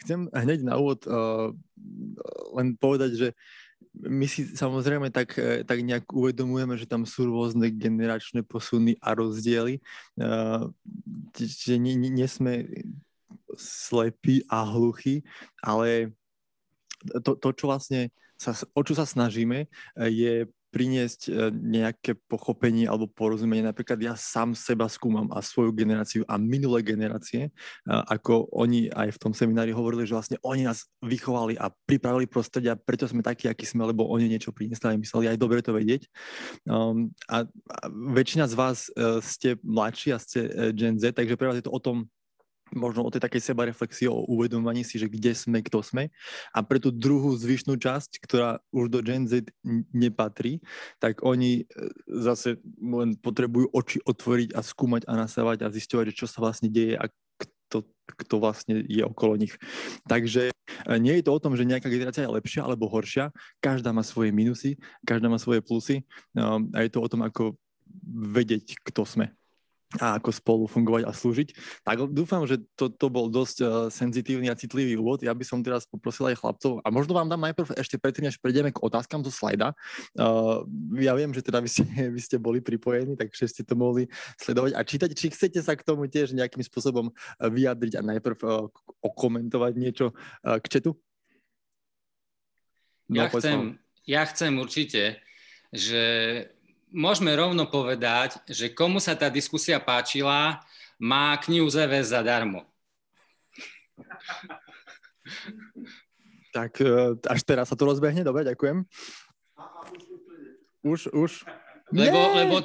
Chcem 0.00 0.32
hneď 0.32 0.64
na 0.64 0.80
úvod 0.80 1.04
uh, 1.04 1.52
len 2.56 2.76
povedať, 2.76 3.10
že 3.16 3.28
my 3.96 4.24
si 4.28 4.46
samozrejme 4.46 5.10
tak, 5.10 5.34
e, 5.34 5.66
tak 5.66 5.82
nejak 5.82 6.14
uvedomujeme, 6.14 6.78
že 6.78 6.86
tam 6.86 7.02
sú 7.08 7.26
rôzne 7.26 7.74
generačné 7.74 8.46
posuny 8.46 8.94
a 9.02 9.18
rozdiely. 9.18 9.82
Uh, 10.14 10.70
čiže 11.34 11.80
nie, 11.80 11.98
nie, 11.98 12.12
nie 12.12 12.28
sme 12.30 12.70
slepí 13.58 14.46
a 14.46 14.62
hluchí, 14.62 15.26
ale 15.58 16.14
to, 17.24 17.34
to 17.34 17.50
čo 17.56 17.64
vlastne 17.66 18.14
sa, 18.38 18.54
o 18.54 18.80
čo 18.86 18.94
sa 18.94 19.04
snažíme, 19.04 19.66
je 19.96 20.48
priniesť 20.70 21.20
e, 21.26 21.30
nejaké 21.50 22.16
pochopenie 22.30 22.86
alebo 22.86 23.10
porozumenie. 23.10 23.66
Napríklad 23.66 23.98
ja 24.00 24.14
sám 24.14 24.54
seba 24.54 24.86
skúmam 24.86 25.26
a 25.34 25.42
svoju 25.42 25.74
generáciu 25.74 26.22
a 26.30 26.38
minulé 26.38 26.82
generácie, 26.86 27.50
ako 27.86 28.48
oni 28.54 28.88
aj 28.90 29.16
v 29.16 29.20
tom 29.20 29.32
seminári 29.34 29.74
hovorili, 29.74 30.06
že 30.06 30.14
vlastne 30.14 30.38
oni 30.42 30.66
nás 30.66 30.86
vychovali 31.02 31.58
a 31.58 31.72
pripravili 31.86 32.30
prostredia, 32.30 32.78
preto 32.78 33.08
sme 33.08 33.24
takí, 33.24 33.50
akí 33.50 33.66
sme, 33.66 33.86
lebo 33.88 34.06
oni 34.06 34.30
niečo 34.30 34.54
priniesli 34.54 34.94
a 34.94 35.00
mysleli 35.00 35.26
aj 35.30 35.38
dobre 35.40 35.60
to 35.60 35.74
vedieť. 35.74 36.06
Um, 36.68 37.10
a, 37.26 37.44
väčšina 37.90 38.46
z 38.46 38.54
vás 38.54 38.78
uh, 38.94 39.18
ste 39.24 39.58
mladší 39.64 40.14
a 40.14 40.18
ste 40.22 40.40
uh, 40.46 40.50
Gen 40.70 41.00
Z, 41.00 41.16
takže 41.16 41.34
pre 41.34 41.48
vás 41.50 41.58
je 41.58 41.66
to 41.66 41.74
o 41.74 41.80
tom 41.82 42.06
možno 42.74 43.06
o 43.06 43.12
tej 43.12 43.22
takej 43.22 43.42
sebareflexii, 43.52 44.06
o 44.10 44.26
uvedomovaní 44.26 44.86
si, 44.86 44.96
že 44.96 45.10
kde 45.10 45.34
sme, 45.34 45.58
kto 45.62 45.82
sme. 45.82 46.14
A 46.54 46.62
pre 46.62 46.78
tú 46.78 46.94
druhú 46.94 47.34
zvyšnú 47.34 47.76
časť, 47.78 48.22
ktorá 48.22 48.62
už 48.70 48.86
do 48.90 49.00
Gen 49.02 49.26
Z 49.26 49.50
nepatrí, 49.90 50.62
tak 51.02 51.22
oni 51.26 51.64
e, 51.64 51.84
zase 52.06 52.62
len 52.78 53.18
potrebujú 53.18 53.70
oči 53.74 53.98
otvoriť 54.02 54.54
a 54.54 54.60
skúmať 54.62 55.02
a 55.10 55.12
nasávať 55.18 55.66
a 55.66 55.72
zisťovať, 55.72 56.04
že 56.14 56.18
čo 56.18 56.26
sa 56.30 56.42
vlastne 56.42 56.70
deje 56.70 56.94
a 56.94 57.10
kto, 57.40 57.86
kto 58.18 58.34
vlastne 58.42 58.82
je 58.86 59.02
okolo 59.02 59.38
nich. 59.38 59.54
Takže 60.06 60.50
e, 60.50 60.54
nie 60.98 61.18
je 61.18 61.24
to 61.26 61.34
o 61.34 61.42
tom, 61.42 61.54
že 61.54 61.66
nejaká 61.66 61.90
generácia 61.90 62.26
je 62.26 62.34
lepšia 62.34 62.66
alebo 62.66 62.90
horšia. 62.90 63.34
Každá 63.62 63.90
má 63.90 64.06
svoje 64.06 64.30
minusy, 64.34 64.78
každá 65.02 65.30
má 65.30 65.38
svoje 65.38 65.62
plusy 65.62 66.02
a 66.38 66.78
je 66.82 66.90
to 66.90 67.02
o 67.02 67.10
tom, 67.10 67.26
ako 67.26 67.58
vedieť, 68.06 68.78
kto 68.86 69.02
sme 69.02 69.34
a 69.98 70.22
ako 70.22 70.30
spolu 70.30 70.64
fungovať 70.70 71.02
a 71.02 71.10
slúžiť. 71.10 71.48
Tak 71.82 72.14
dúfam, 72.14 72.46
že 72.46 72.62
to, 72.78 72.86
to 72.86 73.10
bol 73.10 73.26
dosť 73.26 73.56
uh, 73.58 73.68
senzitívny 73.90 74.46
a 74.46 74.54
citlivý 74.54 74.94
úvod. 74.94 75.18
Ja 75.26 75.34
by 75.34 75.42
som 75.42 75.66
teraz 75.66 75.82
poprosil 75.82 76.30
aj 76.30 76.38
chlapcov 76.38 76.78
a 76.86 76.88
možno 76.94 77.18
vám 77.18 77.26
dám 77.26 77.42
najprv 77.50 77.74
ešte 77.74 77.98
predtým, 77.98 78.30
než 78.30 78.38
prejdeme 78.38 78.70
k 78.70 78.78
otázkam 78.78 79.26
zo 79.26 79.34
slajda. 79.34 79.74
Uh, 80.14 80.62
ja 80.94 81.10
viem, 81.18 81.34
že 81.34 81.42
teda 81.42 81.58
vy 81.58 81.66
ste, 81.66 81.82
vy 82.14 82.20
ste 82.22 82.38
boli 82.38 82.62
pripojení, 82.62 83.18
takže 83.18 83.50
ste 83.50 83.66
to 83.66 83.74
mohli 83.74 84.06
sledovať 84.38 84.78
a 84.78 84.80
čítať. 84.86 85.10
Či 85.10 85.34
chcete 85.34 85.58
sa 85.58 85.74
k 85.74 85.82
tomu 85.82 86.06
tiež 86.06 86.38
nejakým 86.38 86.62
spôsobom 86.62 87.10
vyjadriť 87.42 87.98
a 87.98 88.06
najprv 88.14 88.38
uh, 88.46 88.70
okomentovať 89.02 89.72
niečo 89.74 90.14
uh, 90.14 90.62
k 90.62 90.66
četu? 90.70 90.94
No, 93.10 93.26
ja, 93.26 93.28
chcem, 93.34 93.58
ja 94.06 94.22
chcem 94.22 94.54
určite, 94.54 95.18
že 95.74 96.02
môžeme 96.90 97.34
rovno 97.34 97.66
povedať, 97.66 98.38
že 98.46 98.70
komu 98.70 98.98
sa 99.02 99.14
tá 99.14 99.30
diskusia 99.30 99.78
páčila, 99.78 100.62
má 101.00 101.34
knihu 101.40 101.66
ZVS 101.66 102.12
zadarmo. 102.12 102.66
Tak 106.50 106.82
e, 106.82 107.14
až 107.30 107.40
teraz 107.46 107.70
sa 107.70 107.78
to 107.78 107.86
rozbehne, 107.86 108.26
dobre, 108.26 108.42
ďakujem. 108.42 108.82
Už, 110.82 111.08
už. 111.14 111.46
Lebo, 111.94 112.18
lebo, 112.34 112.56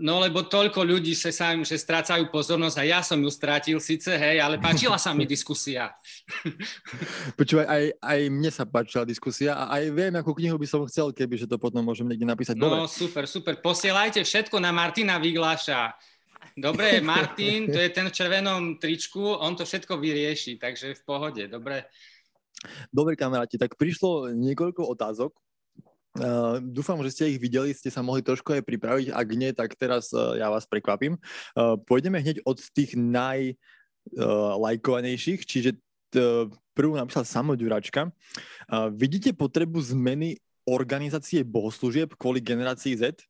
no 0.00 0.24
lebo 0.24 0.48
toľko 0.48 0.80
ľudí 0.88 1.12
sa 1.12 1.28
sa 1.28 1.52
že 1.60 1.76
strácajú 1.76 2.32
pozornosť 2.32 2.76
a 2.80 2.84
ja 2.88 3.00
som 3.04 3.20
ju 3.20 3.28
strátil 3.28 3.76
síce, 3.76 4.08
hej, 4.08 4.40
ale 4.40 4.56
páčila 4.56 4.96
sa 4.96 5.12
mi 5.12 5.28
diskusia. 5.28 5.92
Počúvaj, 7.38 7.66
aj, 7.68 7.84
aj 8.00 8.20
mne 8.32 8.50
sa 8.52 8.64
páčila 8.64 9.04
diskusia 9.04 9.52
a 9.52 9.68
aj 9.76 9.92
viem, 9.92 10.14
akú 10.16 10.32
knihu 10.32 10.56
by 10.56 10.64
som 10.64 10.88
chcel, 10.88 11.12
keby 11.12 11.36
že 11.36 11.46
to 11.50 11.60
potom 11.60 11.84
môžem 11.84 12.08
niekde 12.08 12.24
napísať. 12.24 12.56
No 12.56 12.88
super, 12.88 13.28
super. 13.28 13.60
Posielajte 13.60 14.24
všetko 14.24 14.56
na 14.56 14.72
Martina 14.72 15.20
Vygláša. 15.20 15.92
Dobre, 16.56 17.00
Martin, 17.04 17.68
to 17.68 17.76
je 17.76 17.90
ten 17.92 18.08
v 18.08 18.16
červenom 18.16 18.80
tričku, 18.80 19.20
on 19.20 19.56
to 19.56 19.68
všetko 19.68 20.00
vyrieši, 20.00 20.56
takže 20.56 20.96
v 20.96 21.02
pohode, 21.04 21.44
dobre. 21.48 21.88
Dobre, 22.94 23.18
kamaráti, 23.18 23.58
tak 23.58 23.74
prišlo 23.74 24.30
niekoľko 24.36 24.86
otázok, 24.94 25.34
Uh, 26.12 26.60
dúfam, 26.60 27.00
že 27.00 27.16
ste 27.16 27.32
ich 27.32 27.40
videli, 27.40 27.72
ste 27.72 27.88
sa 27.88 28.04
mohli 28.04 28.20
trošku 28.20 28.52
aj 28.52 28.68
pripraviť. 28.68 29.16
Ak 29.16 29.32
nie, 29.32 29.48
tak 29.56 29.72
teraz 29.80 30.12
uh, 30.12 30.36
ja 30.36 30.52
vás 30.52 30.68
prekvapím. 30.68 31.16
Uh, 31.56 31.80
pôjdeme 31.88 32.20
hneď 32.20 32.44
od 32.44 32.60
tých 32.60 33.00
najlajkovanejších, 33.00 35.40
uh, 35.40 35.48
čiže 35.48 35.72
uh, 35.72 36.52
prvú 36.76 37.00
napísal 37.00 37.24
Samo 37.24 37.56
Ďuračka. 37.56 38.12
Uh, 38.68 38.92
vidíte 38.92 39.32
potrebu 39.32 39.80
zmeny 39.80 40.36
organizácie 40.68 41.48
bohoslúžieb 41.48 42.12
kvôli 42.20 42.44
generácii 42.44 42.92
Z? 43.00 43.24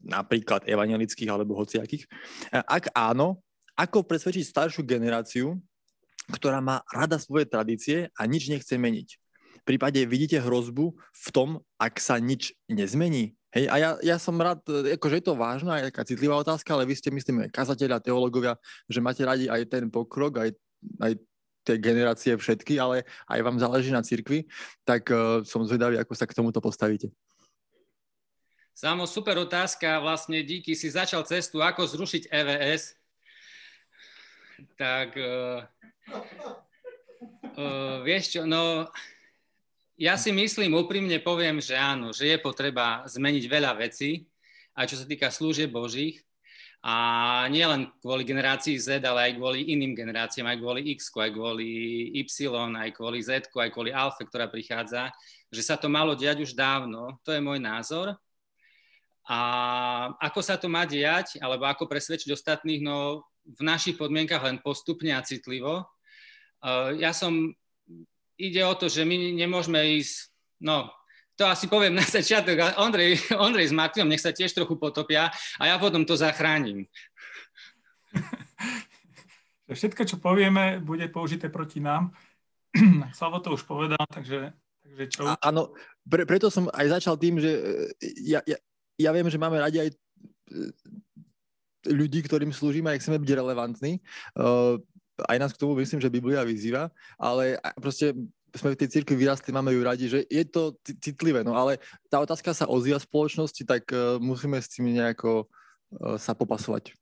Napríklad 0.00 0.64
evangelických 0.64 1.28
alebo 1.28 1.52
hociakých. 1.60 2.08
Ak 2.50 2.88
áno, 2.96 3.44
ako 3.76 4.00
presvedčiť 4.00 4.48
staršiu 4.48 4.80
generáciu, 4.80 5.60
ktorá 6.32 6.64
má 6.64 6.80
rada 6.88 7.20
svoje 7.20 7.44
tradície 7.44 8.08
a 8.16 8.24
nič 8.24 8.48
nechce 8.48 8.80
meniť? 8.80 9.20
Prípade 9.68 10.00
vidíte 10.08 10.40
hrozbu 10.40 10.96
v 10.96 11.28
tom, 11.28 11.60
ak 11.76 12.00
sa 12.00 12.16
nič 12.16 12.56
nezmení? 12.72 13.36
Hej, 13.52 13.64
a 13.68 13.76
ja, 13.80 13.90
ja 14.04 14.16
som 14.20 14.36
rád, 14.36 14.60
akože 14.68 15.20
je 15.20 15.24
to 15.24 15.36
vážna, 15.36 15.80
aj 15.80 15.92
taká 15.92 16.04
citlivá 16.04 16.36
otázka, 16.40 16.68
ale 16.72 16.84
vy 16.84 16.96
ste, 16.96 17.08
myslím, 17.08 17.48
kazateľa, 17.48 18.04
teológovia, 18.04 18.56
že 18.88 19.00
máte 19.00 19.24
radi 19.24 19.48
aj 19.48 19.64
ten 19.72 19.88
pokrok, 19.88 20.40
aj, 20.40 20.52
aj 21.00 21.12
tie 21.64 21.76
generácie 21.80 22.32
všetky, 22.36 22.80
ale 22.80 23.08
aj 23.28 23.40
vám 23.44 23.56
záleží 23.60 23.88
na 23.92 24.04
cirkvi, 24.04 24.48
tak 24.84 25.08
uh, 25.12 25.44
som 25.48 25.64
zvedavý, 25.64 26.00
ako 26.00 26.12
sa 26.12 26.24
k 26.24 26.36
tomuto 26.36 26.60
postavíte. 26.60 27.12
Samo 28.72 29.08
super 29.08 29.36
otázka, 29.40 30.00
vlastne 30.00 30.44
díky 30.44 30.76
si 30.76 30.92
začal 30.92 31.24
cestu, 31.24 31.64
ako 31.64 31.88
zrušiť 31.88 32.30
EVS. 32.30 32.96
Tak 34.76 35.08
uh, 35.16 35.64
uh, 37.56 37.96
vieš 38.04 38.38
čo, 38.38 38.40
no 38.44 38.86
ja 39.98 40.14
si 40.14 40.30
myslím, 40.30 40.78
úprimne 40.78 41.18
poviem, 41.18 41.58
že 41.58 41.74
áno, 41.74 42.14
že 42.14 42.30
je 42.30 42.38
potreba 42.38 43.02
zmeniť 43.10 43.44
veľa 43.50 43.74
vecí, 43.74 44.30
aj 44.78 44.86
čo 44.86 44.96
sa 45.02 45.06
týka 45.10 45.26
služieb 45.26 45.74
Božích. 45.74 46.22
A 46.78 47.50
nie 47.50 47.66
len 47.66 47.90
kvôli 47.98 48.22
generácii 48.22 48.78
Z, 48.78 49.02
ale 49.02 49.26
aj 49.26 49.32
kvôli 49.34 49.66
iným 49.74 49.98
generáciám, 49.98 50.46
aj 50.46 50.58
kvôli 50.62 50.94
X, 50.94 51.10
aj 51.10 51.34
kvôli 51.34 51.70
Y, 52.14 52.54
aj 52.54 52.90
kvôli 52.94 53.18
Z, 53.18 53.50
aj 53.50 53.70
kvôli 53.74 53.90
Alfa, 53.90 54.22
ktorá 54.22 54.46
prichádza, 54.46 55.10
že 55.50 55.66
sa 55.66 55.74
to 55.74 55.90
malo 55.90 56.14
diať 56.14 56.46
už 56.46 56.54
dávno. 56.54 57.18
To 57.26 57.34
je 57.34 57.42
môj 57.42 57.58
názor. 57.58 58.14
A 59.26 59.38
ako 60.22 60.38
sa 60.38 60.54
to 60.54 60.70
má 60.70 60.86
diať, 60.86 61.42
alebo 61.42 61.66
ako 61.66 61.90
presvedčiť 61.90 62.30
ostatných, 62.30 62.86
no 62.86 63.26
v 63.42 63.60
našich 63.66 63.98
podmienkach 63.98 64.46
len 64.46 64.62
postupne 64.62 65.10
a 65.10 65.26
citlivo. 65.26 65.82
Ja 66.94 67.10
som 67.10 67.57
ide 68.38 68.62
o 68.62 68.74
to, 68.78 68.86
že 68.86 69.02
my 69.02 69.34
nemôžeme 69.34 69.98
ísť, 69.98 70.30
no 70.62 70.88
to 71.38 71.46
asi 71.46 71.70
poviem 71.70 71.94
na 71.94 72.02
začiatok, 72.02 72.74
Ondrej, 72.82 73.18
Ondrej 73.38 73.70
s 73.70 73.74
Martinom 73.74 74.10
nech 74.10 74.22
sa 74.22 74.34
tiež 74.34 74.50
trochu 74.50 74.74
potopia 74.74 75.30
a 75.58 75.62
ja 75.70 75.78
potom 75.78 76.02
to 76.02 76.18
zachránim. 76.18 76.90
Všetko, 79.68 80.02
čo 80.08 80.16
povieme, 80.18 80.80
bude 80.80 81.06
použité 81.12 81.46
proti 81.52 81.78
nám. 81.78 82.10
Slavo 83.18 83.38
to 83.38 83.54
už 83.54 83.62
povedal, 83.68 84.00
takže, 84.10 84.50
takže 84.82 85.04
čo? 85.12 85.22
A, 85.28 85.38
áno, 85.38 85.76
pre, 86.02 86.26
preto 86.26 86.50
som 86.50 86.66
aj 86.74 86.98
začal 86.98 87.20
tým, 87.20 87.38
že 87.38 87.52
e, 87.54 87.60
ja, 88.34 88.40
ja, 88.48 88.58
ja 88.98 89.10
viem, 89.12 89.28
že 89.30 89.38
máme 89.38 89.60
radi 89.60 89.78
aj 89.84 89.88
e, 89.92 89.96
ľudí, 91.92 92.24
ktorým 92.26 92.50
slúžime 92.50 92.90
a 92.90 92.98
chceme 92.98 93.20
byť 93.22 93.30
relevantní. 93.30 94.02
Uh, 94.34 94.82
aj 95.26 95.38
nás 95.38 95.50
k 95.50 95.60
tomu 95.60 95.74
myslím, 95.78 95.98
že 95.98 96.12
Biblia 96.12 96.46
vyzýva, 96.46 96.94
ale 97.18 97.58
proste 97.80 98.14
sme 98.54 98.72
v 98.72 98.80
tej 98.80 98.88
cirkvi 99.00 99.18
vyrastli, 99.18 99.52
máme 99.52 99.74
ju 99.74 99.80
radi, 99.84 100.06
že 100.08 100.24
je 100.24 100.44
to 100.48 100.78
citlivé, 100.82 101.44
no 101.44 101.52
ale 101.52 101.82
tá 102.08 102.22
otázka 102.22 102.56
sa 102.56 102.64
ozýva 102.64 102.96
v 103.02 103.08
spoločnosti, 103.08 103.62
tak 103.66 103.90
uh, 103.92 104.16
musíme 104.16 104.56
s 104.56 104.72
tým 104.72 104.88
nejako 104.88 105.44
uh, 105.44 106.16
sa 106.16 106.32
popasovať. 106.32 106.96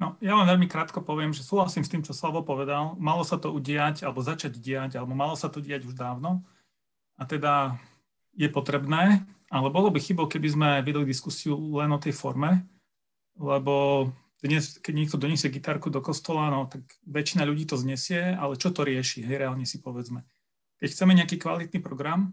No, 0.00 0.16
ja 0.24 0.32
vám 0.32 0.48
veľmi 0.48 0.64
krátko 0.64 1.04
poviem, 1.04 1.36
že 1.36 1.44
súhlasím 1.44 1.84
s 1.84 1.92
tým, 1.92 2.00
čo 2.00 2.16
Slavo 2.16 2.40
povedal. 2.40 2.96
Malo 2.96 3.20
sa 3.20 3.36
to 3.36 3.52
udiať, 3.52 4.00
alebo 4.00 4.24
začať 4.24 4.56
diať, 4.56 4.96
alebo 4.96 5.12
malo 5.12 5.36
sa 5.36 5.52
to 5.52 5.60
diať 5.60 5.84
už 5.84 5.92
dávno. 5.92 6.40
A 7.20 7.28
teda 7.28 7.76
je 8.32 8.48
potrebné, 8.48 9.28
ale 9.52 9.68
bolo 9.68 9.92
by 9.92 10.00
chybou, 10.00 10.24
keby 10.24 10.48
sme 10.56 10.68
vedeli 10.80 11.04
diskusiu 11.04 11.52
len 11.76 11.92
o 11.92 12.00
tej 12.00 12.16
forme, 12.16 12.64
lebo 13.36 14.08
dnes, 14.48 14.80
keď 14.80 14.94
niekto 14.96 15.20
doniesie 15.20 15.52
gitarku 15.52 15.92
do 15.92 16.00
kostola, 16.00 16.48
no 16.48 16.64
tak 16.64 16.86
väčšina 17.04 17.44
ľudí 17.44 17.68
to 17.68 17.76
znesie, 17.76 18.32
ale 18.36 18.56
čo 18.56 18.72
to 18.72 18.86
rieši, 18.86 19.26
hej, 19.26 19.36
reálne 19.36 19.68
si 19.68 19.82
povedzme. 19.84 20.24
Keď 20.80 20.88
chceme 20.96 21.12
nejaký 21.12 21.36
kvalitný 21.36 21.84
program, 21.84 22.32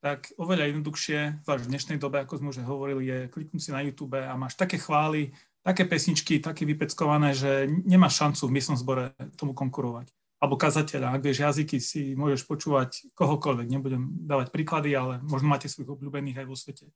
tak 0.00 0.32
oveľa 0.36 0.72
jednoduchšie, 0.72 1.44
zvlášť 1.48 1.64
v 1.64 1.70
dnešnej 1.72 1.98
dobe, 2.00 2.20
ako 2.20 2.40
sme 2.40 2.52
už 2.52 2.64
hovorili, 2.64 3.08
je 3.08 3.18
kliknúť 3.32 3.60
si 3.60 3.70
na 3.72 3.80
YouTube 3.80 4.20
a 4.20 4.36
máš 4.36 4.56
také 4.56 4.76
chvály, 4.76 5.32
také 5.64 5.88
pesničky, 5.88 6.44
také 6.44 6.68
vypeckované, 6.68 7.32
že 7.32 7.68
nemáš 7.88 8.20
šancu 8.20 8.48
v 8.48 8.54
miestnom 8.60 8.76
zbore 8.76 9.16
tomu 9.40 9.56
konkurovať. 9.56 10.12
alebo 10.44 10.60
kazateľa. 10.60 11.16
Ak 11.16 11.24
vieš 11.24 11.40
jazyky, 11.40 11.80
si 11.80 12.12
môžeš 12.12 12.44
počúvať 12.44 13.08
kohokoľvek. 13.16 13.66
Nebudem 13.72 14.12
dávať 14.28 14.52
príklady, 14.52 14.92
ale 14.92 15.24
možno 15.24 15.48
máte 15.48 15.72
svojich 15.72 15.88
obľúbených 15.88 16.44
aj 16.44 16.46
vo 16.46 16.52
svete. 16.52 16.92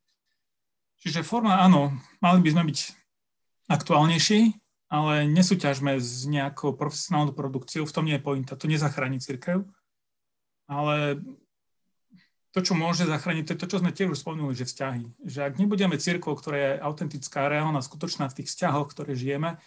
Čiže 1.00 1.24
forma, 1.24 1.56
áno, 1.64 1.96
mali 2.20 2.44
by 2.44 2.50
sme 2.52 2.62
byť 2.68 2.78
aktuálnejší, 3.68 4.56
ale 4.88 5.28
nesúťažme 5.28 6.00
s 6.00 6.24
nejakou 6.24 6.72
profesionálnou 6.72 7.36
produkciou, 7.36 7.84
v 7.84 7.94
tom 7.94 8.08
nie 8.08 8.16
je 8.16 8.24
pointa, 8.24 8.56
to 8.56 8.64
nezachráni 8.64 9.20
církev, 9.20 9.68
ale 10.64 11.20
to, 12.56 12.64
čo 12.64 12.72
môže 12.72 13.04
zachrániť, 13.04 13.44
to 13.44 13.52
je 13.54 13.60
to, 13.60 13.68
čo 13.68 13.80
sme 13.84 13.92
tiež 13.92 14.08
už 14.16 14.24
spomenuli, 14.24 14.56
že 14.56 14.64
vzťahy. 14.64 15.04
Že 15.20 15.40
ak 15.44 15.54
nebudeme 15.60 16.00
církvou, 16.00 16.32
ktorá 16.34 16.56
je 16.56 16.72
autentická, 16.80 17.46
reálna, 17.46 17.84
skutočná 17.84 18.26
v 18.32 18.42
tých 18.42 18.48
vzťahoch, 18.48 18.88
ktoré 18.88 19.12
žijeme, 19.12 19.60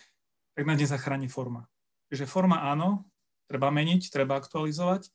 tak 0.58 0.66
nás 0.66 0.82
nezachráni 0.82 1.30
forma. 1.30 1.70
Čiže 2.10 2.28
forma 2.28 2.66
áno, 2.68 3.06
treba 3.46 3.70
meniť, 3.70 4.10
treba 4.10 4.42
aktualizovať, 4.42 5.08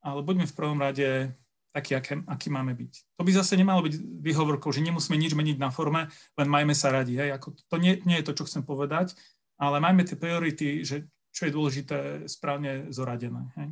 ale 0.00 0.20
buďme 0.22 0.46
v 0.46 0.56
prvom 0.56 0.78
rade 0.78 1.34
taký, 1.72 1.94
aký, 1.94 2.12
aký 2.26 2.48
máme 2.48 2.72
byť. 2.74 2.92
To 3.20 3.22
by 3.22 3.32
zase 3.32 3.54
nemalo 3.54 3.84
byť 3.84 3.94
výhovorkou, 4.24 4.72
že 4.72 4.84
nemusíme 4.84 5.16
nič 5.20 5.36
meniť 5.36 5.56
na 5.60 5.68
forme, 5.68 6.08
len 6.38 6.48
majme 6.48 6.72
sa 6.72 6.90
radi. 6.90 7.16
Hej? 7.16 7.36
Ako, 7.36 7.54
to 7.56 7.76
nie, 7.76 8.00
nie 8.08 8.18
je 8.20 8.26
to, 8.26 8.36
čo 8.36 8.46
chcem 8.48 8.62
povedať, 8.64 9.14
ale 9.60 9.82
majme 9.82 10.06
tie 10.06 10.16
priority, 10.16 10.82
že 10.82 11.06
čo 11.34 11.46
je 11.46 11.54
dôležité, 11.54 11.98
správne 12.26 12.88
zoradené. 12.90 13.52
Hej? 13.58 13.68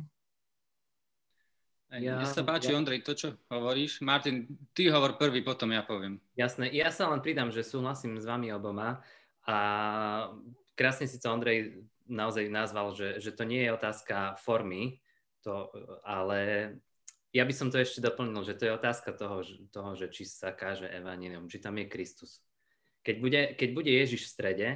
Ja, 2.03 2.19
Mne 2.19 2.27
sa 2.27 2.43
páči, 2.43 2.75
ja... 2.75 2.77
Ondrej, 2.77 2.99
to, 2.99 3.15
čo 3.15 3.27
hovoríš. 3.47 4.03
Martin, 4.03 4.43
ty 4.75 4.91
hovor 4.91 5.15
prvý, 5.15 5.39
potom 5.39 5.71
ja 5.71 5.87
poviem. 5.87 6.19
Jasné, 6.35 6.67
ja 6.75 6.91
sa 6.91 7.07
len 7.07 7.23
pridám, 7.23 7.47
že 7.47 7.63
súhlasím 7.63 8.19
s 8.19 8.27
vami 8.27 8.51
oboma 8.51 8.99
a 9.47 9.57
krásne 10.75 11.07
si 11.07 11.15
to 11.15 11.31
Ondrej 11.31 11.79
naozaj 12.11 12.51
nazval, 12.51 12.91
že, 12.91 13.23
že 13.23 13.31
to 13.31 13.47
nie 13.47 13.63
je 13.63 13.71
otázka 13.71 14.35
formy, 14.35 14.99
to, 15.39 15.71
ale 16.03 16.71
ja 17.35 17.43
by 17.43 17.53
som 17.53 17.67
to 17.67 17.77
ešte 17.77 17.99
doplnil, 17.99 18.39
že 18.47 18.55
to 18.55 18.67
je 18.67 18.77
otázka 18.77 19.11
toho, 19.11 19.43
toho 19.71 19.91
že 19.99 20.07
či 20.07 20.23
sa 20.23 20.55
káže 20.55 20.87
evanilium, 20.87 21.51
či 21.51 21.59
tam 21.59 21.75
je 21.75 21.91
Kristus. 21.91 22.39
Keď 23.03 23.15
bude, 23.19 23.41
keď 23.59 23.69
bude 23.75 23.91
Ježiš 23.91 24.27
v 24.27 24.33
strede, 24.33 24.67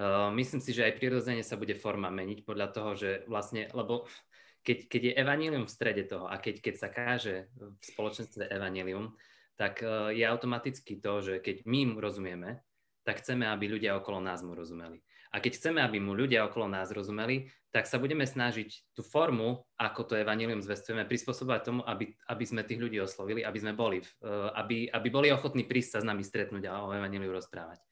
uh, 0.00 0.32
myslím 0.32 0.60
si, 0.64 0.72
že 0.72 0.84
aj 0.88 0.96
prirodzene 0.96 1.44
sa 1.44 1.60
bude 1.60 1.76
forma 1.76 2.08
meniť 2.08 2.44
podľa 2.44 2.68
toho, 2.72 2.90
že 2.96 3.10
vlastne, 3.28 3.68
lebo 3.76 4.08
keď, 4.64 4.88
keď 4.88 5.02
je 5.12 5.18
evanilium 5.20 5.64
v 5.68 5.74
strede 5.76 6.02
toho 6.08 6.24
a 6.24 6.40
keď, 6.40 6.64
keď 6.64 6.74
sa 6.80 6.88
káže 6.88 7.52
v 7.52 7.82
spoločenstve 7.84 8.48
evanilium, 8.48 9.12
tak 9.60 9.84
uh, 9.84 10.08
je 10.08 10.24
automaticky 10.24 10.96
to, 10.98 11.12
že 11.20 11.34
keď 11.44 11.68
my 11.68 11.94
mu 11.94 12.00
rozumieme, 12.00 12.64
tak 13.04 13.20
chceme, 13.20 13.44
aby 13.44 13.68
ľudia 13.68 14.00
okolo 14.00 14.24
nás 14.24 14.40
mu 14.40 14.56
rozumeli. 14.56 15.03
A 15.34 15.42
keď 15.42 15.58
chceme, 15.58 15.82
aby 15.82 15.98
mu 15.98 16.14
ľudia 16.14 16.46
okolo 16.46 16.70
nás 16.70 16.94
rozumeli, 16.94 17.50
tak 17.74 17.90
sa 17.90 17.98
budeme 17.98 18.22
snažiť 18.22 18.94
tú 18.94 19.02
formu, 19.02 19.66
ako 19.74 20.06
to 20.06 20.14
evanilium 20.14 20.62
zvestujeme, 20.62 21.02
prispôsobovať 21.10 21.60
tomu, 21.66 21.82
aby, 21.82 22.14
aby 22.30 22.44
sme 22.46 22.62
tých 22.62 22.78
ľudí 22.78 23.02
oslovili, 23.02 23.42
aby 23.42 23.58
sme 23.58 23.74
boli, 23.74 23.98
eh, 23.98 24.48
aby, 24.54 24.86
aby 24.86 25.08
boli 25.10 25.34
ochotní 25.34 25.66
prísť 25.66 25.98
sa 25.98 26.00
s 26.00 26.06
nami 26.06 26.22
stretnúť 26.22 26.70
a 26.70 26.86
o 26.86 26.94
evaniliu 26.94 27.34
rozprávať. 27.34 27.82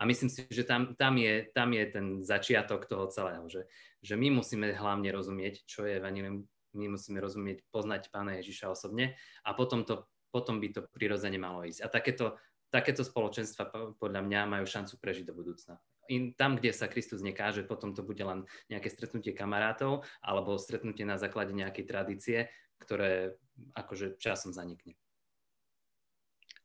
A 0.00 0.08
myslím 0.08 0.34
si, 0.34 0.50
že 0.50 0.66
tam, 0.66 0.98
tam, 0.98 1.14
je, 1.14 1.46
tam 1.54 1.70
je 1.70 1.84
ten 1.86 2.06
začiatok 2.26 2.90
toho 2.90 3.06
celého, 3.06 3.46
že, 3.46 3.70
že 4.02 4.18
my 4.18 4.42
musíme 4.42 4.74
hlavne 4.74 5.14
rozumieť, 5.14 5.62
čo 5.70 5.86
je 5.86 6.02
evanilium, 6.02 6.42
my 6.74 6.86
musíme 6.90 7.22
rozumieť, 7.22 7.62
poznať 7.70 8.10
Pána 8.10 8.42
Ježiša 8.42 8.66
osobne 8.66 9.14
a 9.46 9.54
potom, 9.54 9.86
to, 9.86 10.10
potom 10.34 10.58
by 10.58 10.74
to 10.74 10.90
prirodzene 10.90 11.38
malo 11.38 11.62
ísť. 11.62 11.86
A 11.86 11.92
takéto, 11.92 12.40
takéto 12.72 13.06
spoločenstva 13.06 13.94
podľa 13.94 14.26
mňa 14.26 14.40
majú 14.58 14.66
šancu 14.66 14.98
prežiť 14.98 15.30
do 15.30 15.38
budúcna 15.38 15.78
in, 16.10 16.34
tam, 16.34 16.58
kde 16.58 16.74
sa 16.74 16.90
Kristus 16.90 17.22
nekáže, 17.22 17.62
potom 17.62 17.94
to 17.94 18.02
bude 18.02 18.20
len 18.20 18.42
nejaké 18.66 18.90
stretnutie 18.90 19.30
kamarátov 19.30 20.02
alebo 20.20 20.58
stretnutie 20.58 21.06
na 21.06 21.16
základe 21.16 21.54
nejakej 21.54 21.84
tradície, 21.86 22.38
ktoré 22.82 23.38
akože 23.78 24.18
časom 24.18 24.50
zanikne. 24.50 24.98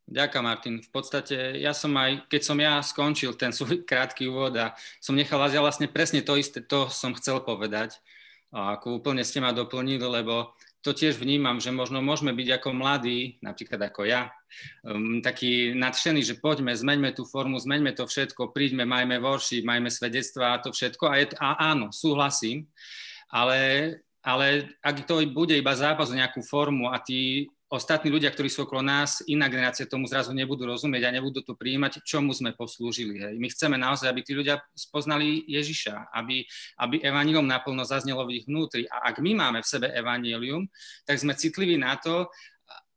Ďakujem, 0.05 0.45
Martin. 0.45 0.75
V 0.85 0.89
podstate 0.93 1.57
ja 1.57 1.73
som 1.73 1.89
aj, 1.97 2.29
keď 2.29 2.41
som 2.45 2.57
ja 2.61 2.77
skončil 2.77 3.33
ten 3.33 3.49
svoj 3.49 3.81
krátky 3.89 4.29
úvod 4.29 4.53
a 4.57 4.77
som 5.01 5.17
nechal 5.17 5.41
ja 5.49 5.61
vlastne 5.61 5.89
presne 5.89 6.21
to 6.21 6.37
isté, 6.37 6.61
to 6.61 6.89
som 6.93 7.17
chcel 7.17 7.41
povedať. 7.41 7.97
A 8.53 8.77
ako 8.77 9.01
úplne 9.01 9.25
ste 9.25 9.41
ma 9.41 9.51
doplnili, 9.51 10.05
lebo 10.05 10.53
to 10.85 10.93
tiež 10.93 11.17
vnímam, 11.17 11.57
že 11.57 11.73
možno 11.73 11.97
môžeme 12.05 12.29
byť 12.29 12.61
ako 12.61 12.69
mladí, 12.77 13.41
napríklad 13.41 13.89
ako 13.89 14.05
ja, 14.05 14.29
um, 14.85 15.17
taký 15.25 15.73
nadšený, 15.73 16.21
že 16.21 16.37
poďme, 16.37 16.77
zmeňme 16.77 17.09
tú 17.17 17.25
formu, 17.25 17.57
zmeňme 17.57 17.89
to 17.97 18.05
všetko, 18.05 18.53
príďme, 18.53 18.85
majme 18.85 19.17
worship, 19.17 19.65
majme 19.65 19.89
svedectvá 19.89 20.53
a 20.53 20.61
to 20.61 20.69
všetko. 20.69 21.09
A, 21.09 21.15
je, 21.17 21.25
a 21.41 21.73
áno, 21.73 21.89
súhlasím, 21.89 22.69
ale, 23.33 23.97
ale 24.21 24.77
ak 24.85 25.09
to 25.09 25.25
bude 25.25 25.57
iba 25.57 25.73
zápas 25.73 26.13
o 26.13 26.19
nejakú 26.21 26.45
formu 26.45 26.93
a 26.93 27.01
tí 27.01 27.49
ostatní 27.75 28.09
ľudia, 28.09 28.31
ktorí 28.31 28.47
sú 28.47 28.63
okolo 28.65 28.81
nás, 28.81 29.21
iná 29.27 29.51
generácia 29.51 29.85
tomu 29.85 30.07
zrazu 30.07 30.31
nebudú 30.31 30.63
rozumieť 30.65 31.11
a 31.11 31.15
nebudú 31.19 31.43
to 31.43 31.53
prijímať, 31.53 32.01
čomu 32.07 32.31
sme 32.31 32.55
poslúžili. 32.55 33.19
Hej. 33.19 33.35
My 33.37 33.47
chceme 33.51 33.75
naozaj, 33.75 34.07
aby 34.07 34.21
tí 34.23 34.31
ľudia 34.31 34.63
spoznali 34.71 35.43
Ježiša, 35.45 36.15
aby, 36.15 36.47
aby 36.79 37.03
evanílium 37.03 37.45
naplno 37.45 37.83
zaznelo 37.83 38.23
v 38.25 38.41
ich 38.41 38.45
vnútri. 38.47 38.87
A 38.87 39.11
ak 39.11 39.19
my 39.19 39.35
máme 39.35 39.59
v 39.59 39.67
sebe 39.67 39.91
evanílium, 39.91 40.71
tak 41.03 41.19
sme 41.19 41.35
citliví 41.35 41.75
na 41.75 41.99
to, 41.99 42.31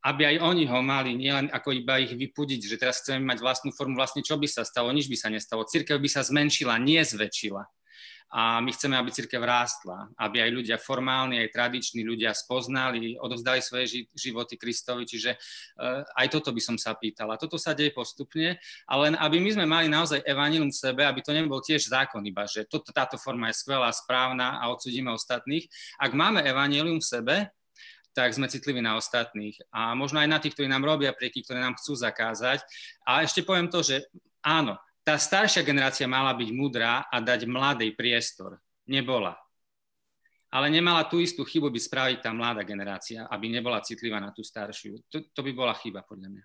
aby 0.07 0.31
aj 0.31 0.37
oni 0.47 0.65
ho 0.71 0.79
mali, 0.79 1.19
nielen 1.19 1.51
ako 1.51 1.75
iba 1.75 1.99
ich 1.99 2.15
vypudiť, 2.15 2.71
že 2.71 2.79
teraz 2.79 3.03
chceme 3.03 3.27
mať 3.27 3.43
vlastnú 3.43 3.75
formu, 3.75 3.99
vlastne 3.99 4.23
čo 4.23 4.39
by 4.39 4.47
sa 4.47 4.63
stalo, 4.63 4.95
nič 4.95 5.11
by 5.11 5.19
sa 5.19 5.29
nestalo. 5.29 5.67
Církev 5.67 5.99
by 5.99 6.09
sa 6.09 6.23
zmenšila, 6.23 6.79
nie 6.79 7.03
zväčšila 7.03 7.67
a 8.29 8.61
my 8.61 8.69
chceme, 8.77 8.93
aby 8.93 9.09
církev 9.09 9.41
rástla, 9.41 10.13
aby 10.21 10.45
aj 10.45 10.51
ľudia 10.53 10.77
formálni, 10.77 11.41
aj 11.41 11.53
tradiční 11.53 12.05
ľudia 12.05 12.37
spoznali, 12.37 13.17
odovzdali 13.17 13.65
svoje 13.65 14.05
životy 14.13 14.61
Kristovi, 14.61 15.09
čiže 15.09 15.33
uh, 15.33 16.05
aj 16.13 16.27
toto 16.29 16.53
by 16.53 16.61
som 16.61 16.77
sa 16.77 16.93
pýtala. 16.93 17.41
Toto 17.41 17.57
sa 17.57 17.73
deje 17.73 17.97
postupne, 17.97 18.61
ale 18.85 19.01
len 19.09 19.15
aby 19.17 19.41
my 19.41 19.51
sme 19.57 19.65
mali 19.65 19.87
naozaj 19.89 20.21
evanilum 20.29 20.69
v 20.69 20.77
sebe, 20.77 21.03
aby 21.09 21.25
to 21.25 21.33
nebol 21.33 21.65
tiež 21.65 21.89
zákon 21.89 22.21
iba, 22.29 22.45
že 22.45 22.69
toto, 22.69 22.93
táto 22.93 23.17
forma 23.17 23.49
je 23.49 23.65
skvelá, 23.65 23.89
správna 23.97 24.61
a 24.61 24.69
odsudíme 24.69 25.09
ostatných. 25.09 25.65
Ak 25.97 26.13
máme 26.13 26.45
evanilium 26.45 27.01
v 27.01 27.09
sebe, 27.09 27.37
tak 28.13 28.35
sme 28.35 28.51
citliví 28.51 28.83
na 28.83 28.99
ostatných 28.99 29.63
a 29.71 29.95
možno 29.95 30.19
aj 30.19 30.29
na 30.29 30.39
tých, 30.43 30.59
ktorí 30.59 30.67
nám 30.67 30.83
robia 30.83 31.15
prieky, 31.15 31.47
ktoré 31.47 31.63
nám 31.63 31.79
chcú 31.79 31.95
zakázať. 31.95 32.67
A 33.07 33.23
ešte 33.23 33.47
poviem 33.47 33.71
to, 33.71 33.79
že 33.81 34.11
áno, 34.43 34.75
tá 35.08 35.16
staršia 35.16 35.64
generácia 35.64 36.05
mala 36.05 36.37
byť 36.37 36.52
múdra 36.52 37.08
a 37.08 37.16
dať 37.16 37.49
mladej 37.49 37.96
priestor. 37.96 38.60
Nebola. 38.84 39.40
Ale 40.52 40.69
nemala 40.69 41.08
tú 41.08 41.16
istú 41.16 41.49
chybu 41.49 41.72
by 41.72 41.81
spraviť 41.81 42.19
tá 42.20 42.37
mladá 42.37 42.60
generácia, 42.60 43.25
aby 43.32 43.49
nebola 43.49 43.81
citlivá 43.81 44.20
na 44.20 44.36
tú 44.36 44.44
staršiu. 44.44 45.00
To, 45.08 45.24
to 45.32 45.41
by 45.41 45.53
bola 45.56 45.72
chyba 45.72 46.05
podľa 46.05 46.29
mňa. 46.36 46.44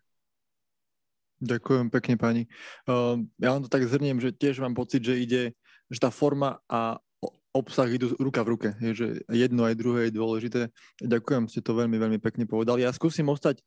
Ďakujem 1.44 1.92
pekne, 1.92 2.16
pani. 2.16 2.44
Uh, 2.88 3.20
ja 3.36 3.52
vám 3.52 3.68
to 3.68 3.72
tak 3.72 3.84
zhrniem, 3.84 4.24
že 4.24 4.32
tiež 4.32 4.64
mám 4.64 4.80
pocit, 4.80 5.04
že 5.04 5.20
ide, 5.20 5.52
že 5.92 6.00
tá 6.00 6.08
forma 6.08 6.64
a 6.72 7.04
obsah 7.52 7.92
idú 7.92 8.16
ruka 8.16 8.48
v 8.48 8.52
ruke, 8.56 8.70
je, 8.80 8.92
že 8.96 9.08
jedno 9.28 9.68
aj 9.68 9.76
druhé 9.76 10.08
je 10.08 10.16
dôležité. 10.16 10.62
Ďakujem, 11.04 11.52
ste 11.52 11.60
to 11.60 11.76
veľmi, 11.76 12.00
veľmi 12.00 12.20
pekne 12.24 12.48
povedali. 12.48 12.88
Ja 12.88 12.96
skúsim 12.96 13.28
ostať 13.28 13.60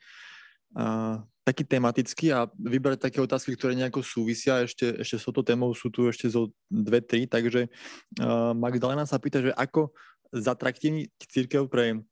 taký 1.47 1.63
tematický 1.63 2.35
a 2.35 2.51
vybrať 2.59 3.07
také 3.07 3.23
otázky, 3.23 3.55
ktoré 3.55 3.79
nejako 3.79 4.03
súvisia. 4.03 4.67
Ešte, 4.67 4.99
ešte 4.99 5.15
s 5.15 5.25
touto 5.31 5.47
témou 5.47 5.71
sú 5.79 5.95
tu 5.95 6.11
ešte 6.11 6.27
zo 6.27 6.51
dve, 6.67 6.99
tri, 6.99 7.31
takže 7.31 7.71
uh, 8.19 8.51
Magdalena 8.51 9.07
sa 9.07 9.23
pýta, 9.23 9.39
že 9.39 9.55
ako 9.55 9.95
zatraktívniť 10.35 11.07
církev 11.23 11.71
pre 11.71 12.03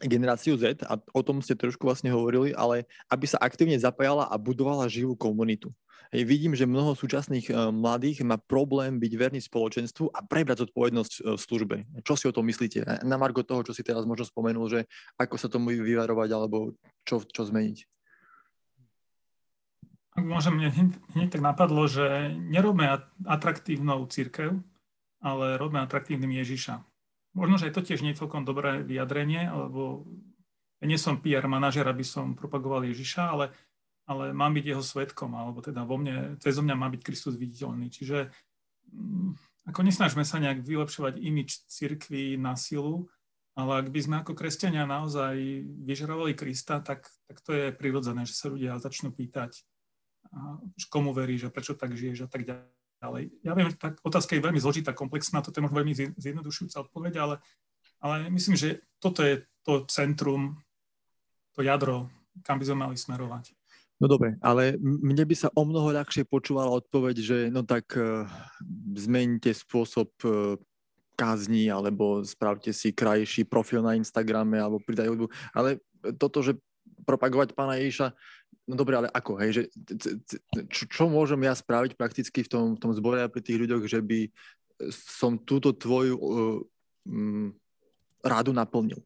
generáciu 0.00 0.56
Z, 0.56 0.80
a 0.88 0.96
o 1.12 1.20
tom 1.20 1.44
ste 1.44 1.52
trošku 1.52 1.84
vlastne 1.84 2.08
hovorili, 2.08 2.56
ale 2.56 2.88
aby 3.12 3.28
sa 3.28 3.36
aktívne 3.36 3.76
zapájala 3.76 4.32
a 4.32 4.40
budovala 4.40 4.88
živú 4.88 5.12
komunitu. 5.12 5.68
Hej, 6.08 6.24
vidím, 6.24 6.56
že 6.56 6.64
mnoho 6.64 6.96
súčasných 6.96 7.52
uh, 7.52 7.68
mladých 7.68 8.24
má 8.24 8.40
problém 8.40 8.96
byť 8.96 9.12
verný 9.12 9.44
spoločenstvu 9.44 10.08
a 10.08 10.24
prebrať 10.24 10.64
zodpovednosť 10.64 11.12
uh, 11.20 11.36
v 11.36 11.40
službe. 11.44 11.76
Čo 12.00 12.16
si 12.16 12.24
o 12.24 12.32
tom 12.32 12.48
myslíte? 12.48 13.04
Na 13.04 13.20
margo 13.20 13.44
toho, 13.44 13.60
čo 13.60 13.76
si 13.76 13.84
teraz 13.84 14.08
možno 14.08 14.24
spomenul, 14.24 14.72
že 14.72 14.80
ako 15.20 15.36
sa 15.36 15.52
tomu 15.52 15.68
vyvarovať 15.68 16.28
alebo 16.32 16.72
čo, 17.04 17.20
čo 17.20 17.44
zmeniť? 17.44 17.99
Ak 20.18 20.24
môžem, 20.26 20.58
mne 20.58 20.70
hneď, 21.14 21.28
tak 21.30 21.42
napadlo, 21.42 21.86
že 21.86 22.34
nerobme 22.34 22.98
atraktívnou 23.22 24.02
církev, 24.10 24.58
ale 25.22 25.54
robme 25.54 25.78
atraktívnym 25.78 26.34
Ježiša. 26.34 26.82
Možno, 27.30 27.62
že 27.62 27.70
aj 27.70 27.78
to 27.78 27.86
tiež 27.86 28.02
nie 28.02 28.10
je 28.10 28.26
celkom 28.26 28.42
dobré 28.42 28.82
vyjadrenie, 28.82 29.46
alebo 29.46 30.02
ja 30.82 30.86
nie 30.90 30.98
som 30.98 31.22
PR 31.22 31.46
manažer, 31.46 31.86
aby 31.86 32.02
som 32.02 32.34
propagoval 32.34 32.82
Ježiša, 32.90 33.22
ale, 33.22 33.54
ale 34.10 34.34
mám 34.34 34.50
byť 34.50 34.64
jeho 34.66 34.82
svetkom, 34.82 35.30
alebo 35.38 35.62
teda 35.62 35.86
vo 35.86 35.94
mne, 35.94 36.40
cez 36.42 36.58
mňa 36.58 36.74
má 36.74 36.90
byť 36.90 37.02
Kristus 37.06 37.38
viditeľný. 37.38 37.86
Čiže 37.92 38.34
mm, 38.90 39.30
ako 39.70 39.80
nesnažme 39.86 40.26
sa 40.26 40.42
nejak 40.42 40.66
vylepšovať 40.66 41.22
imič 41.22 41.70
cirkvi 41.70 42.34
na 42.34 42.58
silu, 42.58 43.06
ale 43.54 43.84
ak 43.84 43.94
by 43.94 44.00
sme 44.00 44.16
ako 44.24 44.32
kresťania 44.34 44.88
naozaj 44.88 45.36
vyžarovali 45.86 46.34
Krista, 46.34 46.82
tak, 46.82 47.06
tak 47.28 47.38
to 47.44 47.54
je 47.54 47.66
prirodzené, 47.70 48.24
že 48.26 48.34
sa 48.34 48.50
ľudia 48.50 48.80
začnú 48.80 49.14
pýtať, 49.14 49.62
komu 50.90 51.14
veríš 51.14 51.48
a 51.48 51.54
prečo 51.54 51.78
tak 51.78 51.94
žiješ 51.94 52.24
a 52.24 52.28
tak 52.30 52.44
ďalej. 52.44 53.32
Ja 53.40 53.52
viem, 53.56 53.72
že 53.72 53.80
tá 53.80 53.94
otázka 54.04 54.36
je 54.36 54.44
veľmi 54.44 54.60
zložitá, 54.60 54.92
komplexná, 54.92 55.40
toto 55.40 55.56
je 55.58 55.64
možno 55.64 55.80
veľmi 55.80 56.16
zjednodušujúca 56.18 56.84
odpoveď, 56.88 57.14
ale 57.20 57.36
Ale 58.00 58.32
myslím, 58.32 58.56
že 58.56 58.80
toto 58.96 59.20
je 59.20 59.44
to 59.60 59.84
centrum, 59.92 60.56
to 61.52 61.60
jadro, 61.60 62.08
kam 62.40 62.56
by 62.56 62.64
sme 62.64 62.76
mali 62.80 62.96
smerovať. 62.96 63.52
No 64.00 64.08
dobre, 64.08 64.40
ale 64.40 64.80
mne 64.80 65.20
by 65.28 65.36
sa 65.36 65.52
o 65.52 65.68
mnoho 65.68 65.92
ľahšie 65.92 66.24
počúvala 66.24 66.72
odpoveď, 66.80 67.16
že 67.20 67.38
no 67.52 67.60
tak 67.60 67.92
uh, 68.00 68.24
zmeňte 68.96 69.52
spôsob 69.52 70.08
uh, 70.24 70.56
kázni 71.12 71.68
alebo 71.68 72.24
spravte 72.24 72.72
si 72.72 72.96
krajší 72.96 73.44
profil 73.44 73.84
na 73.84 73.92
Instagrame 74.00 74.56
alebo 74.56 74.80
pridaj 74.80 75.12
hudbu. 75.12 75.28
Ale 75.52 75.84
toto, 76.16 76.40
že 76.40 76.56
propagovať 77.04 77.52
pána 77.52 77.76
Ježiša, 77.76 78.16
no 78.68 78.74
dobre, 78.76 79.00
ale 79.00 79.08
ako, 79.08 79.40
hej, 79.40 79.50
že 79.52 79.62
čo, 80.68 80.84
čo 80.90 81.04
môžem 81.06 81.40
ja 81.46 81.54
spraviť 81.56 81.96
prakticky 81.96 82.44
v 82.44 82.50
tom, 82.50 82.64
v 82.76 82.80
tom 82.82 82.92
zbore 82.92 83.24
a 83.24 83.32
pri 83.32 83.40
tých 83.40 83.60
ľuďoch, 83.60 83.84
že 83.88 84.00
by 84.02 84.28
som 84.92 85.36
túto 85.40 85.76
tvoju 85.76 86.14
uh, 86.16 86.58
um, 87.08 87.52
rádu 88.24 88.52
naplnil? 88.56 89.00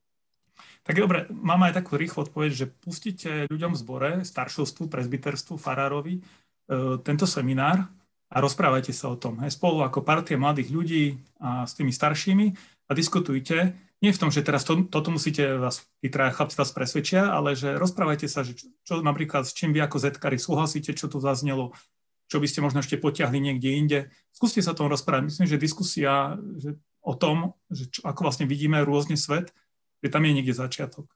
Tak 0.85 1.01
dobre, 1.01 1.27
mám 1.33 1.65
aj 1.65 1.81
takú 1.81 1.97
rýchlu 1.97 2.29
odpoveď, 2.29 2.51
že 2.53 2.67
pustíte 2.69 3.31
ľuďom 3.49 3.73
v 3.75 3.81
zbore, 3.81 4.11
staršovstvu, 4.23 4.87
prezbiterstvu, 4.87 5.57
farárovi, 5.57 6.21
uh, 6.21 7.01
tento 7.03 7.25
seminár 7.25 7.89
a 8.31 8.37
rozprávajte 8.39 8.93
sa 8.93 9.11
o 9.11 9.17
tom. 9.19 9.41
Hej, 9.43 9.57
spolu 9.57 9.83
ako 9.83 10.05
partia 10.05 10.39
mladých 10.39 10.71
ľudí 10.71 11.05
a 11.41 11.65
s 11.65 11.75
tými 11.75 11.91
staršími 11.91 12.47
a 12.87 12.93
diskutujte. 12.93 13.75
Nie 14.05 14.13
v 14.13 14.21
tom, 14.21 14.29
že 14.29 14.45
teraz 14.45 14.69
to, 14.69 14.85
toto 14.85 15.09
musíte 15.09 15.57
vás, 15.57 15.81
tí 16.05 16.13
traja 16.13 16.37
chlapci 16.37 16.61
vás 16.61 16.77
presvedčia, 16.77 17.33
ale 17.33 17.57
že 17.57 17.73
rozprávajte 17.81 18.29
sa, 18.29 18.45
že 18.45 18.53
čo, 18.53 18.69
čo 18.85 18.95
napríklad 19.01 19.49
s 19.49 19.57
čím 19.57 19.73
vy 19.73 19.81
ako 19.81 19.97
zetkari 19.97 20.37
súhlasíte, 20.37 20.93
čo 20.93 21.09
tu 21.09 21.25
zaznelo, 21.25 21.73
čo 22.29 22.37
by 22.37 22.45
ste 22.45 22.61
možno 22.61 22.85
ešte 22.85 23.01
potiahli 23.01 23.41
niekde 23.41 23.71
inde. 23.73 23.99
Skúste 24.29 24.61
sa 24.61 24.77
o 24.77 24.79
tom 24.79 24.93
rozprávať. 24.93 25.33
Myslím, 25.33 25.49
že 25.49 25.57
diskusia 25.57 26.37
že 26.61 26.77
o 27.01 27.17
tom, 27.17 27.57
že 27.73 27.89
čo, 27.89 28.05
ako 28.05 28.29
vlastne 28.29 28.45
vidíme 28.45 28.77
rôzne 28.85 29.17
svet, 29.17 29.57
že 30.05 30.13
tam 30.13 30.29
je 30.29 30.37
niekde 30.37 30.53
začiatok. 30.53 31.09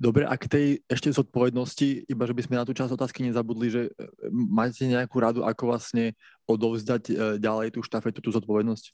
Dobre, 0.00 0.24
a 0.28 0.32
k 0.36 0.48
tej 0.48 0.66
ešte 0.88 1.12
zodpovednosti, 1.12 2.08
iba 2.08 2.24
že 2.24 2.36
by 2.36 2.42
sme 2.44 2.56
na 2.60 2.64
tú 2.64 2.72
časť 2.72 2.96
otázky 2.96 3.20
nezabudli, 3.24 3.68
že 3.68 3.82
e, 3.88 3.90
máte 4.32 4.84
nejakú 4.84 5.16
radu, 5.16 5.40
ako 5.44 5.72
vlastne 5.72 6.16
odovzdať 6.44 7.02
e, 7.08 7.12
ďalej 7.40 7.76
tú 7.76 7.80
štafetu, 7.80 8.20
tú 8.20 8.28
zodpovednosť? 8.32 8.92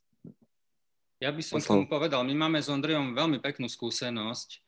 Ja 1.23 1.31
by 1.31 1.39
som 1.39 1.63
tomu 1.63 1.87
povedal, 1.87 2.27
my 2.27 2.35
máme 2.35 2.59
s 2.59 2.67
Ondrejom 2.67 3.15
veľmi 3.15 3.39
peknú 3.39 3.71
skúsenosť. 3.71 4.51
E, 4.51 4.59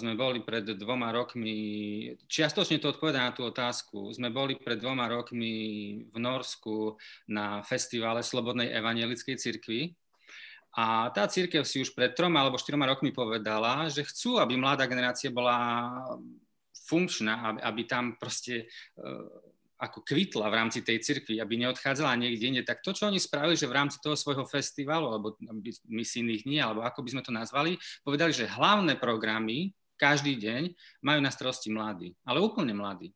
sme 0.00 0.16
boli 0.16 0.40
pred 0.40 0.64
dvoma 0.64 1.12
rokmi, 1.12 2.08
čiastočne 2.24 2.80
to 2.80 2.88
odpoveda 2.88 3.28
na 3.28 3.36
tú 3.36 3.44
otázku, 3.44 4.08
sme 4.16 4.32
boli 4.32 4.56
pred 4.56 4.80
dvoma 4.80 5.04
rokmi 5.12 5.52
v 6.08 6.16
Norsku 6.16 6.96
na 7.28 7.60
festivale 7.60 8.24
Slobodnej 8.24 8.72
evangelickej 8.72 9.36
cirkvi 9.36 9.92
a 10.74 11.12
tá 11.12 11.28
církev 11.28 11.62
si 11.62 11.84
už 11.84 11.94
pred 11.94 12.16
troma 12.16 12.42
alebo 12.42 12.58
štyroma 12.58 12.90
rokmi 12.90 13.14
povedala, 13.14 13.86
že 13.86 14.02
chcú, 14.08 14.42
aby 14.42 14.58
mladá 14.58 14.90
generácia 14.90 15.30
bola 15.30 15.86
funkčná, 16.88 17.54
aby, 17.54 17.60
aby 17.62 17.82
tam 17.86 18.18
proste 18.18 18.66
uh, 18.98 19.30
ako 19.74 20.06
kvitla 20.06 20.46
v 20.46 20.58
rámci 20.58 20.80
tej 20.86 21.02
cirkvi, 21.02 21.42
aby 21.42 21.58
neodchádzala 21.58 22.14
niekde 22.14 22.46
inde. 22.46 22.62
Tak 22.62 22.80
to, 22.80 22.94
čo 22.94 23.10
oni 23.10 23.18
spravili, 23.18 23.58
že 23.58 23.66
v 23.66 23.76
rámci 23.76 23.98
toho 23.98 24.14
svojho 24.14 24.46
festivalu, 24.46 25.10
alebo 25.10 25.34
misijných 25.90 26.46
dní, 26.46 26.58
alebo 26.62 26.86
ako 26.86 27.02
by 27.02 27.10
sme 27.18 27.22
to 27.26 27.32
nazvali, 27.34 27.74
povedali, 28.06 28.30
že 28.30 28.46
hlavné 28.46 28.94
programy 28.96 29.74
každý 29.98 30.38
deň 30.38 30.62
majú 31.02 31.20
na 31.22 31.30
starosti 31.30 31.70
mladí, 31.70 32.14
ale 32.26 32.42
úplne 32.42 32.74
mladí 32.74 33.14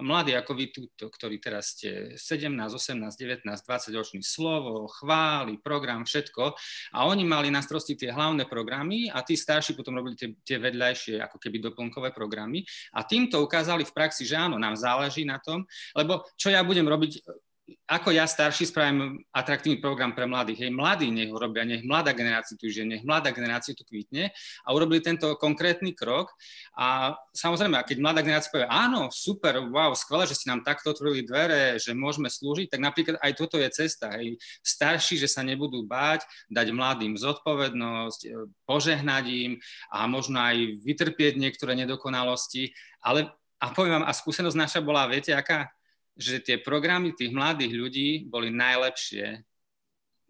mladí 0.00 0.32
ako 0.32 0.52
vy 0.56 0.72
túto, 0.72 1.12
ktorí 1.12 1.36
teraz 1.36 1.76
ste 1.76 2.16
17, 2.16 2.48
18, 2.56 3.12
19, 3.12 3.44
20 3.44 3.92
roční, 3.92 4.20
slovo, 4.24 4.88
chváli, 4.88 5.60
program, 5.60 6.08
všetko. 6.08 6.56
A 6.96 7.04
oni 7.04 7.28
mali 7.28 7.52
na 7.52 7.60
starosti 7.60 7.98
tie 7.98 8.08
hlavné 8.08 8.48
programy 8.48 9.12
a 9.12 9.20
tí 9.20 9.36
starší 9.36 9.76
potom 9.76 9.98
robili 9.98 10.16
tie, 10.16 10.32
tie 10.40 10.56
vedľajšie, 10.56 11.20
ako 11.20 11.36
keby 11.36 11.60
doplnkové 11.60 12.16
programy. 12.16 12.64
A 12.96 13.04
týmto 13.04 13.44
ukázali 13.44 13.84
v 13.84 13.92
praxi, 13.92 14.24
že 14.24 14.40
áno, 14.40 14.56
nám 14.56 14.80
záleží 14.80 15.28
na 15.28 15.36
tom, 15.36 15.68
lebo 15.92 16.24
čo 16.40 16.48
ja 16.48 16.64
budem 16.64 16.88
robiť 16.88 17.20
ako 17.88 18.12
ja 18.12 18.28
starší 18.28 18.68
spravím 18.68 19.22
atraktívny 19.32 19.78
program 19.78 20.12
pre 20.16 20.24
mladých. 20.28 20.66
Hej, 20.66 20.72
mladí 20.72 21.08
nech 21.08 21.32
ho 21.32 21.38
robia, 21.38 21.66
nech 21.66 21.84
mladá 21.84 22.16
generácia 22.16 22.56
tu 22.56 22.68
žije, 22.68 22.88
nech 22.88 23.04
mladá 23.04 23.32
generácia 23.32 23.72
tu 23.72 23.84
kvitne 23.84 24.32
a 24.64 24.68
urobili 24.70 25.02
tento 25.02 25.34
konkrétny 25.36 25.92
krok. 25.92 26.32
A 26.76 27.16
samozrejme, 27.36 27.78
keď 27.84 27.96
mladá 28.00 28.20
generácia 28.20 28.52
povie, 28.52 28.70
áno, 28.70 29.12
super, 29.12 29.60
wow, 29.60 29.92
skvelé, 29.92 30.24
že 30.28 30.38
ste 30.38 30.48
nám 30.48 30.64
takto 30.64 30.94
otvorili 30.94 31.26
dvere, 31.26 31.76
že 31.76 31.92
môžeme 31.92 32.30
slúžiť, 32.30 32.72
tak 32.72 32.80
napríklad 32.80 33.16
aj 33.20 33.32
toto 33.36 33.60
je 33.60 33.68
cesta. 33.68 34.14
Hej, 34.16 34.40
starší, 34.64 35.20
že 35.20 35.28
sa 35.28 35.44
nebudú 35.44 35.84
báť, 35.84 36.24
dať 36.48 36.72
mladým 36.72 37.18
zodpovednosť, 37.18 38.20
e, 38.24 38.28
požehnať 38.64 39.24
im 39.28 39.52
a 39.92 40.06
možno 40.08 40.40
aj 40.40 40.80
vytrpieť 40.80 41.36
niektoré 41.36 41.76
nedokonalosti. 41.76 42.72
Ale 43.02 43.28
a 43.62 43.70
poviem 43.70 44.02
vám, 44.02 44.06
a 44.10 44.12
skúsenosť 44.12 44.58
naša 44.58 44.80
bola, 44.82 45.06
viete, 45.06 45.30
aká? 45.30 45.70
Že 46.16 46.44
tie 46.44 46.60
programy 46.60 47.16
tých 47.16 47.32
mladých 47.32 47.72
ľudí 47.72 48.08
boli 48.28 48.52
najlepšie 48.52 49.44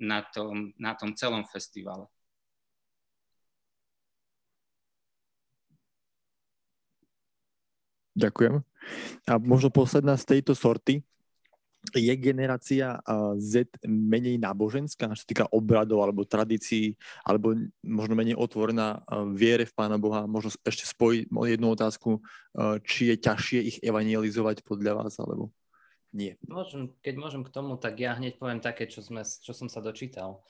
na 0.03 0.23
tom, 0.23 0.75
na 0.79 0.95
tom 0.95 1.15
celom 1.15 1.47
festivale. 1.47 2.07
Ďakujem. 8.13 8.61
A 9.25 9.33
možno 9.41 9.73
posledná 9.73 10.21
z 10.21 10.37
tejto 10.37 10.53
sorty. 10.53 11.01
Je 11.99 12.15
generácia 12.15 13.03
Z 13.43 13.67
menej 13.83 14.39
náboženská, 14.39 15.11
čo 15.17 15.19
sa 15.19 15.27
týka 15.27 15.47
obradov 15.51 15.99
alebo 16.07 16.23
tradícií, 16.23 16.95
alebo 17.27 17.59
možno 17.83 18.15
menej 18.15 18.39
otvorená 18.39 19.03
viere 19.35 19.67
v 19.67 19.75
Pána 19.75 19.99
Boha? 19.99 20.31
Možno 20.31 20.55
ešte 20.63 20.87
spojiť 20.87 21.27
jednu 21.33 21.67
otázku, 21.75 22.23
či 22.87 23.11
je 23.11 23.17
ťažšie 23.19 23.61
ich 23.67 23.77
evangelizovať 23.83 24.63
podľa 24.63 25.03
vás, 25.03 25.19
alebo 25.19 25.51
nie. 26.13 26.37
Môžem, 26.45 26.93
keď 27.01 27.15
môžem 27.17 27.43
k 27.43 27.53
tomu, 27.53 27.81
tak 27.81 27.97
ja 27.97 28.13
hneď 28.13 28.37
poviem 28.37 28.61
také, 28.61 28.85
čo, 28.85 29.01
sme, 29.01 29.25
čo 29.25 29.53
som 29.57 29.73
sa 29.73 29.81
dočítal. 29.81 30.45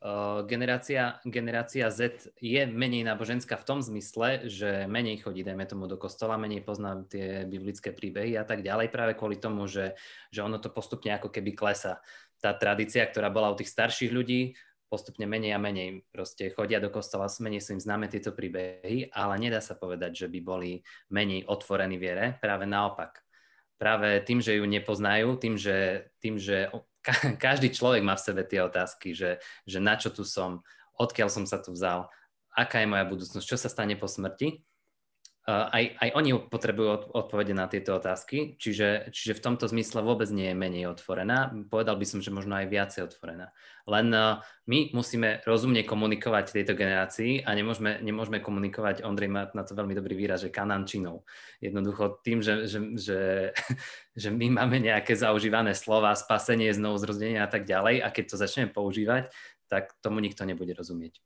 Uh, 0.00 0.48
generácia, 0.48 1.20
generácia 1.28 1.92
Z 1.92 2.32
je 2.40 2.62
menej 2.64 3.04
náboženská 3.04 3.60
v 3.60 3.66
tom 3.68 3.84
zmysle, 3.84 4.48
že 4.48 4.88
menej 4.88 5.20
chodí, 5.20 5.44
dajme 5.44 5.68
tomu, 5.68 5.84
do 5.84 6.00
kostola, 6.00 6.40
menej 6.40 6.64
pozná 6.64 7.04
tie 7.04 7.44
biblické 7.44 7.92
príbehy 7.92 8.32
a 8.40 8.48
tak 8.48 8.64
ďalej, 8.64 8.88
práve 8.88 9.12
kvôli 9.12 9.36
tomu, 9.36 9.68
že, 9.68 9.92
že 10.32 10.40
ono 10.40 10.56
to 10.56 10.72
postupne 10.72 11.12
ako 11.12 11.28
keby 11.28 11.52
klesa. 11.52 12.00
Tá 12.40 12.56
tradícia, 12.56 13.04
ktorá 13.04 13.28
bola 13.28 13.52
u 13.52 13.58
tých 13.60 13.68
starších 13.68 14.08
ľudí, 14.08 14.56
postupne 14.88 15.28
menej 15.28 15.52
a 15.52 15.60
menej 15.60 16.08
proste 16.08 16.48
chodia 16.48 16.80
do 16.80 16.88
kostola, 16.88 17.28
menej 17.28 17.60
sú 17.60 17.76
im 17.76 17.84
známe 17.84 18.08
tieto 18.08 18.32
príbehy, 18.32 19.12
ale 19.12 19.34
nedá 19.36 19.60
sa 19.60 19.76
povedať, 19.76 20.24
že 20.24 20.26
by 20.32 20.40
boli 20.40 20.80
menej 21.12 21.44
otvorení 21.44 22.00
viere, 22.00 22.40
práve 22.40 22.64
naopak 22.64 23.20
práve 23.80 24.20
tým, 24.28 24.44
že 24.44 24.60
ju 24.60 24.64
nepoznajú, 24.68 25.40
tým, 25.40 25.56
že, 25.56 26.12
tým, 26.20 26.36
že 26.36 26.68
každý 27.40 27.72
človek 27.72 28.04
má 28.04 28.20
v 28.20 28.24
sebe 28.28 28.44
tie 28.44 28.60
otázky, 28.60 29.16
že, 29.16 29.40
že 29.64 29.80
na 29.80 29.96
čo 29.96 30.12
tu 30.12 30.28
som, 30.28 30.60
odkiaľ 31.00 31.32
som 31.32 31.48
sa 31.48 31.56
tu 31.64 31.72
vzal, 31.72 32.12
aká 32.52 32.84
je 32.84 32.92
moja 32.92 33.08
budúcnosť, 33.08 33.46
čo 33.48 33.56
sa 33.56 33.72
stane 33.72 33.96
po 33.96 34.04
smrti, 34.04 34.60
aj, 35.50 35.84
aj 35.98 36.08
oni 36.14 36.30
potrebujú 36.46 37.10
odpovede 37.10 37.50
na 37.50 37.66
tieto 37.66 37.98
otázky, 37.98 38.54
čiže, 38.60 39.10
čiže 39.10 39.36
v 39.36 39.44
tomto 39.44 39.66
zmysle 39.66 40.04
vôbec 40.06 40.30
nie 40.30 40.52
je 40.52 40.56
menej 40.56 40.86
otvorená. 40.92 41.50
Povedal 41.66 41.98
by 41.98 42.06
som, 42.06 42.22
že 42.22 42.30
možno 42.30 42.54
aj 42.54 42.70
viacej 42.70 43.10
otvorená. 43.10 43.50
Len 43.90 44.06
my 44.68 44.78
musíme 44.94 45.42
rozumne 45.42 45.82
komunikovať 45.82 46.54
tejto 46.54 46.78
generácii 46.78 47.42
a 47.42 47.50
nemôžeme, 47.56 47.98
nemôžeme 48.04 48.38
komunikovať, 48.38 49.02
Ondrej 49.02 49.30
má 49.32 49.48
na 49.50 49.64
to 49.66 49.74
veľmi 49.74 49.96
dobrý 49.96 50.14
výraz, 50.14 50.46
že 50.46 50.54
kanančinou. 50.54 51.26
Jednoducho 51.58 52.22
tým, 52.22 52.44
že, 52.44 52.70
že, 52.70 52.78
že, 52.94 53.20
že 54.22 54.28
my 54.30 54.60
máme 54.60 54.78
nejaké 54.78 55.16
zaužívané 55.16 55.74
slova, 55.74 56.14
spasenie, 56.14 56.70
znovu 56.70 57.00
zrozdenie 57.00 57.40
a 57.42 57.50
tak 57.50 57.66
ďalej 57.66 58.04
a 58.04 58.08
keď 58.14 58.24
to 58.30 58.36
začneme 58.38 58.70
používať, 58.70 59.32
tak 59.70 59.94
tomu 60.04 60.20
nikto 60.20 60.42
nebude 60.44 60.74
rozumieť. 60.74 61.22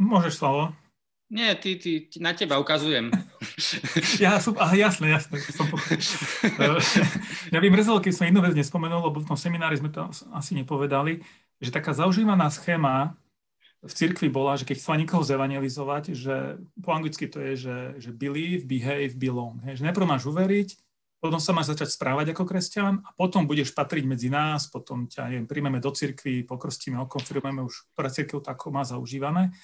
Môžeš 0.00 0.40
slovo. 0.40 0.72
Nie, 1.30 1.54
ty, 1.54 1.78
ty, 1.78 2.10
na 2.18 2.34
teba 2.34 2.58
ukazujem. 2.58 3.12
ja 4.24 4.40
som, 4.42 4.56
aha, 4.58 4.74
jasné, 4.74 5.14
jasné. 5.14 5.38
Som 5.54 5.70
ja 7.54 7.58
by 7.62 7.68
mrzelo, 7.70 8.02
keď 8.02 8.12
som 8.16 8.26
jednu 8.26 8.42
vec 8.42 8.56
nespomenul, 8.58 9.12
lebo 9.12 9.22
v 9.22 9.28
tom 9.30 9.38
seminári 9.38 9.78
sme 9.78 9.94
to 9.94 10.10
asi 10.34 10.58
nepovedali, 10.58 11.22
že 11.62 11.70
taká 11.70 11.94
zaužívaná 11.94 12.50
schéma 12.50 13.14
v 13.80 13.92
cirkvi 13.94 14.26
bola, 14.26 14.58
že 14.58 14.66
keď 14.66 14.76
chcela 14.82 15.00
niekoho 15.00 15.22
zevangelizovať, 15.22 16.04
že 16.18 16.58
po 16.82 16.90
anglicky 16.96 17.30
to 17.30 17.38
je, 17.40 17.52
že, 17.68 17.76
že 17.96 18.10
believe, 18.10 18.66
behave, 18.66 19.14
belong. 19.14 19.62
Hej, 19.68 19.80
že 19.80 19.86
najprv 19.86 20.10
máš 20.10 20.26
uveriť, 20.26 20.68
potom 21.22 21.38
sa 21.38 21.54
máš 21.54 21.76
začať 21.76 21.94
správať 21.94 22.32
ako 22.32 22.42
kresťan 22.42 23.06
a 23.06 23.12
potom 23.14 23.46
budeš 23.46 23.70
patriť 23.76 24.04
medzi 24.04 24.28
nás, 24.32 24.66
potom 24.66 25.06
ťa, 25.06 25.30
neviem, 25.30 25.46
príjmeme 25.46 25.78
do 25.78 25.94
cirkvi, 25.94 26.42
pokrstíme, 26.42 26.98
okonfirmujeme 27.06 27.62
už, 27.64 27.92
ktorá 27.94 28.08
cirkev 28.10 28.40
tako 28.42 28.72
má 28.74 28.82
zaužívané 28.82 29.54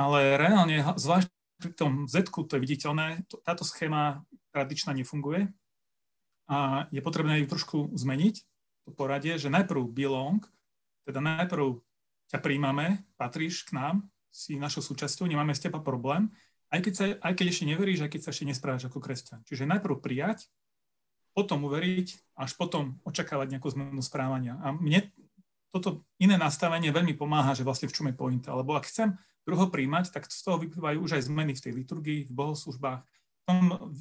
ale 0.00 0.40
reálne, 0.40 0.80
zvlášť 0.96 1.28
pri 1.60 1.76
tom 1.76 2.08
z 2.08 2.24
to 2.24 2.56
je 2.56 2.64
viditeľné, 2.64 3.28
táto 3.44 3.68
schéma 3.68 4.24
tradičná 4.56 4.96
nefunguje 4.96 5.52
a 6.48 6.88
je 6.88 7.04
potrebné 7.04 7.44
ju 7.44 7.46
trošku 7.52 7.92
zmeniť, 7.92 8.34
to 8.88 8.90
poradie, 8.96 9.36
že 9.36 9.52
najprv 9.52 9.84
belong, 9.92 10.40
Teda 11.04 11.20
najprv 11.20 11.84
ťa 12.32 12.38
príjmame, 12.40 13.04
patríš 13.20 13.68
k 13.68 13.76
nám, 13.76 14.08
si 14.30 14.56
našou 14.56 14.80
súčasťou, 14.80 15.26
nemáme 15.26 15.52
s 15.52 15.60
teba 15.60 15.82
problém, 15.82 16.30
aj 16.70 16.80
keď, 16.86 16.92
sa, 16.94 17.04
aj 17.18 17.32
keď 17.34 17.46
ešte 17.50 17.66
neveríš, 17.66 18.00
aj 18.06 18.10
keď 18.14 18.20
sa 18.22 18.30
ešte 18.30 18.46
nesprávaš 18.46 18.86
ako 18.86 19.02
kresťan. 19.02 19.42
Čiže 19.42 19.66
najprv 19.66 19.98
prijať, 19.98 20.46
potom 21.34 21.66
uveriť, 21.66 22.38
až 22.38 22.54
potom 22.54 23.02
očakávať 23.02 23.58
nejakú 23.58 23.68
zmenu 23.74 24.02
správania. 24.02 24.54
A 24.62 24.70
mne 24.70 25.10
toto 25.74 26.06
iné 26.22 26.38
nastavenie 26.38 26.94
veľmi 26.94 27.14
pomáha, 27.18 27.54
že 27.58 27.66
vlastne 27.66 27.90
v 27.90 27.94
čom 27.94 28.06
je 28.10 28.14
pointa. 28.14 28.54
Lebo 28.54 28.74
ak 28.74 28.86
chcem 28.86 29.18
druho 29.50 29.66
príjmať, 29.66 30.14
tak 30.14 30.30
z 30.30 30.40
toho 30.46 30.62
vyplývajú 30.62 31.02
už 31.02 31.18
aj 31.18 31.26
zmeny 31.26 31.52
v 31.58 31.62
tej 31.66 31.72
liturgii, 31.74 32.20
v 32.30 32.32
bohoslužbách, 32.32 33.02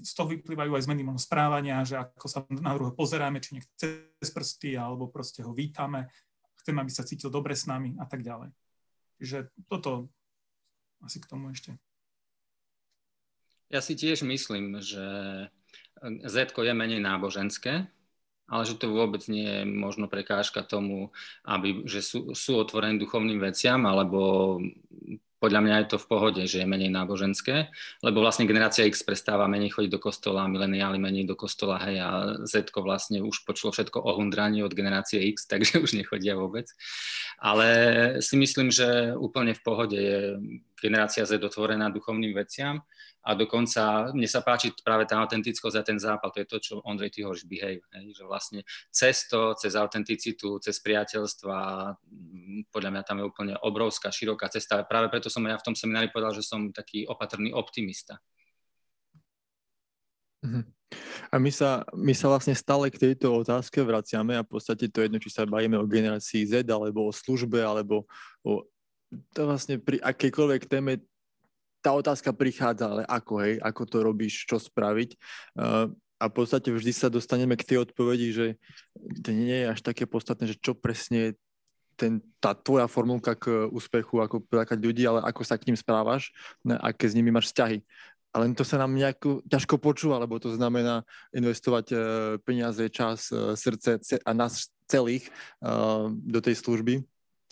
z 0.06 0.12
toho 0.13 0.29
vyplývajú 0.29 0.72
aj 0.77 0.86
zmeny 0.86 1.01
správania, 1.18 1.82
že 1.82 1.98
ako 1.98 2.27
sa 2.29 2.46
na 2.53 2.77
druhého 2.77 2.94
pozeráme, 2.94 3.41
či 3.41 3.58
nechce 3.58 3.74
cez 4.22 4.29
prsty, 4.29 4.77
alebo 4.77 5.10
proste 5.10 5.41
ho 5.41 5.50
vítame, 5.50 6.13
chceme, 6.62 6.86
aby 6.86 6.91
sa 6.94 7.01
cítil 7.01 7.34
dobre 7.34 7.58
s 7.58 7.65
nami 7.65 7.98
a 7.98 8.06
tak 8.06 8.22
ďalej. 8.22 8.53
Čiže 9.18 9.50
toto 9.65 10.13
asi 11.01 11.18
k 11.18 11.29
tomu 11.29 11.50
ešte. 11.50 11.74
Ja 13.74 13.82
si 13.82 13.98
tiež 13.98 14.25
myslím, 14.25 14.82
že 14.82 15.06
Z 16.01 16.36
je 16.53 16.74
menej 16.74 17.01
náboženské, 17.01 17.89
ale 18.50 18.63
že 18.65 18.82
to 18.82 18.89
vôbec 18.89 19.22
nie 19.29 19.46
je 19.46 19.62
možno 19.65 20.10
prekážka 20.10 20.65
tomu, 20.65 21.13
aby, 21.46 21.86
že 21.86 22.01
sú, 22.01 22.34
sú 22.34 22.58
otvorení 22.58 22.98
duchovným 22.98 23.38
veciam, 23.38 23.86
alebo 23.86 24.58
podľa 25.39 25.63
mňa 25.63 25.75
je 25.81 25.88
to 25.96 25.98
v 25.98 26.10
pohode, 26.12 26.41
že 26.43 26.60
je 26.62 26.67
menej 26.67 26.91
náboženské, 26.91 27.72
lebo 28.03 28.19
vlastne 28.19 28.43
generácia 28.43 28.84
X 28.84 29.08
prestáva 29.08 29.48
menej 29.48 29.72
chodiť 29.72 29.91
do 29.96 30.00
kostola, 30.03 30.51
mileniáli 30.51 31.00
menej 31.00 31.31
do 31.31 31.39
kostola, 31.39 31.79
hej, 31.88 32.03
a 32.03 32.10
Z 32.43 32.75
vlastne 32.75 33.24
už 33.24 33.48
počulo 33.48 33.72
všetko 33.72 34.03
o 34.03 34.12
hundraní 34.19 34.60
od 34.62 34.75
generácie 34.75 35.24
X, 35.31 35.48
takže 35.51 35.79
už 35.79 35.96
nechodia 35.96 36.36
vôbec. 36.36 36.67
Ale 37.39 37.67
si 38.19 38.36
myslím, 38.36 38.67
že 38.67 39.15
úplne 39.15 39.55
v 39.55 39.62
pohode 39.63 39.96
je 39.96 40.36
generácia 40.79 41.27
Z 41.27 41.43
otvorená 41.43 41.91
duchovným 41.93 42.33
veciam 42.33 42.81
a 43.19 43.36
dokonca 43.36 44.09
mne 44.15 44.25
sa 44.25 44.39
páči 44.39 44.71
práve 44.79 45.03
tá 45.03 45.19
autentickosť 45.19 45.75
a 45.75 45.83
ten 45.83 46.00
zápal, 46.00 46.31
to 46.31 46.39
je 46.39 46.48
to, 46.48 46.57
čo 46.63 46.74
Ondrej, 46.88 47.12
ty 47.12 47.19
hovoríš 47.27 47.45
behave, 47.45 47.83
že 48.15 48.24
vlastne 48.24 48.59
cez 48.89 49.27
to, 49.27 49.53
cez 49.59 49.75
autenticitu, 49.75 50.57
cez 50.63 50.79
priateľstva, 50.79 51.55
podľa 52.71 52.89
mňa 52.95 53.03
tam 53.03 53.19
je 53.19 53.25
úplne 53.27 53.53
obrovská, 53.59 54.07
široká 54.07 54.48
cesta. 54.48 54.88
Práve 54.88 55.12
preto 55.12 55.27
som 55.27 55.43
ja 55.43 55.59
v 55.59 55.65
tom 55.67 55.75
seminári 55.75 56.07
povedal, 56.09 56.31
že 56.31 56.48
som 56.48 56.71
taký 56.71 57.03
opatrný 57.05 57.51
optimista. 57.51 58.24
Mhm. 60.39 60.79
A 61.29 61.38
my 61.38 61.51
sa, 61.53 61.86
my 61.93 62.17
sa 62.17 62.25
vlastne 62.31 62.57
stále 62.57 62.89
k 62.89 62.98
tejto 62.98 63.29
otázke 63.29 63.77
vraciame 63.86 64.33
a 64.33 64.41
v 64.41 64.50
podstate 64.50 64.89
to 64.89 65.05
jedno, 65.05 65.21
či 65.21 65.29
sa 65.29 65.45
bavíme 65.45 65.77
o 65.77 65.86
generácii 65.86 66.50
Z, 66.50 66.65
alebo 66.65 67.05
o 67.05 67.13
službe, 67.13 67.62
alebo 67.62 68.09
o 68.41 68.65
to 69.34 69.42
vlastne 69.46 69.82
pri 69.82 69.98
akejkoľvek 70.01 70.62
téme 70.70 71.01
tá 71.80 71.96
otázka 71.96 72.36
prichádza, 72.36 72.92
ale 72.92 73.04
ako, 73.08 73.34
hej, 73.39 73.56
ako 73.63 73.82
to 73.88 73.98
robíš, 74.04 74.44
čo 74.46 74.60
spraviť. 74.60 75.16
Uh, 75.56 75.88
a 76.20 76.28
v 76.28 76.34
podstate 76.36 76.68
vždy 76.68 76.92
sa 76.92 77.08
dostaneme 77.08 77.56
k 77.56 77.63
tej 77.63 77.78
odpovedi, 77.88 78.28
že 78.36 78.48
to 79.24 79.32
nie 79.32 79.63
je 79.63 79.72
až 79.72 79.80
také 79.80 80.04
podstatné, 80.04 80.51
že 80.51 80.60
čo 80.60 80.75
presne 80.75 81.18
je 81.18 81.32
ten, 81.96 82.20
tá 82.44 82.51
tvoja 82.51 82.92
formulka 82.92 83.36
k 83.36 83.72
úspechu, 83.72 84.20
ako 84.20 84.44
prilákať 84.44 84.80
ľudí, 84.80 85.08
ale 85.08 85.24
ako 85.24 85.48
sa 85.48 85.56
k 85.56 85.72
ním 85.72 85.80
správaš, 85.80 86.36
ne, 86.63 86.75
aké 86.80 87.08
s 87.08 87.16
nimi 87.16 87.32
máš 87.32 87.51
vzťahy. 87.51 87.80
Ale 88.36 88.51
to 88.54 88.68
sa 88.68 88.78
nám 88.78 88.94
nejako 88.94 89.42
ťažko 89.48 89.82
počúva, 89.82 90.22
lebo 90.22 90.38
to 90.38 90.51
znamená 90.54 91.08
investovať 91.32 91.86
uh, 91.92 92.00
peniaze, 92.44 92.84
čas, 92.92 93.32
uh, 93.32 93.56
srdce 93.56 94.00
a 94.22 94.32
nás 94.36 94.70
celých 94.92 95.32
uh, 95.63 96.12
do 96.12 96.39
tej 96.44 96.60
služby. 96.60 97.00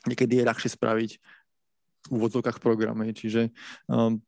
Niekedy 0.05 0.43
je 0.43 0.47
ľahšie 0.47 0.69
spraviť 0.75 1.11
úvodzovkách 2.09 2.59
programe. 2.63 3.11
Čiže 3.11 3.51
um, 3.89 4.19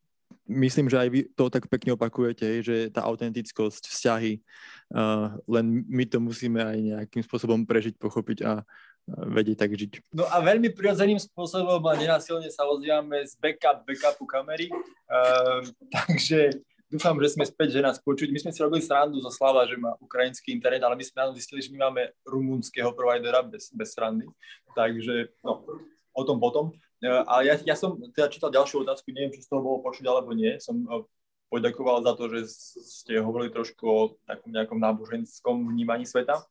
myslím, 0.50 0.89
že 0.89 0.97
aj 0.97 1.10
vy 1.10 1.19
to 1.34 1.49
tak 1.49 1.69
pekne 1.69 1.93
opakujete, 1.93 2.65
že 2.65 2.89
tá 2.89 3.06
autentickosť, 3.06 3.89
vzťahy, 3.89 4.41
uh, 4.93 5.38
len 5.45 5.86
my 5.86 6.03
to 6.10 6.17
musíme 6.21 6.60
aj 6.60 6.77
nejakým 6.77 7.23
spôsobom 7.25 7.65
prežiť, 7.65 7.97
pochopiť 7.97 8.39
a 8.45 8.53
vedieť 9.10 9.58
tak 9.58 9.71
žiť. 9.73 9.91
No 10.13 10.30
a 10.30 10.38
veľmi 10.43 10.69
prirodzeným 10.73 11.17
spôsobom 11.17 11.82
a 11.82 11.93
nenasilne 11.97 12.49
sa 12.53 12.69
ozývame 12.69 13.25
z 13.25 13.34
backup, 13.41 13.82
backupu 13.86 14.25
kamery, 14.30 14.69
uh, 14.69 15.65
takže 15.95 16.62
dúfam, 16.89 17.17
že 17.21 17.38
sme 17.38 17.45
späť, 17.45 17.80
že 17.80 17.86
nás 17.86 18.01
počuť. 18.01 18.34
My 18.34 18.39
sme 18.41 18.51
si 18.53 18.60
robili 18.62 18.82
srandu 18.82 19.21
zo 19.21 19.30
Slava, 19.30 19.65
že 19.69 19.77
má 19.77 19.93
ukrajinský 20.01 20.53
internet, 20.53 20.82
ale 20.82 20.97
my 20.97 21.06
sme 21.06 21.17
nám 21.21 21.32
zistili, 21.38 21.62
že 21.62 21.69
my 21.73 21.89
máme 21.89 22.10
rumunského 22.25 22.93
providera 22.93 23.45
bez, 23.45 23.69
bez 23.73 23.93
srandy, 23.93 24.25
takže 24.73 25.30
no, 25.45 25.62
o 26.13 26.23
tom 26.25 26.41
potom. 26.41 26.73
E, 26.99 27.07
a 27.07 27.41
ja, 27.47 27.55
ja 27.63 27.75
som 27.79 27.95
teda 28.12 28.27
čítal 28.27 28.51
ďalšiu 28.51 28.83
otázku, 28.83 29.12
neviem, 29.15 29.31
či 29.31 29.43
z 29.43 29.49
toho 29.49 29.63
bolo 29.63 29.79
počuť 29.79 30.03
alebo 30.03 30.35
nie. 30.35 30.59
Som 30.59 30.83
e, 30.83 31.07
poďakoval 31.47 32.03
za 32.03 32.13
to, 32.19 32.27
že 32.27 32.39
ste 32.83 33.23
hovorili 33.23 33.55
trošku 33.55 33.83
o 33.88 33.99
takom 34.27 34.51
nejakom 34.51 34.79
náboženskom 34.79 35.63
vnímaní 35.71 36.03
sveta. 36.03 36.43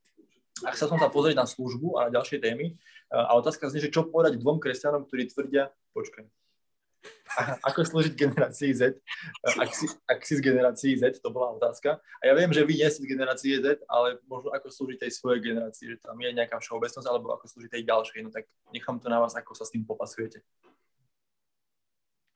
A 0.67 0.75
chcel 0.75 0.91
som 0.91 0.99
sa 0.99 1.13
pozrieť 1.13 1.39
na 1.39 1.47
službu 1.47 2.01
a 2.01 2.09
na 2.09 2.11
ďalšie 2.19 2.41
témy. 2.41 2.73
E, 2.73 2.75
a 3.13 3.37
otázka 3.37 3.69
znie, 3.69 3.85
že 3.85 3.93
čo 3.93 4.09
povedať 4.09 4.41
dvom 4.41 4.57
kresťanom, 4.57 5.05
ktorí 5.05 5.29
tvrdia, 5.29 5.69
počkaj, 5.93 6.25
ako 7.63 7.81
slúžiť 7.85 8.15
generácii 8.19 8.73
Z. 8.75 8.99
Ak 9.45 9.71
si, 9.71 9.87
ak 10.09 10.21
si 10.25 10.35
z 10.39 10.43
generácii 10.43 10.99
Z, 10.99 11.23
to 11.23 11.31
bola 11.31 11.55
otázka. 11.55 12.03
A 12.19 12.23
ja 12.27 12.35
viem, 12.35 12.51
že 12.51 12.67
vy 12.67 12.75
nie 12.81 12.89
ste 12.91 13.05
z 13.05 13.11
generácie 13.11 13.61
Z, 13.63 13.85
ale 13.87 14.19
možno 14.27 14.51
ako 14.51 14.73
slúžiť 14.73 15.07
tej 15.07 15.13
svojej 15.15 15.41
generácii, 15.53 15.95
že 15.95 15.97
tam 16.03 16.19
je 16.19 16.31
nejaká 16.35 16.59
všeobecnosť, 16.59 17.07
alebo 17.07 17.31
ako 17.37 17.45
slúžiť 17.47 17.71
tej 17.71 17.85
ďalšej. 17.87 18.19
No 18.27 18.31
tak 18.35 18.51
nechám 18.75 18.99
to 18.99 19.07
na 19.07 19.23
vás, 19.23 19.37
ako 19.39 19.53
sa 19.55 19.63
s 19.69 19.73
tým 19.73 19.87
popasujete. 19.87 20.43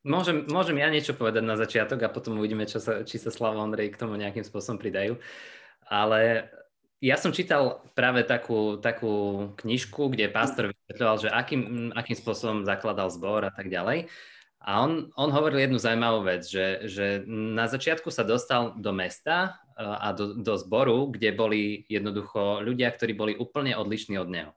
Môžem, 0.02 0.50
môžem 0.50 0.82
ja 0.82 0.90
niečo 0.90 1.14
povedať 1.14 1.46
na 1.46 1.54
začiatok 1.54 2.02
a 2.02 2.10
potom 2.10 2.42
uvidíme, 2.42 2.66
čo 2.66 2.82
sa, 2.82 3.06
či 3.06 3.22
sa 3.22 3.30
Slava 3.30 3.62
Ondrej 3.62 3.94
k 3.94 4.00
tomu 4.02 4.18
nejakým 4.18 4.42
spôsobom 4.42 4.82
pridajú. 4.82 5.14
Ale 5.86 6.50
ja 7.02 7.18
som 7.18 7.34
čítal 7.34 7.82
práve 7.98 8.22
takú, 8.22 8.78
takú 8.78 9.50
knižku, 9.58 10.10
kde 10.10 10.30
pastor 10.30 10.70
vysvetľoval, 10.70 11.16
že 11.18 11.28
akým, 11.30 11.90
akým 11.94 12.14
spôsobom 12.18 12.62
zakladal 12.62 13.10
zbor 13.10 13.46
a 13.46 13.50
tak 13.54 13.70
ďalej. 13.70 14.10
A 14.62 14.86
on, 14.86 15.10
on 15.18 15.30
hovoril 15.34 15.66
jednu 15.66 15.78
zaujímavú 15.82 16.22
vec, 16.22 16.46
že, 16.46 16.86
že 16.86 17.06
na 17.26 17.66
začiatku 17.66 18.14
sa 18.14 18.22
dostal 18.22 18.78
do 18.78 18.94
mesta 18.94 19.58
e, 19.74 19.82
a 19.82 20.14
do, 20.14 20.38
do 20.38 20.54
zboru, 20.54 21.10
kde 21.10 21.34
boli 21.34 21.82
jednoducho 21.90 22.62
ľudia, 22.62 22.94
ktorí 22.94 23.12
boli 23.18 23.32
úplne 23.34 23.74
odlišní 23.74 24.16
od 24.22 24.30
neho. 24.30 24.52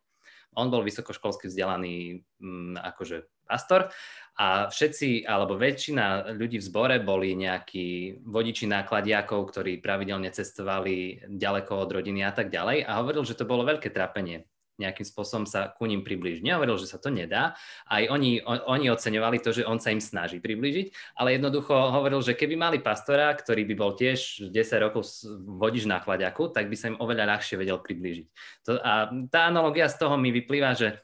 On 0.56 0.70
bol 0.72 0.86
vysokoškolsky 0.86 1.52
vzdelaný 1.52 2.22
mm, 2.40 2.80
akože 2.80 3.28
pastor 3.50 3.92
a 4.36 4.68
všetci, 4.68 5.26
alebo 5.28 5.56
väčšina 5.60 6.36
ľudí 6.36 6.60
v 6.60 6.68
zbore 6.68 6.96
boli 7.02 7.36
nejakí 7.36 8.20
vodiči 8.24 8.68
nákladiakov, 8.68 9.52
ktorí 9.52 9.80
pravidelne 9.80 10.32
cestovali 10.32 11.24
ďaleko 11.28 11.72
od 11.76 11.90
rodiny 11.92 12.24
a 12.24 12.32
tak 12.32 12.52
ďalej. 12.52 12.84
A 12.84 13.00
hovoril, 13.00 13.24
že 13.24 13.36
to 13.36 13.48
bolo 13.48 13.68
veľké 13.68 13.92
trápenie 13.92 14.48
nejakým 14.76 15.08
spôsobom 15.08 15.48
sa 15.48 15.72
ku 15.72 15.88
ním 15.88 16.04
priblížiť. 16.04 16.44
Nehovoril, 16.44 16.76
že 16.76 16.92
sa 16.92 17.00
to 17.00 17.08
nedá. 17.08 17.56
Aj 17.88 18.04
oni, 18.12 18.44
on, 18.44 18.60
oni 18.68 18.92
oceňovali 18.92 19.40
to, 19.40 19.56
že 19.56 19.64
on 19.64 19.80
sa 19.80 19.96
im 19.96 20.04
snaží 20.04 20.44
priblížiť, 20.44 21.18
ale 21.20 21.40
jednoducho 21.40 21.72
hovoril, 21.72 22.20
že 22.20 22.36
keby 22.36 22.60
mali 22.60 22.78
pastora, 22.84 23.32
ktorý 23.32 23.64
by 23.72 23.76
bol 23.76 23.96
tiež 23.96 24.52
10 24.52 24.86
rokov 24.86 25.08
vodič 25.48 25.88
na 25.88 26.04
chladiaku, 26.04 26.52
tak 26.52 26.68
by 26.68 26.76
sa 26.76 26.92
im 26.92 27.00
oveľa 27.00 27.36
ľahšie 27.36 27.56
vedel 27.56 27.80
priblížiť. 27.80 28.28
To, 28.68 28.72
a 28.84 29.12
tá 29.32 29.48
analogia 29.48 29.88
z 29.88 29.96
toho 29.96 30.20
mi 30.20 30.36
vyplýva, 30.36 30.76
že 30.76 31.00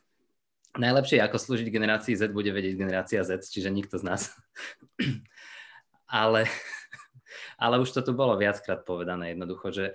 najlepšie 0.76 1.20
ako 1.20 1.36
slúžiť 1.36 1.68
generácii 1.68 2.16
Z 2.16 2.32
bude 2.32 2.52
vedieť 2.52 2.80
generácia 2.80 3.24
Z, 3.24 3.44
čiže 3.48 3.72
nikto 3.72 4.00
z 4.00 4.04
nás. 4.08 4.22
ale, 6.08 6.48
ale 7.64 7.76
už 7.80 7.92
to 7.92 8.02
tu 8.04 8.12
bolo 8.16 8.36
viackrát 8.40 8.84
povedané 8.84 9.36
jednoducho, 9.36 9.72
že 9.72 9.86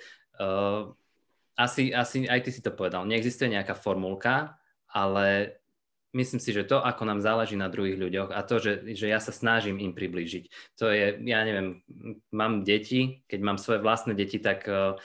uh, 0.40 0.92
asi, 1.56 1.90
asi 1.90 2.28
aj 2.28 2.40
ty 2.44 2.50
si 2.52 2.60
to 2.60 2.70
povedal, 2.70 3.08
neexistuje 3.08 3.52
nejaká 3.52 3.72
formulka, 3.72 4.60
ale 4.92 5.56
myslím 6.12 6.40
si, 6.40 6.52
že 6.52 6.68
to, 6.68 6.80
ako 6.80 7.02
nám 7.08 7.20
záleží 7.20 7.56
na 7.56 7.68
druhých 7.68 8.00
ľuďoch 8.00 8.30
a 8.32 8.40
to, 8.44 8.60
že, 8.60 8.84
že 8.96 9.08
ja 9.08 9.20
sa 9.20 9.32
snažím 9.32 9.80
im 9.80 9.92
priblížiť, 9.92 10.76
to 10.76 10.88
je, 10.88 11.20
ja 11.24 11.40
neviem, 11.44 11.80
mám 12.32 12.64
deti, 12.64 13.24
keď 13.28 13.40
mám 13.40 13.58
svoje 13.60 13.80
vlastné 13.84 14.16
deti, 14.16 14.40
tak 14.40 14.64
uh, 14.68 14.96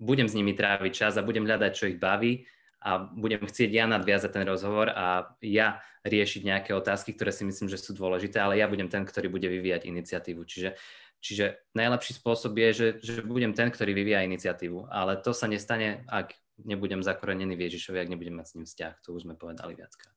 budem 0.00 0.28
s 0.28 0.36
nimi 0.36 0.52
tráviť 0.52 0.92
čas 0.92 1.14
a 1.16 1.26
budem 1.26 1.48
hľadať, 1.48 1.72
čo 1.72 1.88
ich 1.88 2.00
baví 2.00 2.44
a 2.78 3.02
budem 3.02 3.42
chcieť 3.42 3.70
ja 3.74 3.84
nadviazať 3.90 4.30
ten 4.30 4.44
rozhovor 4.46 4.92
a 4.94 5.34
ja 5.42 5.82
riešiť 6.06 6.46
nejaké 6.46 6.70
otázky, 6.72 7.12
ktoré 7.12 7.34
si 7.34 7.42
myslím, 7.42 7.66
že 7.66 7.82
sú 7.82 7.90
dôležité, 7.92 8.38
ale 8.38 8.62
ja 8.62 8.70
budem 8.70 8.86
ten, 8.86 9.02
ktorý 9.02 9.26
bude 9.26 9.50
vyvíjať 9.50 9.90
iniciatívu. 9.90 10.46
Čiže 10.46 10.78
Čiže 11.18 11.74
najlepší 11.74 12.14
spôsob 12.14 12.54
je, 12.54 12.68
že, 12.70 12.88
že 13.02 13.12
budem 13.26 13.50
ten, 13.50 13.68
ktorý 13.74 13.90
vyvíja 13.90 14.22
iniciatívu. 14.22 14.86
Ale 14.86 15.18
to 15.18 15.34
sa 15.34 15.50
nestane, 15.50 16.06
ak 16.06 16.34
nebudem 16.62 17.02
zakorenený 17.02 17.58
v 17.58 17.64
Ježišovi, 17.70 17.98
ak 17.98 18.10
nebudem 18.10 18.38
mať 18.38 18.46
s 18.46 18.54
ním 18.54 18.66
vzťah. 18.66 18.94
To 19.06 19.14
už 19.14 19.26
sme 19.26 19.34
povedali 19.34 19.74
viackrát. 19.74 20.14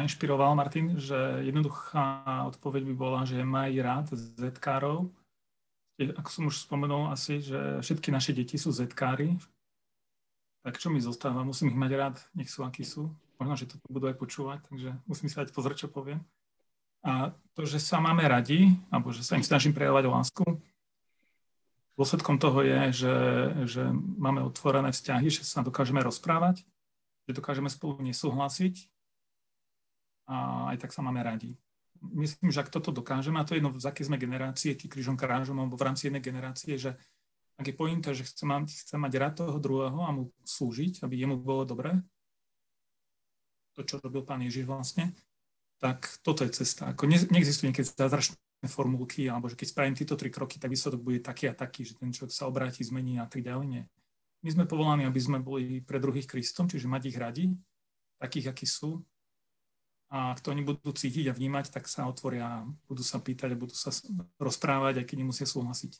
Inšpiroval 0.00 0.54
Martin, 0.56 0.96
že 0.96 1.44
jednoduchá 1.44 2.24
odpoveď 2.48 2.82
by 2.88 2.94
bola, 2.94 3.20
že 3.28 3.42
maj 3.44 3.74
rád 3.76 4.14
zetkárov. 4.16 5.12
Ako 6.00 6.30
som 6.32 6.44
už 6.48 6.64
spomenul 6.64 7.12
asi, 7.12 7.44
že 7.44 7.84
všetky 7.84 8.08
naše 8.08 8.32
deti 8.32 8.56
sú 8.56 8.72
zetkári. 8.72 9.36
Tak 10.64 10.80
čo 10.80 10.88
mi 10.88 11.00
zostáva? 11.00 11.44
Musím 11.44 11.72
ich 11.72 11.80
mať 11.80 11.92
rád, 11.96 12.16
nech 12.32 12.48
sú 12.48 12.64
akí 12.64 12.84
sú. 12.84 13.12
možno, 13.36 13.56
že 13.56 13.68
to 13.68 13.76
budú 13.88 14.08
aj 14.08 14.16
počúvať, 14.16 14.58
takže 14.68 14.88
musím 15.04 15.28
si 15.28 15.36
dať 15.36 15.52
pozrieť, 15.52 15.84
čo 15.84 15.92
poviem. 15.92 16.24
A 17.00 17.32
to, 17.56 17.64
že 17.64 17.80
sa 17.80 18.00
máme 18.00 18.24
radi, 18.28 18.76
alebo 18.92 19.12
že 19.12 19.24
sa 19.24 19.36
im 19.36 19.44
snažím 19.44 19.72
prejavovať 19.72 20.04
lásku, 20.08 20.44
dôsledkom 22.00 22.40
toho 22.40 22.64
je, 22.64 23.04
že, 23.04 23.16
že 23.68 23.82
máme 23.92 24.40
otvorené 24.40 24.88
vzťahy, 24.88 25.28
že 25.28 25.44
sa 25.44 25.60
dokážeme 25.60 26.00
rozprávať, 26.00 26.64
že 27.28 27.36
dokážeme 27.36 27.68
spolu 27.68 28.00
nesúhlasiť 28.00 28.88
a 30.24 30.68
aj 30.72 30.76
tak 30.80 30.96
sa 30.96 31.04
máme 31.04 31.20
radi. 31.20 31.52
Myslím, 32.00 32.48
že 32.48 32.64
ak 32.64 32.72
toto 32.72 32.88
dokážeme, 32.96 33.36
a 33.36 33.44
to 33.44 33.52
je 33.52 33.60
jedno, 33.60 33.76
z 33.76 33.84
aké 33.84 34.00
sme 34.00 34.16
generácie, 34.16 34.72
či 34.72 34.88
krížom 34.88 35.20
krážom, 35.20 35.60
alebo 35.60 35.76
v 35.76 35.84
rámci 35.84 36.08
jednej 36.08 36.24
generácie, 36.24 36.80
že 36.80 36.96
ak 37.60 37.68
je 37.68 37.76
pointa, 37.76 38.16
že 38.16 38.24
chcem, 38.24 38.48
chcem 38.64 38.96
mať 38.96 39.12
rád 39.20 39.34
toho 39.44 39.60
druhého 39.60 40.00
a 40.00 40.16
mu 40.16 40.32
slúžiť, 40.48 41.04
aby 41.04 41.20
jemu 41.20 41.36
bolo 41.36 41.68
dobré, 41.68 42.00
to, 43.76 43.84
čo 43.84 44.00
robil 44.00 44.24
pán 44.24 44.40
Ježiš 44.40 44.64
vlastne, 44.64 45.12
tak 45.80 46.20
toto 46.20 46.44
je 46.44 46.52
cesta. 46.52 46.92
Ako 46.92 47.08
ne, 47.08 47.16
neexistuje 47.16 47.72
niekedy 47.72 47.88
zázračné 47.88 48.36
formulky, 48.68 49.26
alebo 49.32 49.48
že 49.48 49.56
keď 49.56 49.66
spravím 49.72 49.96
tieto 49.96 50.14
tri 50.14 50.28
kroky, 50.28 50.60
tak 50.60 50.68
výsledok 50.68 51.00
bude 51.00 51.24
taký 51.24 51.48
a 51.48 51.56
taký, 51.56 51.88
že 51.88 51.96
ten 51.96 52.12
človek 52.12 52.36
sa 52.36 52.44
obráti, 52.44 52.84
zmení 52.84 53.16
a 53.16 53.24
tak 53.24 53.40
ďalej. 53.40 53.66
Nie. 53.66 53.84
My 54.44 54.50
sme 54.52 54.64
povolaní, 54.68 55.08
aby 55.08 55.20
sme 55.20 55.40
boli 55.40 55.80
pre 55.80 55.96
druhých 55.96 56.28
Kristom, 56.28 56.68
čiže 56.68 56.84
mať 56.84 57.02
ich 57.08 57.16
radi, 57.16 57.44
takých, 58.20 58.52
akí 58.52 58.68
sú. 58.68 59.00
A 60.12 60.36
ak 60.36 60.44
to 60.44 60.52
oni 60.52 60.66
budú 60.66 60.92
cítiť 60.92 61.32
a 61.32 61.36
vnímať, 61.36 61.72
tak 61.72 61.88
sa 61.88 62.04
otvoria, 62.04 62.66
budú 62.84 63.00
sa 63.00 63.16
pýtať 63.22 63.56
a 63.56 63.60
budú 63.60 63.72
sa 63.72 63.94
rozprávať, 64.36 65.00
aj 65.00 65.06
keď 65.08 65.16
nemusia 65.16 65.46
súhlasiť. 65.48 65.96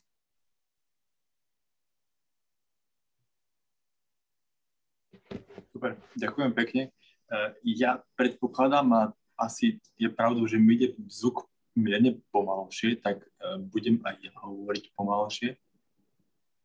Super, 5.71 5.97
ďakujem 6.19 6.51
pekne. 6.51 6.83
E, 6.91 7.39
ja 7.79 8.03
predpokladám, 8.19 9.15
asi 9.41 9.81
je 9.97 10.09
pravdou, 10.13 10.45
že 10.45 10.61
mi 10.61 10.77
ide 10.77 10.93
zvuk 11.09 11.49
mierne 11.73 12.21
pomalšie, 12.29 13.01
tak 13.01 13.25
e, 13.25 13.27
budem 13.73 13.97
aj 14.05 14.15
ja 14.21 14.31
hovoriť 14.37 14.93
pomalšie. 14.93 15.57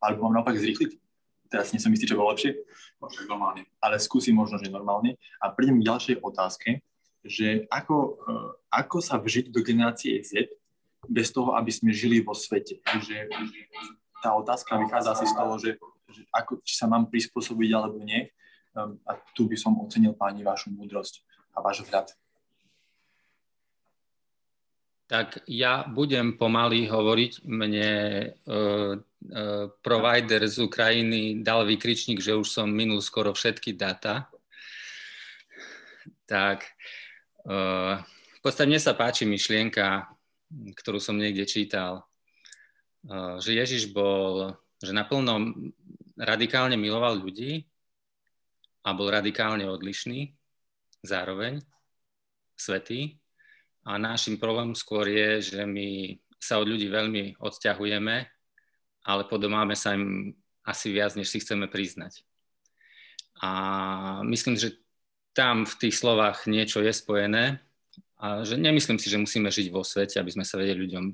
Alebo 0.03 0.29
mám 0.29 0.43
naopak 0.43 0.61
zrýchliť? 0.61 1.01
Teraz 1.49 1.71
nie 1.73 1.81
som 1.81 1.95
istý, 1.95 2.11
čo 2.11 2.19
bolo 2.19 2.35
lepšie. 2.35 2.59
Možno 3.01 3.25
normálne. 3.31 3.65
Ale 3.79 4.03
skúsim 4.03 4.35
možno, 4.35 4.59
že 4.59 4.69
normálne. 4.69 5.17
A 5.39 5.49
prídem 5.55 5.79
k 5.79 5.89
ďalšej 5.89 6.17
otázke, 6.21 6.83
že 7.25 7.65
ako, 7.73 7.97
e, 7.97 8.33
ako 8.71 8.99
sa 9.01 9.17
vžiť 9.17 9.49
do 9.49 9.65
generácie 9.65 10.21
Z 10.21 10.53
bez 11.07 11.31
toho, 11.31 11.55
aby 11.55 11.71
sme 11.71 11.95
žili 11.95 12.19
vo 12.19 12.35
svete. 12.35 12.83
Že, 12.83 13.31
že 13.31 13.61
tá 14.21 14.35
otázka 14.35 14.75
vychádza 14.75 15.15
asi 15.15 15.27
z 15.31 15.35
toho, 15.39 15.55
že, 15.59 15.71
že 16.11 16.23
ako, 16.35 16.59
či 16.67 16.75
sa 16.75 16.91
mám 16.91 17.07
prispôsobiť 17.07 17.71
alebo 17.71 18.03
nie. 18.03 18.27
Ehm, 18.75 18.99
a 19.07 19.15
tu 19.33 19.47
by 19.47 19.55
som 19.55 19.79
ocenil 19.79 20.19
páni 20.19 20.43
vašu 20.43 20.75
múdrosť 20.75 21.23
a 21.55 21.63
váš 21.63 21.87
vhľad. 21.87 22.11
Tak 25.07 25.47
ja 25.47 25.87
budem 25.87 26.35
pomaly 26.35 26.91
hovoriť. 26.91 27.47
Mne 27.47 27.91
uh, 28.43 28.99
uh, 28.99 29.65
provider 29.79 30.43
z 30.51 30.67
Ukrajiny 30.67 31.47
dal 31.47 31.63
vykričník, 31.63 32.19
že 32.19 32.35
už 32.35 32.51
som 32.51 32.67
minul 32.67 32.99
skoro 32.99 33.31
všetky 33.31 33.79
data. 33.79 34.27
Tak 36.27 36.67
uh, 37.47 38.03
v 38.03 38.41
podstate 38.43 38.67
mne 38.67 38.83
sa 38.83 38.99
páči 38.99 39.31
myšlienka, 39.31 40.11
ktorú 40.75 40.99
som 40.99 41.15
niekde 41.15 41.47
čítal, 41.47 42.03
uh, 43.07 43.39
že 43.39 43.55
Ježiš 43.55 43.95
bol, 43.95 44.59
že 44.83 44.91
naplno 44.91 45.55
radikálne 46.19 46.75
miloval 46.75 47.23
ľudí, 47.23 47.63
a 48.87 48.95
bol 48.95 49.11
radikálne 49.11 49.67
odlišný, 49.67 50.31
zároveň 51.03 51.59
svetý. 52.55 53.19
A 53.87 54.03
našim 54.03 54.35
problémom 54.35 54.75
skôr 54.75 55.07
je, 55.07 55.55
že 55.55 55.61
my 55.63 56.19
sa 56.43 56.59
od 56.59 56.67
ľudí 56.67 56.91
veľmi 56.91 57.39
odťahujeme, 57.39 58.17
ale 59.07 59.23
podobáme 59.31 59.79
sa 59.79 59.95
im 59.95 60.35
asi 60.67 60.91
viac, 60.91 61.15
než 61.15 61.31
si 61.31 61.39
chceme 61.39 61.71
priznať. 61.71 62.27
A 63.39 63.51
myslím, 64.27 64.59
že 64.59 64.75
tam 65.37 65.63
v 65.69 65.75
tých 65.87 65.95
slovách 65.95 66.51
niečo 66.51 66.83
je 66.83 66.91
spojené 66.91 67.63
a 68.17 68.43
že 68.43 68.57
nemyslím 68.57 68.97
si, 68.97 69.13
že 69.13 69.21
musíme 69.21 69.53
žiť 69.53 69.69
vo 69.69 69.85
svete, 69.85 70.17
aby 70.17 70.33
sme 70.33 70.43
sa 70.43 70.57
vedeli 70.57 70.89
ľuďom 70.89 71.05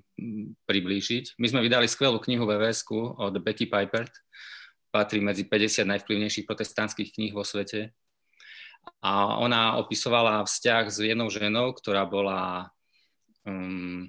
priblížiť. 0.65 1.37
My 1.37 1.51
sme 1.51 1.61
vydali 1.67 1.91
skvelú 1.91 2.23
knihu 2.23 2.47
vvs 2.47 2.87
od 3.19 3.35
Becky 3.43 3.67
Pipert, 3.67 4.15
patrí 4.95 5.19
medzi 5.19 5.45
50 5.45 5.85
najvplyvnejších 5.93 6.47
protestantských 6.47 7.11
kníh 7.13 7.33
vo 7.35 7.43
svete. 7.43 7.91
A 9.03 9.39
ona 9.39 9.79
opisovala 9.83 10.47
vzťah 10.47 10.85
s 10.91 10.99
jednou 11.03 11.27
ženou, 11.27 11.75
ktorá 11.75 12.07
bola 12.07 12.71
um, 13.43 14.07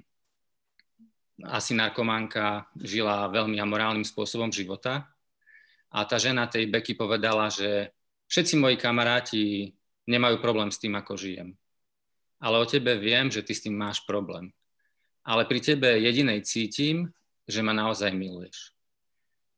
asi 1.42 1.74
narkománka, 1.74 2.70
žila 2.78 3.26
veľmi 3.26 3.58
amorálnym 3.58 4.06
spôsobom 4.06 4.54
života. 4.54 5.10
A 5.90 6.06
tá 6.06 6.18
žena 6.18 6.46
tej 6.46 6.70
Becky 6.70 6.94
povedala, 6.94 7.50
že 7.50 7.90
všetci 8.30 8.54
moji 8.58 8.76
kamaráti 8.78 9.74
nemajú 10.06 10.38
problém 10.38 10.70
s 10.70 10.78
tým, 10.78 10.94
ako 10.94 11.18
žijem. 11.18 11.58
Ale 12.38 12.60
o 12.60 12.66
tebe 12.66 12.98
viem, 12.98 13.30
že 13.30 13.42
ty 13.42 13.54
s 13.54 13.62
tým 13.62 13.74
máš 13.74 14.02
problém. 14.06 14.52
Ale 15.24 15.48
pri 15.48 15.62
tebe 15.62 15.96
jedinej 16.02 16.44
cítim, 16.44 17.08
že 17.48 17.64
ma 17.64 17.72
naozaj 17.72 18.12
miluješ. 18.12 18.74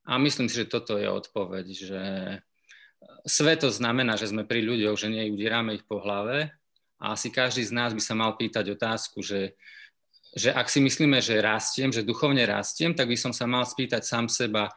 A 0.07 0.23
myslím 0.23 0.47
si, 0.47 0.63
že 0.63 0.71
toto 0.71 0.95
je 0.95 1.11
odpoveď, 1.11 1.67
že 1.75 2.03
sveto 3.27 3.69
znamená, 3.69 4.15
že 4.15 4.31
sme 4.31 4.47
pri 4.47 4.63
ľuďoch, 4.63 4.97
že 4.97 5.11
neudieráme 5.11 5.75
ich 5.77 5.85
po 5.85 5.99
hlave. 5.99 6.55
A 6.97 7.13
asi 7.13 7.29
každý 7.29 7.67
z 7.67 7.77
nás 7.77 7.93
by 7.93 8.01
sa 8.01 8.17
mal 8.17 8.33
pýtať 8.39 8.73
otázku, 8.73 9.21
že, 9.21 9.53
že 10.33 10.55
ak 10.55 10.71
si 10.73 10.81
myslíme, 10.81 11.21
že 11.21 11.45
rastiem, 11.45 11.93
že 11.93 12.07
duchovne 12.07 12.41
rastiem, 12.49 12.97
tak 12.97 13.13
by 13.13 13.17
som 13.19 13.37
sa 13.37 13.45
mal 13.45 13.69
spýtať 13.69 14.01
sám 14.01 14.33
seba, 14.33 14.73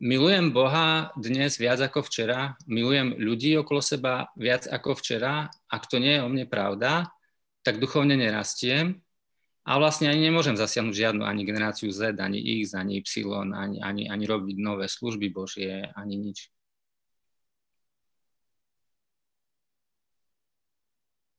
milujem 0.00 0.50
Boha 0.50 1.14
dnes 1.14 1.60
viac 1.60 1.78
ako 1.84 2.02
včera, 2.08 2.58
milujem 2.66 3.14
ľudí 3.20 3.54
okolo 3.60 3.78
seba 3.78 4.32
viac 4.34 4.66
ako 4.66 4.96
včera, 4.98 5.46
ak 5.70 5.86
to 5.86 6.00
nie 6.02 6.18
je 6.18 6.24
o 6.24 6.28
mne 6.32 6.48
pravda, 6.50 7.12
tak 7.62 7.78
duchovne 7.78 8.16
nerastiem 8.16 8.98
a 9.60 9.76
vlastne 9.76 10.08
ani 10.08 10.24
nemôžem 10.24 10.56
zasiahnuť 10.56 10.94
žiadnu 10.96 11.22
ani 11.22 11.44
generáciu 11.44 11.92
Z, 11.92 12.16
ani 12.16 12.40
X, 12.64 12.72
ani 12.72 13.04
Y, 13.04 13.28
ani, 13.52 13.78
ani, 13.84 14.08
ani 14.08 14.24
robiť 14.24 14.56
nové 14.56 14.88
služby 14.88 15.28
Božie, 15.28 15.84
ani 15.92 16.16
nič. 16.16 16.48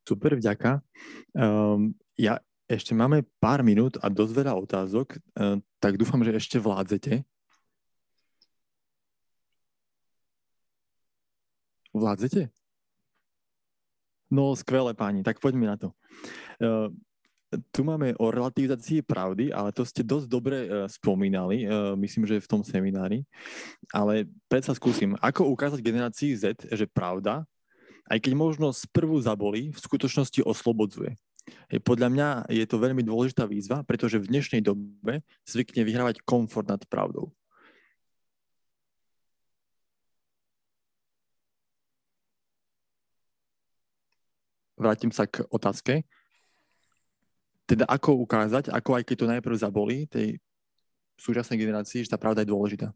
Super, 0.06 0.36
vďaka. 0.36 0.84
Um, 1.34 1.96
ja 2.20 2.44
ešte 2.68 2.92
máme 2.92 3.24
pár 3.40 3.64
minút 3.64 3.96
a 4.04 4.12
dosť 4.12 4.34
veľa 4.44 4.54
otázok, 4.60 5.18
uh, 5.40 5.58
tak 5.80 5.98
dúfam, 5.98 6.22
že 6.22 6.36
ešte 6.36 6.58
vládzete. 6.60 7.24
Vládzete? 11.92 12.52
No, 14.32 14.56
skvelé 14.56 14.96
páni, 14.96 15.28
tak 15.28 15.44
poďme 15.44 15.68
na 15.68 15.76
to. 15.76 15.92
Uh, 16.64 16.92
tu 17.72 17.84
máme 17.84 18.16
o 18.16 18.32
relativizácii 18.32 19.04
pravdy, 19.04 19.52
ale 19.52 19.76
to 19.76 19.84
ste 19.84 20.08
dosť 20.08 20.28
dobre 20.32 20.58
uh, 20.66 20.88
spomínali, 20.88 21.68
uh, 21.68 21.94
myslím, 22.00 22.24
že 22.24 22.40
v 22.40 22.48
tom 22.48 22.62
seminári. 22.64 23.28
Ale 23.92 24.28
predsa 24.48 24.72
skúsim, 24.72 25.20
ako 25.20 25.52
ukázať 25.52 25.84
generácii 25.84 26.32
Z, 26.40 26.72
že 26.72 26.86
pravda, 26.88 27.44
aj 28.08 28.20
keď 28.24 28.34
možno 28.36 28.72
sprvu 28.72 29.20
zabolí, 29.20 29.72
v 29.76 29.80
skutočnosti 29.80 30.44
oslobodzuje. 30.44 31.16
Podľa 31.84 32.08
mňa 32.12 32.28
je 32.54 32.66
to 32.70 32.78
veľmi 32.78 33.02
dôležitá 33.02 33.50
výzva, 33.50 33.82
pretože 33.84 34.22
v 34.22 34.30
dnešnej 34.30 34.62
dobe 34.62 35.26
zvykne 35.44 35.82
vyhrávať 35.84 36.22
komfort 36.24 36.70
nad 36.70 36.80
pravdou. 36.88 37.34
Vrátim 44.78 45.14
sa 45.14 45.30
k 45.30 45.46
otázke 45.54 46.02
teda 47.72 47.88
ako 47.88 48.28
ukázať, 48.28 48.68
ako 48.68 49.00
aj 49.00 49.04
keď 49.08 49.16
to 49.16 49.32
najprv 49.32 49.56
zabolí 49.56 50.04
tej 50.12 50.44
súčasnej 51.16 51.56
generácii, 51.56 52.04
že 52.04 52.12
tá 52.12 52.20
pravda 52.20 52.44
je 52.44 52.52
dôležitá. 52.52 52.92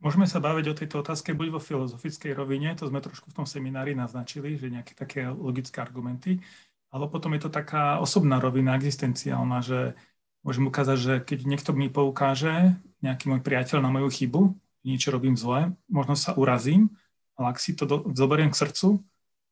Môžeme 0.00 0.24
sa 0.24 0.40
baviť 0.40 0.66
o 0.70 0.78
tejto 0.78 0.96
otázke 1.04 1.36
buď 1.36 1.58
vo 1.58 1.60
filozofickej 1.60 2.32
rovine, 2.32 2.72
to 2.72 2.88
sme 2.88 3.04
trošku 3.04 3.28
v 3.28 3.36
tom 3.36 3.44
seminári 3.44 3.92
naznačili, 3.92 4.56
že 4.56 4.72
nejaké 4.72 4.96
také 4.96 5.28
logické 5.28 5.76
argumenty, 5.82 6.40
ale 6.88 7.04
potom 7.10 7.36
je 7.36 7.44
to 7.44 7.50
taká 7.52 8.00
osobná 8.00 8.40
rovina, 8.40 8.80
existenciálna, 8.80 9.60
že 9.60 9.92
môžem 10.40 10.64
ukázať, 10.64 10.96
že 10.96 11.14
keď 11.20 11.38
niekto 11.44 11.70
mi 11.76 11.92
poukáže, 11.92 12.80
nejaký 13.04 13.28
môj 13.28 13.44
priateľ 13.44 13.84
na 13.84 13.92
moju 13.92 14.08
chybu, 14.08 14.56
niečo 14.88 15.12
robím 15.12 15.36
zle, 15.36 15.76
možno 15.92 16.16
sa 16.16 16.32
urazím, 16.32 16.88
ale 17.36 17.52
ak 17.52 17.60
si 17.60 17.76
to 17.76 17.84
do, 17.84 17.96
zoberiem 18.16 18.48
k 18.48 18.56
srdcu, 18.56 19.04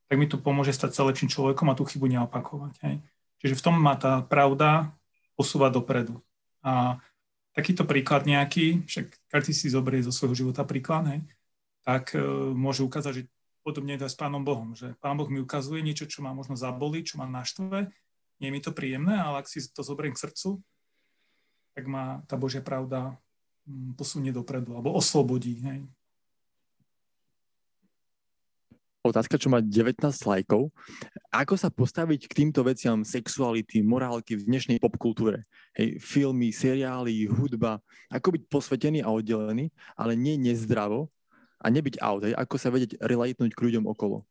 tak 0.09 0.17
mi 0.17 0.25
to 0.25 0.41
pomôže 0.41 0.73
stať 0.73 0.97
sa 0.97 1.05
lepším 1.05 1.29
človekom 1.29 1.69
a 1.69 1.77
tú 1.77 1.85
chybu 1.85 2.09
neopakovať. 2.09 2.75
Hej. 2.85 2.97
Čiže 3.45 3.55
v 3.61 3.65
tom 3.65 3.77
má 3.77 3.95
tá 3.95 4.25
pravda 4.25 4.91
posúvať 5.39 5.79
dopredu. 5.79 6.19
A 6.65 6.99
takýto 7.55 7.87
príklad 7.87 8.27
nejaký, 8.27 8.83
však 8.89 9.07
každý 9.31 9.53
si 9.55 9.71
zoberie 9.71 10.03
zo 10.03 10.11
svojho 10.11 10.35
života 10.35 10.67
príklad, 10.67 11.07
hej, 11.11 11.21
tak 11.87 12.15
e, 12.15 12.23
môže 12.55 12.83
ukázať, 12.83 13.13
že 13.15 13.23
podobne 13.63 13.95
je 13.95 14.03
to 14.03 14.09
s 14.11 14.19
Pánom 14.19 14.43
Bohom, 14.43 14.75
že 14.75 14.97
Pán 14.99 15.19
Boh 15.19 15.29
mi 15.31 15.43
ukazuje 15.43 15.83
niečo, 15.83 16.09
čo 16.09 16.25
ma 16.25 16.35
možno 16.35 16.59
zabolí, 16.59 17.03
čo 17.03 17.19
ma 17.19 17.27
naštve, 17.27 17.91
nie 18.39 18.49
je 18.51 18.55
mi 18.55 18.61
to 18.63 18.71
príjemné, 18.71 19.19
ale 19.19 19.43
ak 19.43 19.51
si 19.51 19.59
to 19.71 19.83
zoberiem 19.83 20.15
k 20.15 20.23
srdcu, 20.23 20.63
tak 21.75 21.85
ma 21.91 22.23
tá 22.31 22.39
Božia 22.39 22.63
pravda 22.63 23.19
mm, 23.67 23.99
posunie 23.99 24.31
dopredu, 24.31 24.79
alebo 24.79 24.95
oslobodí. 24.95 25.59
Hej. 25.63 25.87
Otázka, 28.99 29.39
čo 29.39 29.47
má 29.47 29.63
19 29.63 29.95
lajkov. 30.03 30.75
Ako 31.31 31.55
sa 31.55 31.71
postaviť 31.71 32.27
k 32.27 32.37
týmto 32.45 32.67
veciam 32.67 33.07
sexuality, 33.07 33.79
morálky 33.81 34.35
v 34.35 34.47
dnešnej 34.51 34.83
popkultúre? 34.83 35.47
Hej, 35.79 36.03
filmy, 36.03 36.51
seriály, 36.51 37.31
hudba. 37.31 37.79
Ako 38.11 38.35
byť 38.35 38.43
posvetený 38.51 39.07
a 39.07 39.15
oddelený, 39.15 39.71
ale 39.95 40.19
nie 40.19 40.35
nezdravo, 40.35 41.09
a 41.59 41.67
nebyť 41.71 41.99
out, 41.99 42.23
hej, 42.23 42.35
ako 42.39 42.55
sa 42.55 42.71
vedieť 42.71 43.03
relatnúť 43.03 43.51
k 43.51 43.63
ľuďom 43.71 43.91
okolo. 43.91 44.23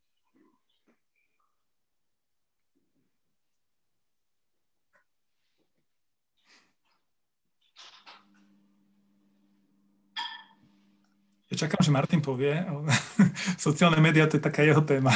Čakám, 11.58 11.82
že 11.82 11.92
Martin 11.92 12.22
povie. 12.22 12.62
Sociálne 13.58 13.98
médiá, 13.98 14.30
to 14.30 14.38
je 14.38 14.46
taká 14.46 14.62
jeho 14.62 14.86
téma. 14.86 15.12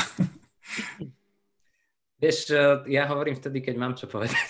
Vieš, 2.21 2.53
ja 2.89 3.05
hovorím 3.09 3.37
vtedy, 3.37 3.61
keď 3.61 3.75
mám 3.77 3.93
čo 3.93 4.09
povedať. 4.09 4.45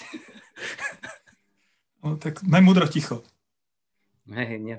No, 2.02 2.18
tak 2.18 2.42
najmúdro 2.42 2.90
ticho. 2.90 3.22
Hej, 4.26 4.58
nie. 4.58 4.78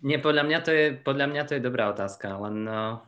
Nie, 0.00 0.16
podľa 0.16 0.48
mňa 0.48 0.58
to 0.64 0.70
je, 0.72 0.84
podľa 0.96 1.26
mňa 1.28 1.42
to 1.44 1.52
je 1.56 1.62
dobrá 1.62 1.92
otázka, 1.92 2.40
len 2.40 2.64
uh, 2.64 3.04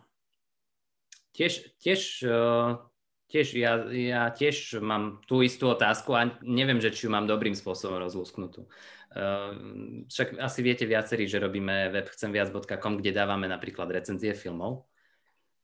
tiež, 1.32 1.72
tiež, 1.80 2.20
uh, 2.28 2.84
tiež 3.32 3.56
ja, 3.56 3.80
ja 3.88 4.28
tiež 4.28 4.76
mám 4.84 5.24
tú 5.24 5.40
istú 5.40 5.72
otázku 5.72 6.12
a 6.12 6.36
neviem, 6.44 6.84
že 6.84 6.92
či 6.92 7.08
ju 7.08 7.10
mám 7.10 7.24
dobrým 7.24 7.56
spôsobom 7.56 7.96
rozlúsknutú. 7.96 8.68
Uh, 9.12 10.08
však 10.08 10.40
asi 10.40 10.60
viete 10.64 10.88
viacerí, 10.88 11.28
že 11.28 11.36
robíme 11.36 11.92
web 11.92 12.08
chcemviac.com, 12.08 12.96
kde 12.96 13.12
dávame 13.12 13.44
napríklad 13.44 13.92
recenzie 13.92 14.32
filmov 14.32 14.88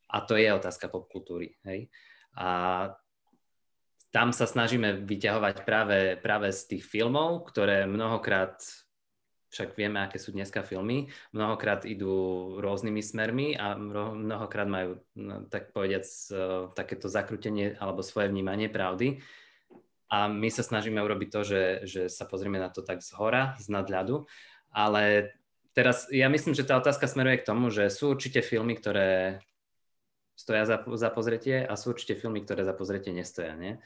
a 0.08 0.24
to 0.24 0.36
je 0.36 0.48
otázka 0.52 0.88
popkultúry. 0.88 1.56
Hej? 1.68 1.92
A 2.36 2.48
tam 4.08 4.32
sa 4.32 4.48
snažíme 4.48 5.04
vyťahovať 5.04 5.68
práve, 5.68 6.16
práve 6.16 6.48
z 6.48 6.76
tých 6.76 6.84
filmov, 6.88 7.44
ktoré 7.52 7.84
mnohokrát 7.84 8.56
však 9.48 9.80
vieme, 9.80 10.00
aké 10.04 10.20
sú 10.20 10.36
dneska 10.36 10.60
filmy, 10.60 11.08
mnohokrát 11.32 11.88
idú 11.88 12.56
rôznymi 12.60 13.00
smermi 13.00 13.48
a 13.56 13.80
mnohokrát 13.80 14.68
majú, 14.68 15.00
no, 15.16 15.48
tak 15.48 15.72
povediac, 15.72 16.04
uh, 16.04 16.68
takéto 16.76 17.08
zakrutenie 17.08 17.72
alebo 17.80 18.04
svoje 18.04 18.28
vnímanie 18.28 18.68
pravdy. 18.68 19.24
A 20.08 20.28
my 20.28 20.48
sa 20.48 20.64
snažíme 20.64 21.00
urobiť 21.04 21.28
to, 21.28 21.40
že, 21.44 21.62
že 21.84 22.02
sa 22.08 22.24
pozrieme 22.24 22.56
na 22.56 22.72
to 22.72 22.80
tak 22.80 23.04
z 23.04 23.12
hora, 23.16 23.56
z 23.60 23.68
nadľadu. 23.68 24.24
Ale 24.72 25.36
teraz 25.76 26.08
ja 26.08 26.32
myslím, 26.32 26.56
že 26.56 26.64
tá 26.64 26.80
otázka 26.80 27.04
smeruje 27.04 27.44
k 27.44 27.48
tomu, 27.48 27.68
že 27.68 27.92
sú 27.92 28.12
určite 28.16 28.40
filmy, 28.40 28.76
ktoré 28.76 29.40
stoja 30.32 30.64
za, 30.64 30.80
za 30.96 31.10
pozretie 31.12 31.60
a 31.60 31.76
sú 31.76 31.92
určite 31.92 32.16
filmy, 32.16 32.40
ktoré 32.40 32.64
za 32.64 32.72
pozretie 32.72 33.12
nestoja. 33.12 33.52
Nie? 33.58 33.84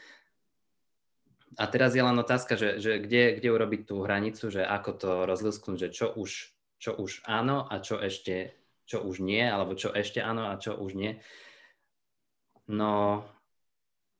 a 1.56 1.64
teraz 1.68 1.92
je 1.92 2.02
len 2.04 2.16
otázka, 2.16 2.56
že, 2.56 2.80
že 2.80 2.96
kde, 3.02 3.36
kde 3.36 3.48
urobiť 3.52 3.80
tú 3.84 4.00
hranicu, 4.04 4.48
že 4.48 4.64
ako 4.64 4.90
to 4.96 5.10
rozlusknúť, 5.28 5.76
že 5.76 5.88
čo 5.92 6.06
už, 6.16 6.30
čo 6.80 6.96
už 6.96 7.20
áno 7.28 7.68
a 7.68 7.76
čo 7.84 8.00
ešte, 8.00 8.56
čo 8.88 9.04
už 9.04 9.20
nie, 9.20 9.44
alebo 9.44 9.76
čo 9.76 9.92
ešte 9.92 10.24
áno 10.24 10.48
a 10.48 10.56
čo 10.56 10.76
už 10.76 10.96
nie. 10.96 11.20
No, 12.70 13.24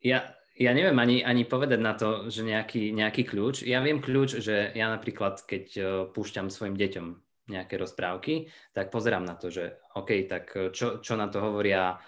ja, 0.05 0.37
ja 0.59 0.73
neviem 0.77 0.97
ani, 1.01 1.25
ani 1.25 1.49
povedať 1.49 1.81
na 1.81 1.97
to, 1.97 2.29
že 2.29 2.45
nejaký, 2.45 2.93
nejaký 2.93 3.25
kľúč. 3.25 3.65
Ja 3.65 3.81
viem 3.81 4.05
kľúč, 4.05 4.41
že 4.41 4.73
ja 4.77 4.93
napríklad, 4.93 5.45
keď 5.45 5.65
uh, 5.79 5.87
púšťam 6.13 6.53
svojim 6.53 6.77
deťom 6.77 7.07
nejaké 7.51 7.75
rozprávky, 7.77 8.49
tak 8.71 8.95
pozerám 8.95 9.27
na 9.27 9.35
to, 9.35 9.51
že 9.51 9.77
OK, 9.99 10.31
tak 10.31 10.55
čo, 10.73 11.03
čo 11.03 11.13
na 11.19 11.27
to 11.27 11.43
hovoria 11.43 11.99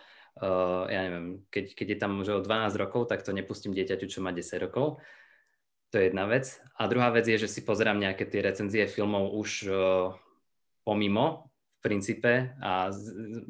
uh, 0.41 0.87
ja 0.91 1.01
neviem, 1.07 1.47
keď, 1.51 1.75
keď 1.75 1.87
je 1.95 1.99
tam 1.99 2.13
už 2.23 2.29
o 2.31 2.39
12 2.43 2.75
rokov, 2.81 3.07
tak 3.07 3.23
to 3.23 3.31
nepustím 3.31 3.75
dieťaťu, 3.75 4.07
čo 4.11 4.25
má 4.25 4.35
10 4.35 4.67
rokov. 4.67 4.99
To 5.95 6.03
je 6.03 6.11
jedna 6.11 6.27
vec. 6.27 6.59
A 6.75 6.91
druhá 6.91 7.15
vec 7.15 7.23
je, 7.31 7.39
že 7.39 7.47
si 7.47 7.63
pozerám 7.63 8.03
nejaké 8.03 8.27
tie 8.27 8.43
recenzie 8.43 8.91
filmov 8.91 9.31
už 9.39 9.51
uh, 9.71 10.11
pomimo 10.83 11.55
v 11.79 11.81
princípe 11.85 12.57
a 12.59 12.91
z, 12.91 13.05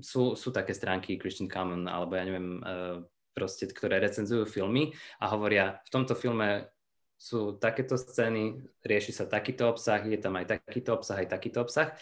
sú, 0.04 0.36
sú 0.36 0.48
také 0.52 0.76
stránky 0.76 1.16
Christian 1.16 1.48
Common 1.48 1.88
alebo 1.88 2.18
ja 2.20 2.24
neviem, 2.28 2.60
uh, 2.60 3.00
proste, 3.34 3.66
ktoré 3.66 3.98
recenzujú 3.98 4.46
filmy 4.46 4.94
a 5.18 5.28
hovoria, 5.34 5.82
v 5.84 5.90
tomto 5.90 6.14
filme 6.14 6.70
sú 7.18 7.58
takéto 7.58 7.98
scény, 7.98 8.62
rieši 8.86 9.10
sa 9.10 9.26
takýto 9.26 9.66
obsah, 9.66 10.00
je 10.06 10.18
tam 10.18 10.38
aj 10.38 10.56
takýto 10.62 10.94
obsah, 10.94 11.20
aj 11.20 11.28
takýto 11.34 11.60
obsah 11.66 11.92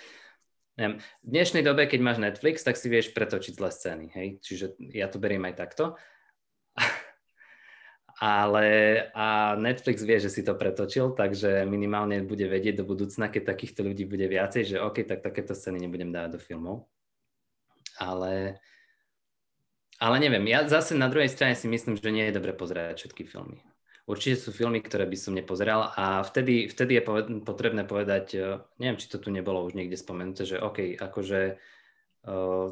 v 0.77 1.05
dnešnej 1.21 1.61
dobe, 1.61 1.85
keď 1.85 2.01
máš 2.01 2.19
Netflix, 2.19 2.65
tak 2.65 2.81
si 2.81 2.89
vieš 2.89 3.13
pretočiť 3.13 3.53
zlé 3.61 3.71
scény, 3.71 4.07
hej? 4.17 4.29
Čiže 4.41 4.81
ja 4.97 5.05
to 5.13 5.21
beriem 5.21 5.45
aj 5.45 5.55
takto. 5.61 6.01
Ale 8.23 8.67
a 9.13 9.59
Netflix 9.59 10.01
vie, 10.01 10.17
že 10.17 10.33
si 10.33 10.41
to 10.41 10.57
pretočil, 10.57 11.13
takže 11.13 11.69
minimálne 11.69 12.25
bude 12.25 12.49
vedieť 12.49 12.81
do 12.81 12.89
budúcna, 12.89 13.29
keď 13.29 13.53
takýchto 13.53 13.85
ľudí 13.85 14.09
bude 14.09 14.25
viacej, 14.25 14.63
že 14.65 14.77
OK, 14.81 15.05
tak 15.05 15.21
takéto 15.21 15.53
scény 15.53 15.85
nebudem 15.85 16.09
dávať 16.09 16.39
do 16.39 16.41
filmov. 16.41 16.89
Ale, 18.01 18.63
ale 20.03 20.19
neviem, 20.19 20.43
ja 20.51 20.67
zase 20.67 20.99
na 20.99 21.07
druhej 21.07 21.31
strane 21.31 21.55
si 21.55 21.71
myslím, 21.71 21.95
že 21.95 22.11
nie 22.11 22.27
je 22.27 22.35
dobre 22.35 22.51
pozerať 22.51 22.99
všetky 22.99 23.23
filmy. 23.23 23.63
Určite 24.03 24.35
sú 24.35 24.51
filmy, 24.51 24.83
ktoré 24.83 25.07
by 25.07 25.15
som 25.15 25.31
nepozeral 25.31 25.95
a 25.95 26.27
vtedy, 26.27 26.67
vtedy 26.67 26.99
je 26.99 27.07
potrebné 27.47 27.87
povedať, 27.87 28.35
e, 28.35 28.59
neviem, 28.83 28.99
či 28.99 29.07
to 29.07 29.23
tu 29.23 29.31
nebolo 29.31 29.63
už 29.63 29.79
niekde 29.79 29.95
spomenuté, 29.95 30.43
že 30.43 30.59
OK, 30.59 30.99
akože 30.99 31.55
uh, 32.27 32.67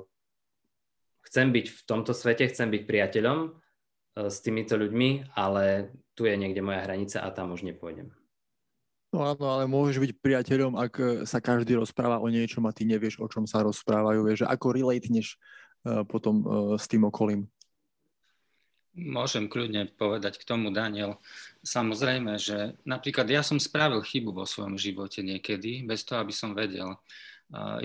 chcem 1.30 1.46
byť 1.54 1.66
v 1.70 1.80
tomto 1.86 2.18
svete, 2.18 2.50
chcem 2.50 2.66
byť 2.74 2.82
priateľom 2.82 3.38
uh, 3.46 4.26
s 4.26 4.42
týmito 4.42 4.74
ľuďmi, 4.74 5.38
ale 5.38 5.94
tu 6.18 6.26
je 6.26 6.34
niekde 6.34 6.66
moja 6.66 6.82
hranica 6.82 7.22
a 7.22 7.30
tam 7.30 7.54
už 7.54 7.62
nepôjdem. 7.62 8.10
No 9.14 9.22
áno, 9.22 9.46
ale 9.54 9.70
môžeš 9.70 10.02
byť 10.02 10.12
priateľom, 10.18 10.78
ak 10.78 11.26
sa 11.30 11.38
každý 11.38 11.78
rozpráva 11.78 12.18
o 12.18 12.26
niečom 12.26 12.66
a 12.66 12.74
ty 12.74 12.86
nevieš, 12.86 13.22
o 13.22 13.26
čom 13.30 13.46
sa 13.46 13.62
rozprávajú. 13.62 14.22
Vieš, 14.22 14.46
ako 14.46 14.74
relatneš 14.74 15.34
potom 16.08 16.34
uh, 16.42 16.50
s 16.76 16.84
tým 16.88 17.08
okolím. 17.08 17.48
Môžem 18.90 19.46
kľudne 19.46 19.86
povedať 19.94 20.42
k 20.42 20.44
tomu, 20.44 20.74
Daniel. 20.74 21.22
Samozrejme, 21.62 22.34
že 22.42 22.74
napríklad 22.82 23.30
ja 23.30 23.46
som 23.46 23.62
spravil 23.62 24.02
chybu 24.02 24.34
vo 24.34 24.42
svojom 24.42 24.74
živote 24.74 25.22
niekedy, 25.22 25.86
bez 25.86 26.02
toho, 26.02 26.26
aby 26.26 26.34
som 26.34 26.58
vedel. 26.58 26.98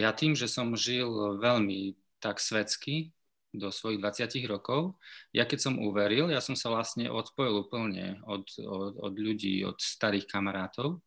Ja 0.02 0.10
tým, 0.18 0.34
že 0.34 0.50
som 0.50 0.74
žil 0.74 1.06
veľmi 1.38 1.94
tak 2.18 2.42
svetsky 2.42 3.14
do 3.54 3.70
svojich 3.70 4.02
20 4.02 4.50
rokov, 4.50 4.98
ja 5.30 5.46
keď 5.46 5.60
som 5.70 5.80
uveril, 5.80 6.34
ja 6.34 6.42
som 6.42 6.58
sa 6.58 6.74
vlastne 6.74 7.08
odpojil 7.08 7.70
úplne 7.70 8.20
od, 8.26 8.50
od, 8.66 8.94
od 9.00 9.14
ľudí, 9.16 9.64
od 9.64 9.78
starých 9.78 10.26
kamarátov. 10.26 11.05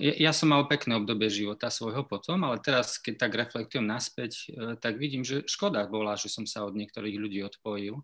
Ja 0.00 0.32
som 0.32 0.56
mal 0.56 0.64
pekné 0.64 0.96
obdobie 0.96 1.28
života 1.28 1.68
svojho 1.68 2.08
potom, 2.08 2.40
ale 2.48 2.64
teraz, 2.64 2.96
keď 2.96 3.14
tak 3.28 3.32
reflektujem 3.36 3.84
naspäť, 3.84 4.48
e, 4.48 4.80
tak 4.80 4.96
vidím, 4.96 5.20
že 5.20 5.44
škoda 5.44 5.84
bola, 5.84 6.16
že 6.16 6.32
som 6.32 6.48
sa 6.48 6.64
od 6.64 6.72
niektorých 6.72 7.20
ľudí 7.20 7.44
odpojil 7.44 8.00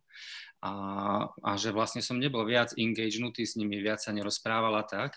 a, 0.60 0.72
a 1.32 1.50
že 1.56 1.72
vlastne 1.72 2.04
som 2.04 2.20
nebol 2.20 2.44
viac 2.44 2.76
engagenutý 2.76 3.48
s 3.48 3.56
nimi, 3.56 3.80
viac 3.80 4.04
sa 4.04 4.12
nerozprávala 4.12 4.84
tak. 4.84 5.16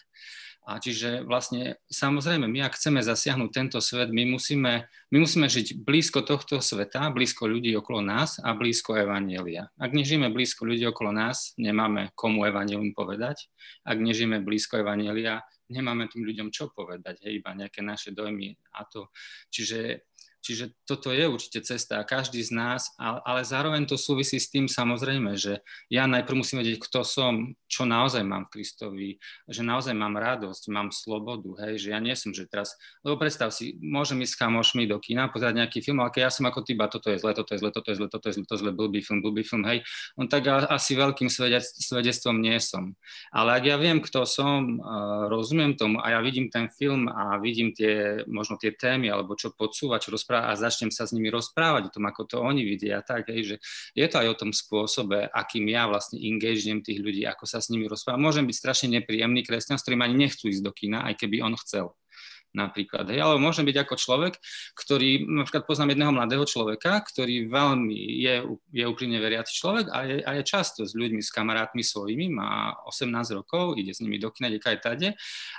A 0.64 0.78
čiže 0.80 1.28
vlastne, 1.28 1.82
samozrejme, 1.92 2.46
my 2.46 2.72
ak 2.72 2.78
chceme 2.78 3.02
zasiahnuť 3.04 3.50
tento 3.52 3.80
svet, 3.82 4.14
my 4.14 4.24
musíme, 4.30 4.86
my 5.10 5.18
musíme 5.18 5.50
žiť 5.50 5.82
blízko 5.82 6.22
tohto 6.22 6.62
sveta, 6.62 7.10
blízko 7.10 7.50
ľudí 7.50 7.74
okolo 7.74 8.06
nás 8.06 8.38
a 8.40 8.54
blízko 8.54 8.96
Evanielia. 8.96 9.74
Ak 9.76 9.92
nežijeme 9.92 10.30
blízko 10.30 10.70
ľudí 10.70 10.86
okolo 10.88 11.10
nás, 11.10 11.58
nemáme 11.58 12.14
komu 12.14 12.46
Evangelium 12.46 12.94
povedať. 12.94 13.50
Ak 13.82 13.98
nežijeme 13.98 14.46
blízko 14.46 14.86
Evanielia, 14.86 15.42
nemáme 15.70 16.10
tým 16.10 16.26
ľuďom 16.26 16.50
čo 16.50 16.74
povedať, 16.74 17.24
hej, 17.26 17.40
iba 17.40 17.54
nejaké 17.54 17.86
naše 17.86 18.12
dojmy 18.12 18.58
a 18.76 18.86
to. 18.90 19.14
Čiže 19.54 20.09
Čiže 20.40 20.72
toto 20.88 21.12
je 21.12 21.28
určite 21.28 21.60
cesta 21.68 22.00
a 22.00 22.08
každý 22.08 22.40
z 22.40 22.56
nás, 22.56 22.96
ale 22.98 23.44
zároveň 23.44 23.84
to 23.84 24.00
súvisí 24.00 24.40
s 24.40 24.48
tým 24.48 24.72
samozrejme, 24.72 25.36
že 25.36 25.60
ja 25.92 26.08
najprv 26.08 26.42
musím 26.42 26.64
vedieť, 26.64 26.80
kto 26.80 27.04
som, 27.04 27.60
čo 27.68 27.84
naozaj 27.84 28.24
mám 28.24 28.48
v 28.48 28.58
Kristovi, 28.58 29.10
že 29.52 29.68
naozaj 29.68 29.92
mám 29.92 30.16
radosť, 30.16 30.72
mám 30.72 30.96
slobodu, 30.96 31.68
hej, 31.68 31.84
že 31.84 31.88
ja 31.92 32.00
nie 32.00 32.16
som, 32.16 32.32
že 32.32 32.48
teraz, 32.48 32.80
lebo 33.04 33.20
predstav 33.20 33.52
si, 33.52 33.76
môžem 33.84 34.24
ísť 34.24 34.34
s 34.34 34.40
kamošmi 34.40 34.88
do 34.88 34.96
kina, 35.04 35.28
pozerať 35.28 35.60
nejaký 35.60 35.84
film, 35.84 36.00
ale 36.00 36.16
keď 36.16 36.22
ja 36.26 36.32
som 36.32 36.48
ako 36.48 36.64
tyba, 36.64 36.88
toto 36.88 37.12
je 37.12 37.20
zle, 37.20 37.36
toto 37.36 37.52
je 37.52 37.60
zle, 37.60 37.70
toto 37.76 37.90
je 37.92 37.96
zle, 38.00 38.08
toto 38.08 38.26
je 38.32 38.34
zle, 38.40 38.44
toto 38.48 38.56
je 38.56 38.62
zle, 38.64 38.72
blbý 38.72 39.00
film, 39.04 39.20
blbý 39.20 39.44
film, 39.44 39.68
hej, 39.68 39.84
on 40.16 40.32
tak 40.32 40.48
asi 40.48 40.96
veľkým 40.96 41.28
svedectvom 41.28 42.40
nie 42.40 42.56
som. 42.64 42.96
Ale 43.36 43.60
ak 43.60 43.64
ja 43.68 43.76
viem, 43.76 44.00
kto 44.00 44.24
som, 44.24 44.80
rozumiem 45.28 45.76
tomu 45.76 46.00
a 46.00 46.16
ja 46.16 46.20
vidím 46.24 46.48
ten 46.48 46.72
film 46.72 47.12
a 47.12 47.36
vidím 47.44 47.76
tie, 47.76 48.24
možno 48.24 48.56
tie 48.56 48.72
témy, 48.72 49.12
alebo 49.12 49.36
čo 49.36 49.52
podsúva, 49.52 50.00
čo 50.00 50.16
rozpráva, 50.16 50.29
rozprávať 50.30 50.54
a 50.54 50.62
začnem 50.62 50.92
sa 50.94 51.10
s 51.10 51.14
nimi 51.18 51.34
rozprávať 51.34 51.90
o 51.90 51.94
tom, 51.98 52.06
ako 52.06 52.22
to 52.30 52.38
oni 52.38 52.62
vidia. 52.62 53.02
Tak, 53.02 53.34
hej, 53.34 53.42
že 53.44 53.56
je 53.98 54.06
to 54.06 54.22
aj 54.22 54.28
o 54.30 54.40
tom 54.46 54.52
spôsobe, 54.54 55.26
akým 55.34 55.66
ja 55.66 55.90
vlastne 55.90 56.22
engagenem 56.22 56.86
tých 56.86 57.02
ľudí, 57.02 57.26
ako 57.26 57.50
sa 57.50 57.58
s 57.58 57.74
nimi 57.74 57.90
rozprávam. 57.90 58.22
Môžem 58.22 58.46
byť 58.46 58.56
strašne 58.56 58.88
nepríjemný 59.02 59.42
kresťan, 59.42 59.82
s 59.82 59.84
ktorým 59.84 60.06
ani 60.06 60.30
nechcú 60.30 60.46
ísť 60.54 60.62
do 60.62 60.72
kina, 60.72 61.02
aj 61.10 61.18
keby 61.18 61.42
on 61.42 61.58
chcel 61.58 61.98
napríklad. 62.54 63.06
Hej. 63.14 63.22
Ale 63.22 63.36
môžem 63.38 63.66
byť 63.66 63.78
ako 63.86 63.96
človek, 63.96 64.34
ktorý, 64.74 65.26
napríklad 65.30 65.70
poznám 65.70 65.94
jedného 65.94 66.14
mladého 66.14 66.46
človeka, 66.50 67.02
ktorý 67.06 67.46
veľmi 67.46 68.00
je, 68.26 68.36
je 68.74 68.84
úprimne 68.90 69.22
veriaci 69.22 69.54
človek 69.54 69.86
a 69.94 69.98
je, 70.06 70.18
a 70.26 70.32
je 70.42 70.44
často 70.44 70.82
s 70.86 70.98
ľuďmi, 70.98 71.22
s 71.22 71.30
kamarátmi 71.30 71.86
svojimi, 71.86 72.34
má 72.34 72.74
18 72.90 73.38
rokov, 73.38 73.78
ide 73.78 73.94
s 73.94 74.02
nimi 74.02 74.18
do 74.18 74.34
kina, 74.34 74.50
aj 74.50 74.80
tade 74.82 75.14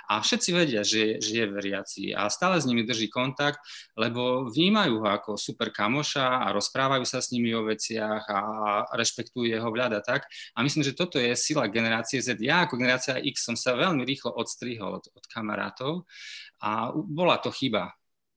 a 0.07 0.13
všetci 0.19 0.49
vedia, 0.51 0.81
že, 0.83 1.17
že 1.23 1.43
je 1.43 1.45
veriaci 1.47 2.03
a 2.11 2.27
stále 2.27 2.59
s 2.59 2.67
nimi 2.67 2.83
drží 2.83 3.07
kontakt, 3.07 3.63
lebo 3.95 4.51
vnímajú 4.51 4.99
ho 4.99 5.07
ako 5.07 5.31
super 5.39 5.71
kamoša 5.71 6.43
a 6.43 6.51
rozprávajú 6.51 7.07
sa 7.07 7.23
s 7.23 7.31
nimi 7.31 7.55
o 7.55 7.63
veciach 7.63 8.23
a 8.27 8.39
rešpektujú 8.93 9.47
jeho 9.47 9.67
vľad 9.71 9.97
a 9.97 10.01
tak. 10.03 10.27
A 10.55 10.63
myslím, 10.63 10.83
že 10.83 10.97
toto 10.97 11.17
je 11.17 11.31
sila 11.39 11.71
generácie 11.71 12.19
Z. 12.19 12.37
Ja 12.43 12.67
ako 12.67 12.75
generácia 12.75 13.17
X 13.17 13.47
som 13.47 13.55
sa 13.55 13.73
veľmi 13.79 14.03
rýchlo 14.03 14.35
odstrihol 14.35 14.99
od, 14.99 15.05
od 15.11 15.25
kamarátov 15.31 16.03
a 16.61 16.93
bola 16.93 17.41
to 17.41 17.49
chyba. 17.49 17.91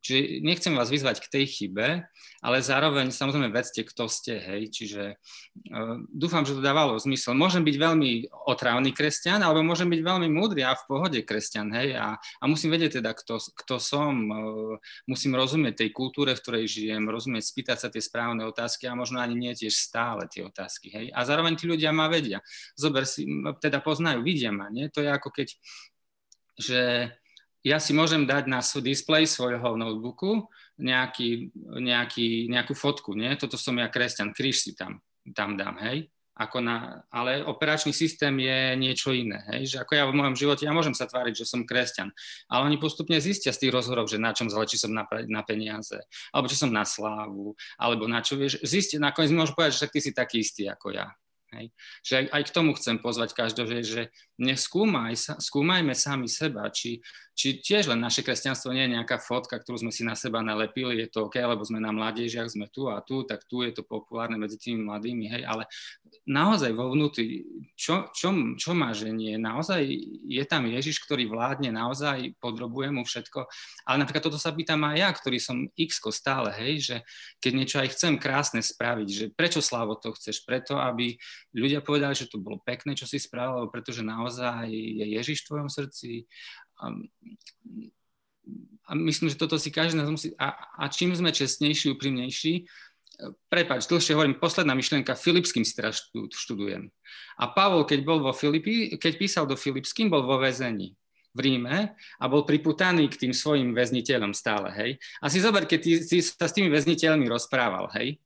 Čiže 0.05 0.45
nechcem 0.45 0.77
vás 0.77 0.93
vyzvať 0.93 1.17
k 1.25 1.31
tej 1.33 1.45
chybe, 1.49 2.05
ale 2.45 2.57
zároveň 2.61 3.09
samozrejme 3.09 3.49
vedzte, 3.49 3.89
kto 3.89 4.05
ste, 4.05 4.37
hej. 4.37 4.69
Čiže 4.69 5.17
uh, 5.17 5.97
dúfam, 6.13 6.45
že 6.45 6.53
to 6.53 6.61
dávalo 6.61 7.01
zmysel. 7.01 7.33
Môžem 7.33 7.65
byť 7.65 7.77
veľmi 7.81 8.29
otravný 8.45 8.93
kresťan, 8.93 9.41
alebo 9.41 9.65
môžem 9.65 9.89
byť 9.89 10.05
veľmi 10.05 10.29
múdry 10.29 10.61
a 10.61 10.77
v 10.77 10.85
pohode 10.85 11.17
kresťan, 11.25 11.73
hej. 11.73 11.97
A, 11.97 12.21
a 12.21 12.45
musím 12.45 12.77
vedieť 12.77 13.01
teda, 13.01 13.17
kto, 13.17 13.41
kto 13.65 13.81
som. 13.81 14.13
Uh, 14.29 14.77
musím 15.09 15.41
rozumieť 15.41 15.89
tej 15.89 15.91
kultúre, 15.97 16.37
v 16.37 16.43
ktorej 16.45 16.69
žijem, 16.69 17.09
rozumieť, 17.09 17.49
spýtať 17.49 17.79
sa 17.81 17.89
tie 17.89 18.05
správne 18.05 18.45
otázky 18.45 18.85
a 18.85 18.93
možno 18.93 19.25
ani 19.25 19.33
nie 19.33 19.57
tiež 19.57 19.73
stále 19.73 20.29
tie 20.29 20.45
otázky, 20.45 20.93
hej. 20.93 21.07
A 21.17 21.25
zároveň 21.25 21.57
tí 21.57 21.65
ľudia 21.65 21.97
ma 21.97 22.13
vedia. 22.13 22.45
Zober 22.77 23.09
si, 23.09 23.25
teda 23.57 23.81
poznajú, 23.81 24.21
vidia 24.21 24.53
ma, 24.53 24.69
nie? 24.69 24.93
To 24.93 25.01
je 25.01 25.09
ako 25.09 25.33
keď, 25.33 25.49
že 26.61 26.81
ja 27.65 27.81
si 27.81 27.97
môžem 27.97 28.29
dať 28.29 28.45
na 28.45 28.61
display 28.61 29.25
svojho 29.25 29.81
notebooku 29.81 30.53
nejaký, 30.77 31.49
nejaký, 31.81 32.53
nejakú 32.53 32.77
fotku, 32.77 33.17
nie? 33.17 33.33
Toto 33.41 33.57
som 33.57 33.81
ja 33.81 33.89
kresťan, 33.89 34.37
kríž 34.37 34.61
si 34.61 34.77
tam, 34.77 35.01
tam 35.33 35.57
dám, 35.57 35.81
hej? 35.81 36.13
Ako 36.35 36.59
na, 36.59 37.07
ale 37.15 37.47
operačný 37.47 37.95
systém 37.95 38.35
je 38.43 38.75
niečo 38.75 39.15
iné. 39.15 39.39
Hej? 39.55 39.71
Že 39.71 39.77
ako 39.87 39.93
ja 39.95 40.05
v 40.11 40.19
mojom 40.19 40.35
živote, 40.35 40.67
ja 40.67 40.75
môžem 40.75 40.91
sa 40.91 41.07
tváriť, 41.07 41.31
že 41.31 41.47
som 41.47 41.63
kresťan, 41.63 42.11
ale 42.51 42.75
oni 42.75 42.77
postupne 42.83 43.15
zistia 43.23 43.55
z 43.55 43.63
tých 43.63 43.73
rozhovorov, 43.73 44.11
že 44.11 44.19
na 44.19 44.35
čom 44.35 44.51
či 44.51 44.75
som 44.75 44.91
na, 44.91 45.07
na 45.31 45.47
peniaze, 45.47 45.95
alebo 46.35 46.51
či 46.51 46.59
som 46.59 46.75
na 46.75 46.83
slávu, 46.83 47.55
alebo 47.79 48.11
na 48.11 48.19
čo, 48.19 48.35
vieš, 48.35 48.59
zistia, 48.67 48.99
nakoniec 48.99 49.31
môžu 49.31 49.55
povedať, 49.55 49.79
že 49.79 49.87
ty 49.95 49.99
si 50.03 50.11
taký 50.11 50.43
istý 50.43 50.67
ako 50.67 50.91
ja. 50.91 51.15
Hej. 51.55 51.67
Že 52.03 52.13
aj, 52.19 52.27
aj 52.35 52.43
k 52.47 52.55
tomu 52.55 52.71
chcem 52.75 52.97
pozvať 52.99 53.31
každého, 53.33 53.67
že, 53.71 53.79
že 53.87 54.03
neskúmaj 54.39 55.15
sa, 55.15 55.33
skúmajme 55.39 55.95
sami 55.95 56.27
seba, 56.27 56.67
či, 56.75 56.99
či 57.35 57.63
tiež 57.63 57.91
len 57.91 58.03
naše 58.03 58.23
kresťanstvo 58.27 58.75
nie 58.75 58.87
je 58.87 58.95
nejaká 58.99 59.23
fotka, 59.23 59.59
ktorú 59.59 59.87
sme 59.87 59.93
si 59.95 60.03
na 60.03 60.19
seba 60.19 60.43
nalepili, 60.43 61.03
je 61.03 61.11
to 61.11 61.31
OK, 61.31 61.39
lebo 61.39 61.63
sme 61.63 61.79
na 61.79 61.95
mladiežiach, 61.95 62.51
sme 62.51 62.67
tu 62.71 62.91
a 62.91 62.99
tu, 63.03 63.23
tak 63.23 63.47
tu 63.47 63.63
je 63.63 63.71
to 63.75 63.87
populárne 63.87 64.39
medzi 64.39 64.59
tými 64.59 64.83
mladými, 64.87 65.31
hej, 65.31 65.43
ale 65.47 65.71
naozaj 66.27 66.75
vo 66.75 66.91
vnútri, 66.95 67.47
čo, 67.79 68.11
čo, 68.11 68.35
čo 68.59 68.71
má 68.75 68.91
ženie, 68.91 69.39
naozaj 69.39 69.83
je 70.27 70.45
tam 70.47 70.67
Ježiš, 70.67 71.03
ktorý 71.03 71.31
vládne, 71.31 71.71
naozaj 71.75 72.39
podrobuje 72.39 72.91
mu 72.91 73.07
všetko, 73.07 73.47
ale 73.87 73.97
napríklad 74.03 74.31
toto 74.31 74.39
sa 74.39 74.51
pýtam 74.55 74.83
aj 74.87 74.97
ja, 74.99 75.09
ktorý 75.11 75.39
som 75.39 75.71
x 75.75 76.03
stále, 76.11 76.51
hej, 76.55 76.73
že 76.83 76.97
keď 77.39 77.53
niečo 77.55 77.77
aj 77.83 77.89
chcem 77.95 78.15
krásne 78.19 78.63
spraviť, 78.63 79.09
že 79.11 79.25
prečo 79.35 79.63
Slavo 79.63 79.99
to 79.99 80.15
chceš, 80.15 80.43
preto, 80.43 80.79
aby 80.79 81.19
ľudia 81.55 81.81
povedali, 81.81 82.13
že 82.19 82.27
to 82.27 82.43
bolo 82.43 82.59
pekné, 82.67 82.99
čo 82.99 83.07
si 83.07 83.23
spravil, 83.23 83.71
pretože 83.71 84.03
naozaj 84.03 84.67
je 84.71 85.07
Ježiš 85.15 85.47
v 85.47 85.49
tvojom 85.49 85.69
srdci. 85.71 86.27
A, 86.83 86.91
a 88.85 88.91
myslím, 88.99 89.31
že 89.31 89.41
toto 89.41 89.57
si 89.57 89.71
každý 89.71 90.03
nás 90.03 90.11
musí... 90.11 90.35
A, 90.37 90.53
a 90.55 90.91
čím 90.91 91.15
sme 91.15 91.31
čestnejší, 91.31 91.95
úprimnejší, 91.95 92.67
prepač, 93.47 93.87
dlhšie 93.87 94.19
hovorím, 94.19 94.43
posledná 94.43 94.75
myšlienka, 94.75 95.15
Filipským 95.15 95.63
si 95.63 95.73
teraz 95.79 96.11
študujem. 96.35 96.91
A 97.39 97.45
Pavol, 97.55 97.87
keď 97.87 98.03
bol 98.03 98.19
vo 98.19 98.35
Filipi, 98.35 98.99
keď 98.99 99.13
písal 99.15 99.45
do 99.47 99.55
Filipským, 99.55 100.11
bol 100.11 100.27
vo 100.27 100.43
väzení 100.43 100.99
v 101.35 101.39
Ríme 101.39 101.95
a 101.95 102.25
bol 102.31 102.47
priputaný 102.47 103.11
k 103.11 103.27
tým 103.27 103.33
svojim 103.35 103.75
väzniteľom 103.75 104.35
stále, 104.35 104.71
hej. 104.75 104.91
A 105.19 105.27
si 105.27 105.43
zober, 105.43 105.67
keď 105.67 105.81
ty, 105.83 105.91
ty 106.03 106.17
sa 106.23 106.47
s 106.47 106.55
tými 106.55 106.71
väzniteľmi 106.71 107.27
rozprával, 107.27 107.91
hej 107.95 108.23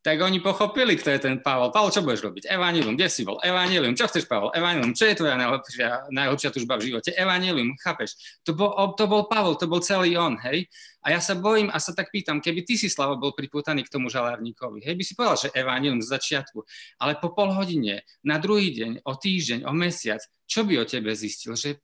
tak 0.00 0.16
oni 0.16 0.40
pochopili, 0.40 0.96
kto 0.96 1.12
je 1.12 1.20
ten 1.20 1.36
Pavol. 1.44 1.68
Pavol, 1.68 1.92
čo 1.92 2.00
budeš 2.00 2.24
robiť? 2.24 2.48
Evangelium, 2.48 2.96
kde 2.96 3.12
si 3.12 3.20
bol? 3.20 3.36
Evangelium, 3.44 3.92
čo 3.92 4.08
chceš, 4.08 4.24
Pavol? 4.24 4.48
Evangelium, 4.56 4.96
čo 4.96 5.04
je 5.04 5.12
tvoja 5.12 5.36
najlepšia, 5.36 6.08
najlepšia 6.08 6.50
tužba 6.56 6.80
v 6.80 6.88
živote? 6.88 7.12
Evangelium, 7.12 7.76
chápeš? 7.76 8.16
To 8.48 8.56
bol, 8.56 8.72
to 8.96 9.04
bol 9.04 9.28
Pavol, 9.28 9.60
to 9.60 9.68
bol 9.68 9.84
celý 9.84 10.16
on, 10.16 10.40
hej? 10.40 10.64
A 11.04 11.12
ja 11.12 11.20
sa 11.20 11.36
bojím 11.36 11.68
a 11.68 11.76
sa 11.76 11.92
tak 11.92 12.08
pýtam, 12.08 12.40
keby 12.40 12.64
ty 12.64 12.80
si, 12.80 12.88
Slavo, 12.88 13.20
bol 13.20 13.36
priputaný 13.36 13.84
k 13.84 13.92
tomu 13.92 14.08
žalárníkovi, 14.08 14.80
hej, 14.80 14.96
by 14.96 15.04
si 15.04 15.12
povedal, 15.12 15.36
že 15.36 15.48
Evangelium 15.52 16.00
z 16.00 16.12
začiatku, 16.16 16.64
ale 16.96 17.20
po 17.20 17.36
pol 17.36 17.52
hodine, 17.52 18.00
na 18.24 18.40
druhý 18.40 18.72
deň, 18.72 19.04
o 19.04 19.12
týždeň, 19.16 19.68
o 19.68 19.72
mesiac, 19.76 20.24
čo 20.48 20.64
by 20.64 20.80
o 20.80 20.84
tebe 20.88 21.12
zistil, 21.12 21.56
že 21.60 21.76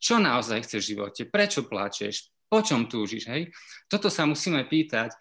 čo 0.00 0.16
naozaj 0.20 0.64
chceš 0.64 0.80
v 0.84 0.90
živote, 0.96 1.22
prečo 1.28 1.68
pláčeš, 1.68 2.32
po 2.48 2.64
čom 2.64 2.88
túžiš, 2.88 3.28
hej? 3.28 3.52
Toto 3.88 4.08
sa 4.08 4.24
musíme 4.24 4.64
pýtať 4.64 5.12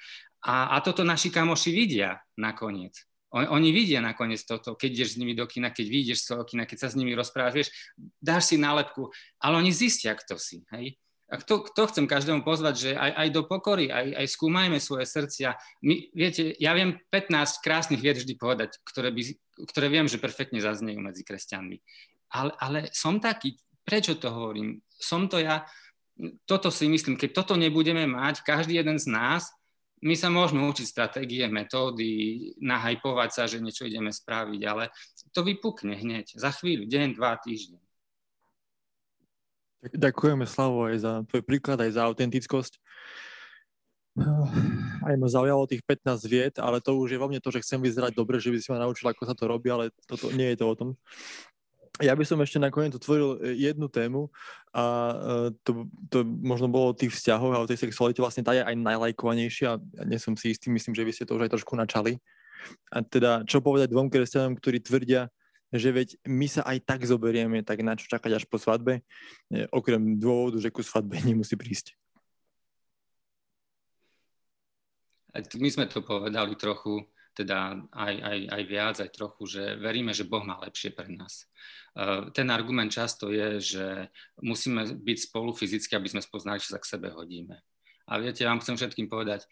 a, 0.45 0.77
a 0.77 0.81
toto 0.85 1.01
naši 1.01 1.33
kamoši 1.33 1.73
vidia 1.73 2.21
nakoniec. 2.37 2.93
On, 3.33 3.49
oni 3.57 3.73
vidia 3.73 3.97
nakoniec 3.97 4.45
toto, 4.45 4.77
keď 4.77 4.89
ideš 5.01 5.17
s 5.17 5.19
nimi 5.19 5.33
do 5.33 5.49
kina, 5.49 5.73
keď 5.73 5.85
vyjdeš 5.89 6.19
z 6.21 6.27
toho 6.29 6.43
kina, 6.45 6.69
keď 6.69 6.85
sa 6.85 6.89
s 6.93 6.95
nimi 6.95 7.17
rozprávaš, 7.17 7.53
vieš, 7.57 7.69
dáš 8.21 8.53
si 8.53 8.55
nálepku, 8.61 9.09
ale 9.41 9.57
oni 9.57 9.73
zistia, 9.73 10.13
kto 10.13 10.37
si. 10.37 10.61
Hej? 10.69 11.01
A 11.25 11.41
to, 11.41 11.65
to 11.65 11.89
chcem 11.89 12.05
každému 12.05 12.45
pozvať, 12.45 12.75
že 12.77 12.89
aj, 12.93 13.11
aj 13.17 13.29
do 13.33 13.41
pokory, 13.49 13.89
aj, 13.89 14.13
aj 14.13 14.27
skúmajme 14.29 14.77
svoje 14.77 15.09
srdcia. 15.09 15.57
My, 15.81 16.13
viete, 16.13 16.53
ja 16.61 16.77
viem 16.77 17.01
15 17.09 17.65
krásnych 17.65 17.97
vied 17.97 18.21
vždy 18.21 18.37
povedať, 18.37 18.77
ktoré, 18.85 19.09
by, 19.09 19.33
ktoré 19.65 19.89
viem, 19.89 20.05
že 20.05 20.21
perfektne 20.21 20.61
zaznejú 20.61 21.01
medzi 21.01 21.25
kresťanmi. 21.25 21.81
Ale, 22.29 22.53
ale 22.61 22.79
som 22.93 23.17
taký, 23.17 23.57
prečo 23.81 24.21
to 24.21 24.29
hovorím? 24.29 24.85
Som 24.93 25.25
to 25.25 25.41
ja, 25.41 25.65
toto 26.45 26.69
si 26.69 26.85
myslím, 26.85 27.17
keď 27.17 27.41
toto 27.41 27.57
nebudeme 27.57 28.05
mať, 28.05 28.45
každý 28.45 28.77
jeden 28.77 29.01
z 29.01 29.09
nás, 29.09 29.49
my 30.05 30.13
sa 30.13 30.29
môžeme 30.29 30.61
učiť 30.69 30.85
stratégie, 30.85 31.41
metódy, 31.49 32.53
nahajpovať 32.61 33.29
sa, 33.33 33.43
že 33.49 33.57
niečo 33.57 33.89
ideme 33.89 34.13
spraviť, 34.13 34.61
ale 34.69 34.93
to 35.33 35.41
vypukne 35.41 35.97
hneď, 35.97 36.37
za 36.37 36.53
chvíľu, 36.53 36.85
deň, 36.85 37.17
dva, 37.17 37.33
týždeň. 37.41 37.81
Ďakujeme, 39.85 40.45
Slavo, 40.45 40.89
aj 40.89 40.97
za 41.01 41.13
tvoj 41.29 41.41
príklad, 41.45 41.81
aj 41.81 41.97
za 41.97 42.05
autentickosť. 42.05 42.77
Aj 45.05 45.13
ma 45.19 45.27
zaujalo 45.27 45.69
tých 45.69 45.83
15 45.83 46.25
vied, 46.29 46.55
ale 46.61 46.79
to 46.79 46.95
už 46.95 47.17
je 47.17 47.21
vo 47.21 47.27
mne 47.27 47.41
to, 47.41 47.51
že 47.51 47.65
chcem 47.65 47.81
vyzerať 47.81 48.13
dobre, 48.13 48.37
že 48.37 48.53
by 48.53 48.57
si 48.61 48.69
ma 48.71 48.81
naučil, 48.81 49.09
ako 49.09 49.25
sa 49.25 49.35
to 49.37 49.49
robí, 49.49 49.69
ale 49.73 49.93
toto, 50.05 50.29
nie 50.33 50.53
je 50.53 50.57
to 50.61 50.65
o 50.69 50.77
tom 50.77 50.89
ja 52.03 52.11
by 52.11 52.23
som 52.27 52.41
ešte 52.43 52.59
nakoniec 52.59 52.91
otvoril 52.95 53.39
e, 53.39 53.55
jednu 53.71 53.87
tému 53.87 54.27
a 54.75 54.83
e, 54.83 55.15
to, 55.63 55.87
to 56.11 56.27
možno 56.27 56.67
bolo 56.67 56.91
o 56.91 56.97
tých 56.97 57.15
vzťahoch 57.15 57.53
a 57.55 57.63
o 57.63 57.69
tej 57.69 57.87
sexualite 57.87 58.19
vlastne 58.19 58.43
tá 58.43 58.51
je 58.51 58.63
aj 58.63 58.75
najlajkovanejšia. 58.75 59.79
Ja 60.11 60.19
som 60.19 60.35
si 60.35 60.51
istý, 60.51 60.67
myslím, 60.67 60.91
že 60.91 61.05
vy 61.07 61.11
ste 61.15 61.23
to 61.23 61.39
už 61.39 61.47
aj 61.47 61.53
trošku 61.55 61.71
načali. 61.79 62.19
A 62.91 62.99
teda, 62.99 63.47
čo 63.47 63.63
povedať 63.63 63.93
dvom 63.93 64.11
kresťanom, 64.11 64.57
ktorí 64.59 64.83
tvrdia, 64.83 65.31
že 65.71 65.89
veď 65.91 66.09
my 66.27 66.47
sa 66.51 66.61
aj 66.67 66.77
tak 66.83 67.01
zoberieme, 67.07 67.63
tak 67.63 67.83
na 67.83 67.95
čo 67.95 68.07
čakať 68.07 68.31
až 68.37 68.43
po 68.47 68.59
svadbe, 68.59 68.99
e, 69.51 69.63
okrem 69.71 70.19
dôvodu, 70.19 70.59
že 70.59 70.73
ku 70.73 70.83
svadbe 70.83 71.15
nemusí 71.27 71.55
prísť. 71.55 71.95
My 75.59 75.67
sme 75.67 75.85
to 75.91 75.99
povedali 75.99 76.55
trochu 76.55 77.03
teda 77.35 77.85
aj, 77.91 78.15
aj, 78.15 78.37
aj 78.47 78.63
viac, 78.63 78.95
aj 79.03 79.11
trochu, 79.11 79.43
že 79.45 79.63
veríme, 79.75 80.15
že 80.15 80.23
Boh 80.23 80.41
má 80.47 80.55
lepšie 80.63 80.95
pre 80.95 81.11
nás. 81.11 81.45
E, 81.91 82.31
ten 82.31 82.47
argument 82.47 82.87
často 82.87 83.27
je, 83.29 83.59
že 83.59 83.85
musíme 84.39 84.87
byť 84.95 85.17
spolu 85.27 85.51
fyzicky, 85.51 85.93
aby 85.99 86.07
sme 86.07 86.23
spoznali, 86.23 86.63
či 86.63 86.71
sa 86.71 86.79
k 86.79 86.87
sebe 86.87 87.11
hodíme. 87.11 87.59
A 88.07 88.21
viete, 88.21 88.45
ja 88.45 88.53
vám 88.53 88.63
chcem 88.63 88.79
všetkým 88.79 89.11
povedať, 89.11 89.43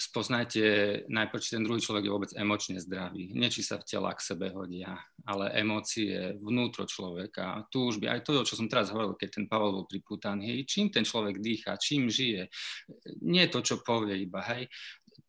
spoznajte 0.00 0.64
najprv, 1.12 1.42
či 1.44 1.60
ten 1.60 1.64
druhý 1.64 1.76
človek 1.76 2.08
je 2.08 2.14
vôbec 2.14 2.32
emočne 2.32 2.80
zdravý. 2.80 3.36
Nie, 3.36 3.52
či 3.52 3.60
sa 3.60 3.76
v 3.76 3.84
tela 3.84 4.16
k 4.16 4.24
sebe 4.24 4.48
hodia, 4.48 4.96
ale 5.28 5.52
emócie 5.60 6.40
vnútro 6.40 6.88
človeka, 6.88 7.68
túžby, 7.68 8.08
aj 8.08 8.24
to, 8.24 8.40
čo 8.48 8.56
som 8.56 8.66
teraz 8.66 8.88
hovoril, 8.88 9.12
keď 9.20 9.28
ten 9.28 9.44
Pavel 9.44 9.76
bol 9.76 9.84
pripútaný, 9.84 10.56
hej, 10.56 10.60
čím 10.64 10.88
ten 10.88 11.04
človek 11.04 11.36
dýcha, 11.36 11.76
čím 11.76 12.08
žije. 12.08 12.48
Nie 13.20 13.52
to, 13.52 13.60
čo 13.60 13.84
povie 13.84 14.16
iba, 14.24 14.40
hej. 14.56 14.72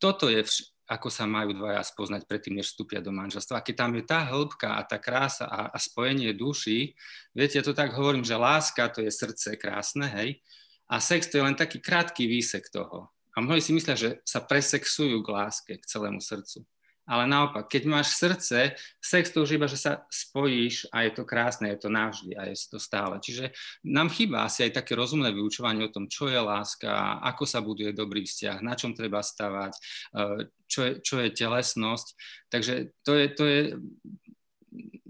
Toto 0.00 0.32
je 0.32 0.40
vš- 0.40 0.71
ako 0.92 1.08
sa 1.08 1.24
majú 1.24 1.56
dvaja 1.56 1.80
spoznať 1.80 2.28
predtým, 2.28 2.60
než 2.60 2.76
vstúpia 2.76 3.00
do 3.00 3.08
manželstva. 3.08 3.60
A 3.60 3.64
keď 3.64 3.74
tam 3.80 3.92
je 3.96 4.04
tá 4.04 4.20
hĺbka 4.28 4.76
a 4.76 4.84
tá 4.84 5.00
krása 5.00 5.48
a, 5.48 5.72
a 5.72 5.78
spojenie 5.80 6.36
duší, 6.36 6.92
viete, 7.32 7.56
ja 7.56 7.64
to 7.64 7.72
tak 7.72 7.96
hovorím, 7.96 8.20
že 8.20 8.36
láska 8.36 8.92
to 8.92 9.00
je 9.00 9.08
srdce 9.08 9.56
krásne, 9.56 10.04
hej, 10.12 10.44
a 10.92 11.00
sex 11.00 11.32
to 11.32 11.40
je 11.40 11.46
len 11.48 11.56
taký 11.56 11.80
krátky 11.80 12.28
výsek 12.28 12.68
toho. 12.68 13.08
A 13.32 13.40
mnohí 13.40 13.64
si 13.64 13.72
myslia, 13.72 13.96
že 13.96 14.20
sa 14.28 14.44
presexujú 14.44 15.24
k 15.24 15.32
láske, 15.32 15.72
k 15.80 15.88
celému 15.88 16.20
srdcu. 16.20 16.68
Ale 17.12 17.28
naopak, 17.28 17.68
keď 17.68 17.82
máš 17.92 18.16
srdce, 18.16 18.72
sex 18.96 19.28
to 19.28 19.44
už 19.44 19.60
iba, 19.60 19.68
že 19.68 19.76
sa 19.76 20.08
spojíš 20.08 20.88
a 20.88 21.04
je 21.04 21.12
to 21.12 21.28
krásne, 21.28 21.68
je 21.68 21.84
to 21.84 21.92
navždy 21.92 22.32
a 22.32 22.48
je 22.48 22.56
to 22.72 22.80
stále. 22.80 23.20
Čiže 23.20 23.52
nám 23.84 24.08
chýba 24.08 24.48
asi 24.48 24.64
aj 24.64 24.80
také 24.80 24.96
rozumné 24.96 25.28
vyučovanie 25.28 25.84
o 25.84 25.92
tom, 25.92 26.08
čo 26.08 26.32
je 26.32 26.40
láska, 26.40 27.20
ako 27.20 27.44
sa 27.44 27.60
buduje 27.60 27.92
dobrý 27.92 28.24
vzťah, 28.24 28.64
na 28.64 28.72
čom 28.72 28.96
treba 28.96 29.20
stavať, 29.20 29.72
eh, 30.16 30.48
čo 30.64 30.80
je, 30.88 30.92
čo 31.04 31.20
je 31.20 31.28
telesnosť. 31.36 32.06
Takže 32.48 32.72
to 33.04 33.12
je, 33.12 33.26
to 33.36 33.44
je 33.44 33.60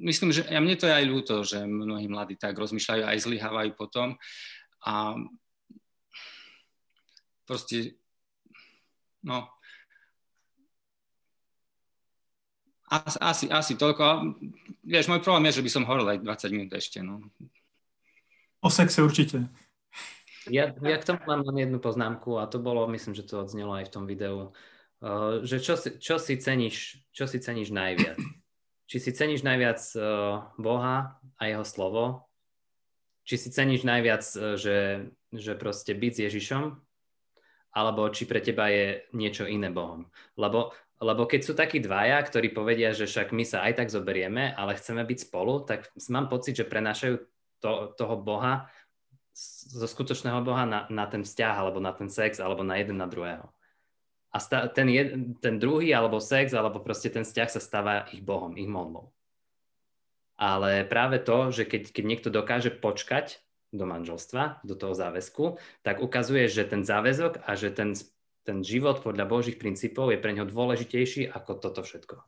myslím, 0.03 0.35
že 0.35 0.43
a 0.51 0.59
mne 0.59 0.75
to 0.75 0.91
je 0.91 0.99
aj 0.99 1.07
ľúto, 1.07 1.35
že 1.47 1.63
mnohí 1.63 2.11
mladí 2.11 2.35
tak 2.35 2.59
rozmýšľajú, 2.59 3.03
aj 3.07 3.19
zlyhávajú 3.23 3.71
potom. 3.79 4.19
A 4.83 5.15
proste, 7.47 7.95
no, 9.23 9.47
Asi, 12.93 13.19
asi, 13.25 13.45
asi 13.49 13.73
toľko. 13.81 14.37
Vieš, 14.85 15.09
môj 15.09 15.25
problém 15.25 15.49
je, 15.49 15.57
že 15.57 15.65
by 15.65 15.71
som 15.73 15.89
hovoril 15.89 16.13
aj 16.13 16.19
20 16.21 16.53
minút 16.53 16.73
ešte. 16.77 17.01
No. 17.01 17.25
O 18.61 18.69
sexe 18.69 19.01
určite. 19.01 19.49
Ja, 20.53 20.75
ja 20.77 20.97
k 21.01 21.07
tomu 21.09 21.25
mám 21.25 21.41
len 21.49 21.65
jednu 21.65 21.79
poznámku 21.81 22.37
a 22.37 22.51
to 22.51 22.61
bolo, 22.61 22.85
myslím, 22.93 23.17
že 23.17 23.25
to 23.25 23.41
odznelo 23.41 23.79
aj 23.79 23.89
v 23.89 23.95
tom 23.95 24.05
videu, 24.05 24.51
uh, 25.01 25.41
že 25.47 25.63
čo 25.63 25.79
si, 25.79 25.97
čo 26.03 26.19
si, 26.19 26.37
ceníš, 26.37 27.01
čo 27.15 27.25
si 27.31 27.39
ceníš 27.41 27.73
najviac? 27.73 28.19
Či 28.91 28.97
si 28.99 29.11
ceníš 29.15 29.41
najviac 29.47 29.81
uh, 29.97 30.53
Boha 30.61 31.17
a 31.39 31.43
jeho 31.47 31.65
slovo? 31.65 32.29
Či 33.25 33.39
si 33.39 33.49
ceníš 33.55 33.87
najviac, 33.87 34.21
uh, 34.37 34.59
že, 34.59 35.09
že 35.33 35.57
proste 35.57 35.95
byť 35.95 36.13
s 36.13 36.23
Ježišom? 36.29 36.65
Alebo 37.73 38.05
či 38.13 38.29
pre 38.29 38.45
teba 38.45 38.69
je 38.69 39.07
niečo 39.17 39.49
iné 39.49 39.73
Bohom? 39.73 40.11
Lebo 40.37 40.77
lebo 41.03 41.27
keď 41.27 41.41
sú 41.43 41.53
takí 41.59 41.83
dvaja, 41.83 42.23
ktorí 42.23 42.55
povedia, 42.55 42.95
že 42.95 43.11
však 43.11 43.35
my 43.35 43.43
sa 43.43 43.67
aj 43.67 43.83
tak 43.83 43.89
zoberieme, 43.91 44.55
ale 44.55 44.79
chceme 44.79 45.03
byť 45.03 45.19
spolu, 45.27 45.67
tak 45.67 45.91
mám 46.07 46.31
pocit, 46.31 46.55
že 46.55 46.71
prenášajú 46.71 47.19
to, 47.59 47.93
toho 47.99 48.17
Boha, 48.23 48.71
zo 49.73 49.89
skutočného 49.89 50.45
Boha 50.45 50.69
na, 50.69 50.81
na 50.93 51.09
ten 51.09 51.25
vzťah, 51.25 51.55
alebo 51.57 51.83
na 51.83 51.91
ten 51.91 52.07
sex, 52.07 52.39
alebo 52.39 52.63
na 52.63 52.79
jeden 52.79 53.01
na 53.01 53.09
druhého. 53.11 53.51
A 54.33 54.41
sta, 54.41 54.69
ten, 54.69 54.89
jed, 54.89 55.41
ten 55.45 55.61
druhý, 55.61 55.93
alebo 55.93 56.21
sex, 56.21 56.57
alebo 56.57 56.81
proste 56.81 57.13
ten 57.13 57.25
vzťah 57.25 57.49
sa 57.53 57.61
stáva 57.61 58.09
ich 58.13 58.25
Bohom, 58.25 58.57
ich 58.57 58.69
modlou. 58.69 59.13
Ale 60.41 60.89
práve 60.89 61.21
to, 61.21 61.53
že 61.53 61.69
keď, 61.69 61.93
keď 61.93 62.05
niekto 62.05 62.29
dokáže 62.33 62.73
počkať 62.73 63.45
do 63.73 63.89
manželstva, 63.89 64.65
do 64.65 64.77
toho 64.77 64.93
záväzku, 64.93 65.57
tak 65.81 66.01
ukazuje, 66.05 66.49
že 66.49 66.69
ten 66.69 66.85
záväzok 66.85 67.45
a 67.45 67.57
že 67.57 67.73
ten 67.73 67.97
ten 68.43 68.63
život 68.67 69.03
podľa 69.03 69.27
Božích 69.27 69.59
princípov 69.59 70.11
je 70.11 70.19
pre 70.19 70.35
neho 70.35 70.47
dôležitejší 70.47 71.31
ako 71.31 71.51
toto 71.63 71.81
všetko. 71.87 72.19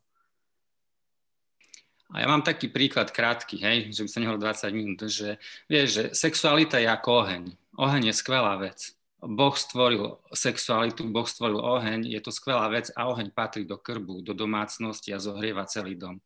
A 2.15 2.23
ja 2.23 2.31
mám 2.31 2.47
taký 2.47 2.71
príklad 2.71 3.11
krátky, 3.11 3.59
hej, 3.59 3.79
že 3.91 4.07
by 4.07 4.09
sa 4.09 4.21
nehovoril 4.23 4.47
20 4.47 4.71
minút, 4.79 5.01
že 5.11 5.35
vieš, 5.67 5.89
že 5.91 6.05
sexualita 6.15 6.79
je 6.79 6.87
ako 6.87 7.27
oheň. 7.27 7.43
Oheň 7.75 8.03
je 8.12 8.15
skvelá 8.15 8.55
vec. 8.62 8.95
Boh 9.19 9.57
stvoril 9.57 10.21
sexualitu, 10.31 11.09
Boh 11.09 11.27
stvoril 11.27 11.59
oheň, 11.59 12.07
je 12.07 12.21
to 12.23 12.31
skvelá 12.31 12.69
vec 12.71 12.93
a 12.93 13.09
oheň 13.09 13.33
patrí 13.33 13.65
do 13.65 13.81
krbu, 13.81 14.21
do 14.21 14.37
domácnosti 14.37 15.11
a 15.11 15.19
zohrieva 15.19 15.67
celý 15.67 15.97
dom. 15.97 16.21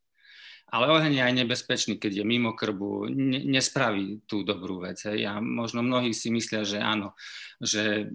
Ale 0.69 0.93
oheň 0.93 1.13
je 1.17 1.23
aj 1.25 1.35
nebezpečný, 1.45 1.95
keď 1.97 2.21
je 2.21 2.25
mimo 2.25 2.53
krbu, 2.53 3.09
ne, 3.09 3.41
nespraví 3.49 4.21
tú 4.29 4.45
dobrú 4.45 4.85
vec. 4.85 5.01
Hej. 5.05 5.25
A 5.25 5.41
možno 5.41 5.81
mnohí 5.81 6.13
si 6.13 6.29
myslia, 6.29 6.65
že 6.65 6.77
áno, 6.77 7.17
že 7.57 8.13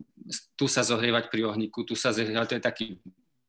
tu 0.53 0.69
sa 0.69 0.85
zohrievať 0.85 1.33
pri 1.33 1.49
ohníku, 1.49 1.81
tu 1.81 1.97
sa 1.97 2.13
zohrievať, 2.13 2.47
to 2.53 2.57
je 2.57 2.63
taký 2.63 2.85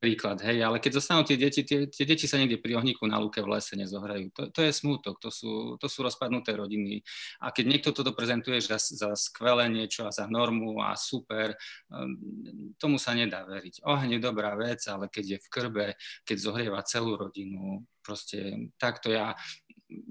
príklad, 0.04 0.36
hej, 0.44 0.60
ale 0.60 0.84
keď 0.84 1.00
zostanú 1.00 1.24
tie 1.24 1.40
deti, 1.40 1.64
tie, 1.64 1.88
tie 1.88 2.04
deti 2.04 2.28
sa 2.28 2.36
niekde 2.36 2.60
pri 2.60 2.76
ohníku 2.76 3.08
na 3.08 3.16
lúke 3.16 3.40
v 3.40 3.56
lese 3.56 3.72
nezohrajú. 3.72 4.36
To, 4.36 4.42
to 4.52 4.60
je 4.60 4.68
smútok, 4.68 5.16
to 5.16 5.32
sú, 5.32 5.80
to 5.80 5.88
sú 5.88 6.04
rozpadnuté 6.04 6.52
rodiny. 6.52 7.00
A 7.40 7.48
keď 7.48 7.64
niekto 7.64 7.90
toto 7.96 8.12
prezentuje 8.12 8.60
za, 8.60 8.76
za 8.76 9.16
skvelé 9.16 9.72
niečo 9.72 10.04
a 10.04 10.12
za 10.12 10.28
normu 10.28 10.76
a 10.84 10.92
super, 10.92 11.56
um, 11.88 12.20
tomu 12.76 13.00
sa 13.00 13.16
nedá 13.16 13.48
veriť. 13.48 13.80
Oheň 13.80 14.20
je 14.20 14.20
dobrá 14.20 14.52
vec, 14.60 14.84
ale 14.92 15.08
keď 15.08 15.24
je 15.24 15.38
v 15.40 15.48
krbe, 15.48 15.86
keď 16.28 16.36
zohrieva 16.36 16.84
celú 16.84 17.16
rodinu, 17.16 17.80
proste 18.04 18.68
takto 18.76 19.08
ja, 19.08 19.32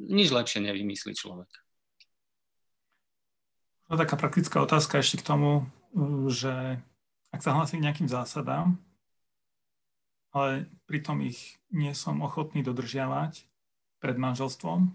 nič 0.10 0.34
lepšie 0.34 0.66
nevymyslí 0.66 1.14
človek. 1.14 1.50
Taká 3.94 4.18
praktická 4.18 4.58
otázka 4.66 4.98
ešte 4.98 5.22
k 5.22 5.28
tomu, 5.30 5.70
že 6.34 6.82
ak 7.30 7.46
sa 7.46 7.54
hlasí 7.54 7.78
k 7.78 7.86
nejakým 7.86 8.10
zásadám, 8.10 8.74
ale 10.34 10.66
pritom 10.90 11.22
ich 11.22 11.62
nie 11.70 11.94
som 11.94 12.18
ochotný 12.26 12.66
dodržiavať 12.66 13.46
pred 14.02 14.18
manželstvom, 14.18 14.90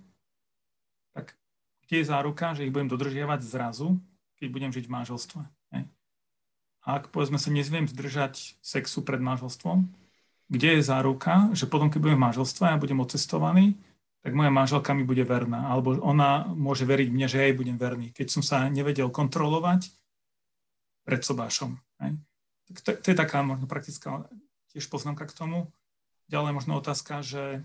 tak 1.14 1.38
kde 1.86 2.02
je 2.02 2.10
záruka, 2.10 2.58
že 2.58 2.66
ich 2.66 2.74
budem 2.74 2.90
dodržiavať 2.90 3.40
zrazu, 3.46 4.02
keď 4.34 4.48
budem 4.50 4.74
žiť 4.74 4.90
v 4.90 4.94
manželstve? 4.98 5.42
A 6.88 7.04
ak 7.04 7.12
povedzme 7.12 7.36
sa 7.36 7.52
nezviem 7.52 7.84
zdržať 7.84 8.56
sexu 8.64 9.04
pred 9.04 9.20
manželstvom, 9.20 9.92
kde 10.48 10.80
je 10.80 10.82
záruka, 10.82 11.52
že 11.52 11.68
potom, 11.68 11.92
keď 11.92 12.00
budem 12.00 12.18
v 12.18 12.26
manželstve 12.32 12.64
a 12.64 12.72
ja 12.74 12.80
budem 12.80 12.98
odcestovaný, 13.04 13.76
tak 14.24 14.34
moja 14.34 14.50
manželka 14.50 14.96
mi 14.96 15.06
bude 15.06 15.22
verná, 15.22 15.70
alebo 15.70 15.94
ona 16.02 16.48
môže 16.50 16.82
veriť 16.88 17.08
mne, 17.12 17.26
že 17.30 17.38
ja 17.38 17.44
jej 17.48 17.56
budem 17.56 17.78
verný, 17.78 18.10
keď 18.10 18.26
som 18.32 18.42
sa 18.42 18.66
nevedel 18.66 19.12
kontrolovať 19.12 19.92
pred 21.06 21.20
sobášom. 21.22 21.78
Hej? 22.02 22.18
Tak 22.68 22.76
to, 22.82 22.90
to 22.98 23.06
je 23.12 23.16
taká 23.16 23.40
možno 23.40 23.64
praktická 23.70 24.26
tiež 24.74 24.90
poznámka 24.92 25.24
k 25.24 25.36
tomu. 25.36 25.72
Ďalej 26.28 26.52
možno 26.52 26.76
otázka, 26.76 27.24
že 27.24 27.64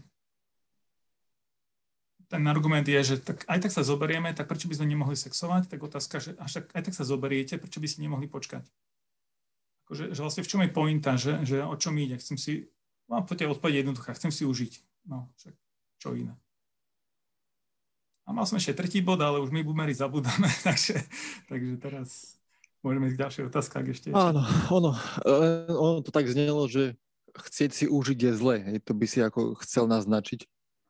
ten 2.31 2.43
argument 2.47 2.87
je, 2.87 2.97
že 3.03 3.15
tak, 3.19 3.43
aj 3.45 3.59
tak 3.67 3.71
sa 3.75 3.83
zoberieme, 3.83 4.31
tak 4.31 4.47
prečo 4.47 4.71
by 4.71 4.79
sme 4.79 4.89
nemohli 4.89 5.13
sexovať? 5.13 5.69
Tak 5.69 5.79
otázka, 5.83 6.17
že 6.23 6.31
až 6.39 6.63
tak, 6.63 6.71
aj 6.71 6.81
tak 6.87 6.95
sa 6.95 7.03
zoberiete, 7.03 7.59
prečo 7.59 7.83
by 7.83 7.87
si 7.91 7.99
nemohli 7.99 8.25
počkať? 8.31 8.63
Akože, 9.85 10.15
že 10.15 10.19
vlastne 10.23 10.41
v 10.41 10.49
čom 10.49 10.63
je 10.63 10.71
pointa, 10.71 11.13
že, 11.19 11.43
že 11.43 11.59
o 11.61 11.75
čom 11.75 11.93
ide? 11.99 12.15
Chcem 12.17 12.39
si, 12.39 12.71
mám 13.07 13.23
poďte 13.27 13.51
odpovedť 13.53 13.83
jednoduchá, 13.83 14.15
chcem 14.15 14.31
si 14.31 14.43
užiť. 14.43 14.73
No, 15.09 15.31
však 15.39 15.53
čo 15.99 16.15
iné. 16.15 16.33
A 18.23 18.31
mal 18.31 18.47
som 18.47 18.55
ešte 18.55 18.79
tretí 18.79 19.03
bod, 19.03 19.19
ale 19.19 19.43
už 19.43 19.51
my 19.51 19.63
boomery 19.67 19.91
zabudáme, 19.91 20.47
takže, 20.67 20.95
takže 21.51 21.75
teraz 21.79 22.39
Môžeme 22.83 23.07
ísť 23.07 23.15
k 23.15 23.23
ďalšej 23.23 23.43
otázke, 23.47 23.73
ak 23.79 23.87
ešte. 23.95 24.07
Áno, 24.11 24.43
ono, 24.67 24.91
ono 25.71 26.03
to 26.03 26.11
tak 26.11 26.27
znelo, 26.27 26.67
že 26.67 26.99
chcieť 27.31 27.71
si 27.71 27.85
užiť 27.87 28.19
je 28.19 28.31
zle. 28.35 28.55
To 28.83 28.91
by 28.91 29.05
si 29.07 29.23
ako 29.23 29.55
chcel 29.63 29.87
naznačiť. 29.87 30.43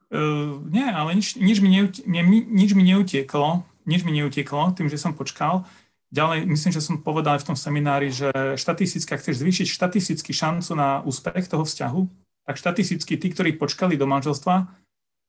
Uh, 0.09 0.66
nie, 0.74 0.89
ale 0.89 1.14
nič, 1.14 1.38
nič, 1.38 1.61
mi 1.61 1.70
neut, 1.70 2.01
nič 2.49 2.74
mi 2.74 2.82
neutieklo, 2.82 3.61
nič 3.86 4.01
mi 4.01 4.11
neutieklo 4.18 4.74
tým, 4.74 4.89
že 4.89 4.97
som 4.97 5.14
počkal. 5.14 5.70
Ďalej, 6.14 6.45
myslím, 6.45 6.72
že 6.78 6.86
som 6.86 7.01
povedal 7.01 7.36
aj 7.36 7.41
v 7.41 7.47
tom 7.49 7.57
seminári, 7.57 8.14
že 8.14 8.30
štatisticky, 8.53 9.18
ak 9.18 9.22
chceš 9.26 9.41
zvýšiť 9.41 9.68
štatisticky 9.74 10.30
šancu 10.30 10.78
na 10.78 11.01
úspech 11.01 11.49
toho 11.49 11.66
vzťahu, 11.66 12.01
tak 12.45 12.55
štatisticky 12.61 13.18
tí, 13.18 13.28
ktorí 13.34 13.57
počkali 13.57 13.97
do 13.97 14.05
manželstva, 14.05 14.70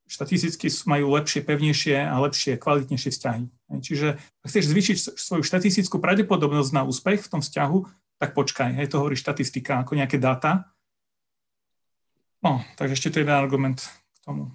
štatisticky 0.05 0.69
majú 0.85 1.17
lepšie, 1.17 1.41
pevnejšie 1.41 1.97
a 2.05 2.21
lepšie, 2.21 2.61
kvalitnejšie 2.61 3.09
vzťahy. 3.17 3.43
Čiže 3.81 4.21
ak 4.45 4.47
chceš 4.53 4.69
zvýšiť 4.69 4.97
svoju 5.17 5.41
štatistickú 5.41 5.97
pravdepodobnosť 5.97 6.71
na 6.77 6.85
úspech 6.85 7.25
v 7.25 7.31
tom 7.33 7.41
vzťahu, 7.41 7.77
tak 8.21 8.37
počkaj. 8.37 8.77
Hej, 8.77 8.93
to 8.93 9.01
hovorí 9.01 9.17
štatistika 9.17 9.81
ako 9.81 9.97
nejaké 9.97 10.21
dáta. 10.21 10.69
No, 12.45 12.61
takže 12.77 12.93
ešte 12.93 13.09
to 13.09 13.17
je 13.17 13.23
jeden 13.25 13.33
argument 13.33 13.81
k 13.89 14.17
tomu. 14.21 14.53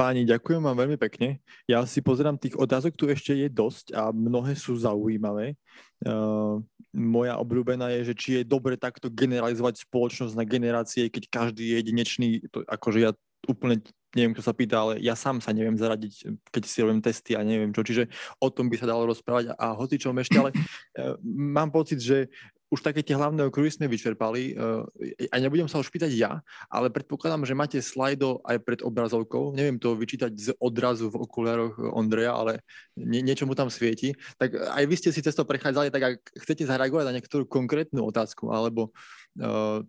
Páni, 0.00 0.24
ďakujem 0.24 0.64
vám 0.64 0.80
veľmi 0.80 0.96
pekne. 0.96 1.44
Ja 1.68 1.84
si 1.84 2.00
pozerám, 2.00 2.40
tých 2.40 2.56
otázok 2.56 2.96
tu 2.96 3.04
ešte 3.12 3.36
je 3.36 3.52
dosť 3.52 3.92
a 3.92 4.08
mnohé 4.08 4.56
sú 4.56 4.72
zaujímavé. 4.72 5.60
Uh, 6.00 6.64
moja 6.88 7.36
obľúbená 7.36 7.92
je, 8.00 8.08
že 8.08 8.14
či 8.16 8.28
je 8.40 8.48
dobre 8.48 8.80
takto 8.80 9.12
generalizovať 9.12 9.84
spoločnosť 9.84 10.32
na 10.40 10.48
generácie, 10.48 11.12
keď 11.12 11.28
každý 11.28 11.68
je 11.68 11.74
jedinečný, 11.84 12.28
to, 12.48 12.64
akože 12.64 12.98
ja 13.04 13.12
úplne 13.44 13.84
neviem, 14.16 14.32
kto 14.32 14.40
sa 14.40 14.56
pýta, 14.56 14.80
ale 14.80 15.04
ja 15.04 15.12
sám 15.12 15.44
sa 15.44 15.52
neviem 15.52 15.76
zaradiť, 15.76 16.32
keď 16.48 16.62
si 16.64 16.80
robím 16.80 17.04
testy 17.04 17.36
a 17.36 17.44
neviem 17.44 17.68
čo. 17.68 17.84
Čiže 17.84 18.08
o 18.40 18.48
tom 18.48 18.72
by 18.72 18.80
sa 18.80 18.88
dalo 18.88 19.04
rozprávať 19.04 19.52
a 19.52 19.76
hocičom 19.76 20.16
ešte, 20.16 20.40
ale 20.40 20.56
uh, 20.56 21.20
mám 21.28 21.68
pocit, 21.68 22.00
že 22.00 22.32
už 22.70 22.80
také 22.86 23.02
tie 23.02 23.18
hlavné 23.18 23.42
okruhy 23.50 23.66
sme 23.66 23.90
vyčerpali 23.90 24.54
eh, 24.54 25.28
a 25.28 25.34
nebudem 25.42 25.66
sa 25.66 25.82
už 25.82 25.90
pýtať 25.90 26.14
ja, 26.14 26.38
ale 26.70 26.88
predpokladám, 26.88 27.42
že 27.42 27.58
máte 27.58 27.78
slajdo 27.82 28.38
aj 28.46 28.62
pred 28.62 28.80
obrazovkou. 28.80 29.50
Neviem 29.52 29.82
to 29.82 29.98
vyčítať 29.98 30.32
z 30.38 30.48
odrazu 30.62 31.10
v 31.10 31.18
okulároch 31.18 31.76
Ondreja, 31.92 32.38
ale 32.38 32.62
nie, 32.94 33.26
niečo 33.26 33.44
mu 33.44 33.58
tam 33.58 33.68
svieti. 33.68 34.14
Tak 34.38 34.54
aj 34.54 34.84
vy 34.86 34.94
ste 34.94 35.10
si 35.10 35.20
cez 35.20 35.34
to 35.34 35.42
prechádzali, 35.42 35.90
tak 35.90 36.02
ak 36.02 36.16
chcete 36.46 36.64
zareagovať 36.64 37.04
na 37.10 37.14
niektorú 37.18 37.44
konkrétnu 37.50 38.06
otázku 38.06 38.54
alebo 38.54 38.94
uh, 39.42 39.82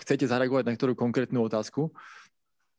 chcete 0.00 0.24
zareagovať 0.24 0.64
na 0.64 0.72
niektorú 0.72 0.96
konkrétnu 0.96 1.44
otázku, 1.44 1.92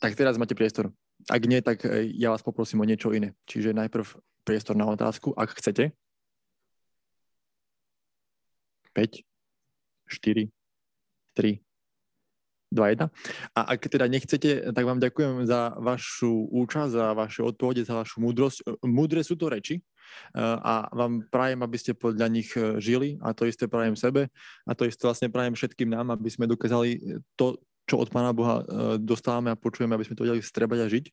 tak 0.02 0.18
teraz 0.18 0.36
máte 0.36 0.58
priestor. 0.58 0.92
Ak 1.30 1.42
nie, 1.46 1.62
tak 1.62 1.86
eh, 1.86 2.10
ja 2.18 2.34
vás 2.34 2.42
poprosím 2.42 2.82
o 2.82 2.90
niečo 2.90 3.14
iné. 3.14 3.38
Čiže 3.46 3.78
najprv 3.78 4.06
priestor 4.46 4.78
na 4.78 4.86
otázku, 4.90 5.34
ak 5.34 5.58
chcete. 5.58 5.94
5, 8.96 9.22
4, 10.08 10.48
3, 11.36 11.60
2, 12.72 12.96
1. 12.96 13.12
A 13.56 13.62
ak 13.76 13.88
teda 13.88 14.08
nechcete, 14.08 14.72
tak 14.74 14.84
vám 14.84 15.00
ďakujem 15.00 15.46
za 15.48 15.76
vašu 15.80 16.50
účasť, 16.50 16.92
za 16.92 17.06
vaše 17.14 17.44
odpovede, 17.44 17.84
za 17.84 18.00
vašu 18.02 18.24
múdrosť. 18.24 18.84
Múdre 18.84 19.22
sú 19.22 19.36
to 19.36 19.52
reči 19.52 19.84
a 20.36 20.90
vám 20.94 21.26
prajem, 21.28 21.60
aby 21.66 21.78
ste 21.80 21.98
podľa 21.98 22.28
nich 22.30 22.52
žili 22.80 23.18
a 23.22 23.34
to 23.34 23.48
isté 23.48 23.66
prajem 23.66 23.98
sebe 23.98 24.30
a 24.66 24.72
to 24.74 24.86
isté 24.86 25.08
vlastne 25.08 25.30
prajem 25.32 25.56
všetkým 25.56 25.90
nám, 25.90 26.14
aby 26.14 26.30
sme 26.30 26.50
dokázali 26.50 27.22
to, 27.40 27.58
čo 27.86 28.02
od 28.02 28.10
Pána 28.10 28.34
Boha 28.34 28.66
dostávame 28.98 29.54
a 29.54 29.60
počujeme, 29.60 29.94
aby 29.94 30.06
sme 30.06 30.18
to 30.18 30.26
vedeli 30.26 30.42
strebať 30.42 30.80
a 30.82 30.88
žiť. 30.90 31.06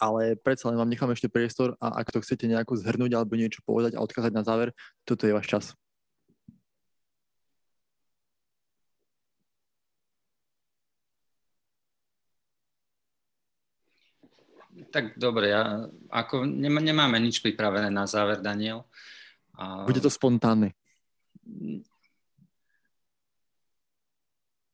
Ale 0.00 0.40
predsa 0.40 0.72
len 0.72 0.80
vám 0.80 0.88
nechám 0.88 1.12
ešte 1.12 1.28
priestor 1.28 1.76
a 1.76 2.00
ak 2.00 2.08
to 2.08 2.24
chcete 2.24 2.48
nejako 2.48 2.80
zhrnúť 2.80 3.12
alebo 3.12 3.36
niečo 3.36 3.60
povedať 3.68 4.00
a 4.00 4.02
odkázať 4.02 4.32
na 4.32 4.40
záver, 4.40 4.72
toto 5.04 5.28
je 5.28 5.36
váš 5.36 5.44
čas. 5.44 5.64
Tak 14.74 15.14
dobre, 15.14 15.54
ja, 15.54 15.86
ako 16.10 16.42
nemáme 16.50 17.18
nič 17.22 17.38
pripravené 17.38 17.94
na 17.94 18.10
záver, 18.10 18.42
Daniel. 18.42 18.82
A... 19.54 19.86
Bude 19.86 20.02
to 20.02 20.10
spontánne. 20.10 20.74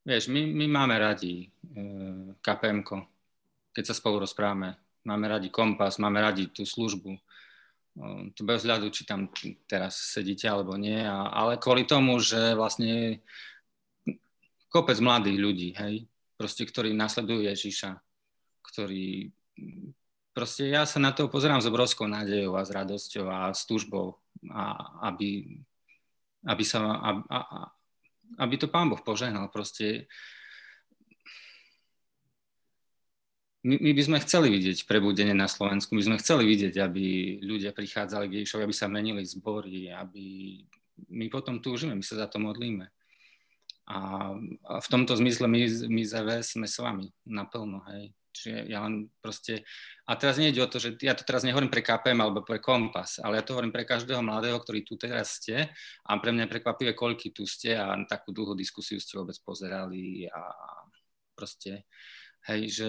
Vieš, 0.01 0.33
my, 0.33 0.41
my 0.41 0.65
máme 0.65 0.97
radi 0.97 1.45
e, 1.45 1.47
kpm 2.41 2.81
keď 3.71 3.83
sa 3.85 3.93
spolu 3.93 4.25
rozprávame. 4.25 4.73
Máme 5.05 5.29
radi 5.29 5.53
kompas, 5.53 6.01
máme 6.01 6.17
radi 6.17 6.49
tú 6.49 6.65
službu. 6.65 7.13
E, 7.13 7.21
to 8.33 8.41
bez 8.41 8.65
hľadu, 8.65 8.89
či 8.89 9.05
tam 9.05 9.29
teraz 9.69 10.17
sedíte 10.17 10.49
alebo 10.49 10.73
nie, 10.73 11.05
a, 11.05 11.29
ale 11.29 11.61
kvôli 11.61 11.85
tomu, 11.85 12.17
že 12.17 12.57
vlastne 12.57 13.21
kopec 14.73 14.97
mladých 14.97 15.37
ľudí, 15.37 15.69
hej, 15.77 16.09
proste, 16.39 16.65
ktorí 16.65 16.95
nasledujú 16.97 17.45
Ježiša, 17.45 17.91
ktorí 18.65 19.29
proste 20.31 20.71
ja 20.71 20.87
sa 20.87 20.97
na 20.97 21.11
to 21.11 21.27
pozerám 21.27 21.59
s 21.59 21.69
obrovskou 21.69 22.07
nádejou 22.07 22.55
a 22.55 22.65
s 22.65 22.71
radosťou 22.71 23.25
a 23.27 23.39
s 23.51 23.67
túžbou, 23.67 24.19
a, 24.49 24.73
aby, 25.11 25.59
aby, 26.47 26.63
sa, 26.63 26.79
a, 27.27 27.69
aby 28.39 28.55
to 28.55 28.71
Pán 28.71 28.87
Boh 28.87 28.99
požehnal. 28.99 29.51
Proste 29.51 30.07
my, 33.61 33.77
my 33.77 33.91
by 33.93 34.01
sme 34.01 34.17
chceli 34.25 34.47
vidieť 34.49 34.89
prebudenie 34.89 35.37
na 35.37 35.45
Slovensku, 35.45 35.93
my 35.93 36.01
sme 36.01 36.17
chceli 36.17 36.49
vidieť, 36.49 36.81
aby 36.81 37.05
ľudia 37.45 37.75
prichádzali 37.75 38.25
k 38.25 38.35
Ježišovi, 38.41 38.65
aby 38.65 38.75
sa 38.75 38.89
menili 38.89 39.21
zbory, 39.21 39.93
aby 39.93 40.57
my 41.13 41.29
potom 41.29 41.61
túžime, 41.61 41.93
my 41.93 42.01
sa 42.01 42.25
za 42.25 42.27
to 42.29 42.41
modlíme. 42.41 42.89
A, 43.91 43.97
a 44.65 44.73
v 44.79 44.87
tomto 44.87 45.13
zmysle 45.17 45.45
my, 45.51 45.61
my 45.89 46.01
ZVS 46.05 46.57
sme 46.57 46.67
s 46.69 46.79
vami 46.79 47.11
naplno, 47.27 47.83
hej. 47.91 48.13
Čiže 48.31 48.71
ja 48.71 48.87
len 48.87 49.11
proste, 49.19 49.67
a 50.07 50.15
teraz 50.15 50.39
nejde 50.39 50.63
o 50.63 50.71
to, 50.71 50.79
že 50.79 50.95
ja 51.03 51.11
to 51.11 51.27
teraz 51.27 51.43
nehovorím 51.43 51.67
pre 51.67 51.83
KPM 51.83 52.19
alebo 52.23 52.41
pre 52.47 52.63
Kompas, 52.63 53.19
ale 53.19 53.39
ja 53.39 53.43
to 53.43 53.53
hovorím 53.53 53.75
pre 53.75 53.83
každého 53.83 54.23
mladého, 54.23 54.55
ktorý 54.57 54.87
tu 54.87 54.95
teraz 54.95 55.43
ste. 55.43 55.67
A 56.07 56.11
pre 56.17 56.31
mňa 56.31 56.47
je 56.47 56.53
prekvapivé, 56.55 56.91
koľky 56.95 57.35
tu 57.35 57.43
ste 57.43 57.75
a 57.75 57.91
takú 58.07 58.31
dlhú 58.31 58.55
diskusiu 58.55 58.97
ste 58.97 59.19
vôbec 59.19 59.35
pozerali 59.43 60.25
a 60.31 60.41
proste 61.35 61.87
Hej, 62.49 62.61
že 62.73 62.87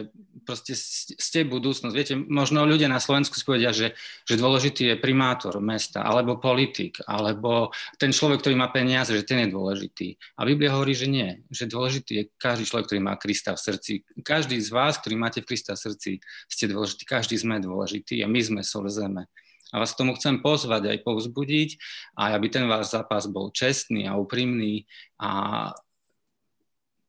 proste 0.48 0.72
ste 0.72 1.44
budúcnosť. 1.44 1.92
Viete, 1.92 2.16
možno 2.16 2.64
ľudia 2.64 2.88
na 2.88 2.96
Slovensku 2.96 3.36
si 3.36 3.44
povedia, 3.44 3.68
že, 3.68 3.92
že 4.24 4.40
dôležitý 4.40 4.88
je 4.88 4.96
primátor 4.96 5.61
mesta, 5.61 6.00
alebo 6.00 6.40
politik, 6.40 7.05
alebo 7.05 7.68
ten 8.00 8.16
človek, 8.16 8.40
ktorý 8.40 8.57
má 8.57 8.72
peniaze, 8.72 9.12
že 9.12 9.28
ten 9.28 9.44
je 9.44 9.53
dôležitý. 9.53 10.16
A 10.40 10.48
Biblia 10.48 10.72
hovorí, 10.72 10.96
že 10.96 11.05
nie. 11.05 11.44
Že 11.53 11.68
dôležitý 11.68 12.12
je 12.16 12.24
každý 12.40 12.64
človek, 12.64 12.88
ktorý 12.88 13.00
má 13.05 13.12
Krista 13.20 13.53
v 13.53 13.61
srdci. 13.61 13.92
Každý 14.24 14.57
z 14.57 14.72
vás, 14.72 14.96
ktorý 14.96 15.20
máte 15.20 15.44
Krista 15.44 15.76
v 15.76 15.84
srdci, 15.84 16.11
ste 16.48 16.64
dôležití. 16.72 17.05
Každý 17.05 17.36
sme 17.36 17.61
dôležití 17.61 18.24
a 18.24 18.32
my 18.32 18.40
sme 18.40 18.61
sol 18.64 18.88
zeme. 18.88 19.28
A 19.68 19.84
vás 19.84 19.92
k 19.92 20.00
tomu 20.00 20.16
chcem 20.16 20.40
pozvať 20.40 20.96
aj 20.96 21.05
povzbudiť, 21.05 21.76
a 22.16 22.32
aby 22.40 22.48
ten 22.48 22.64
váš 22.64 22.96
zápas 22.96 23.28
bol 23.28 23.53
čestný 23.53 24.09
a 24.09 24.16
úprimný. 24.16 24.88
A 25.20 25.72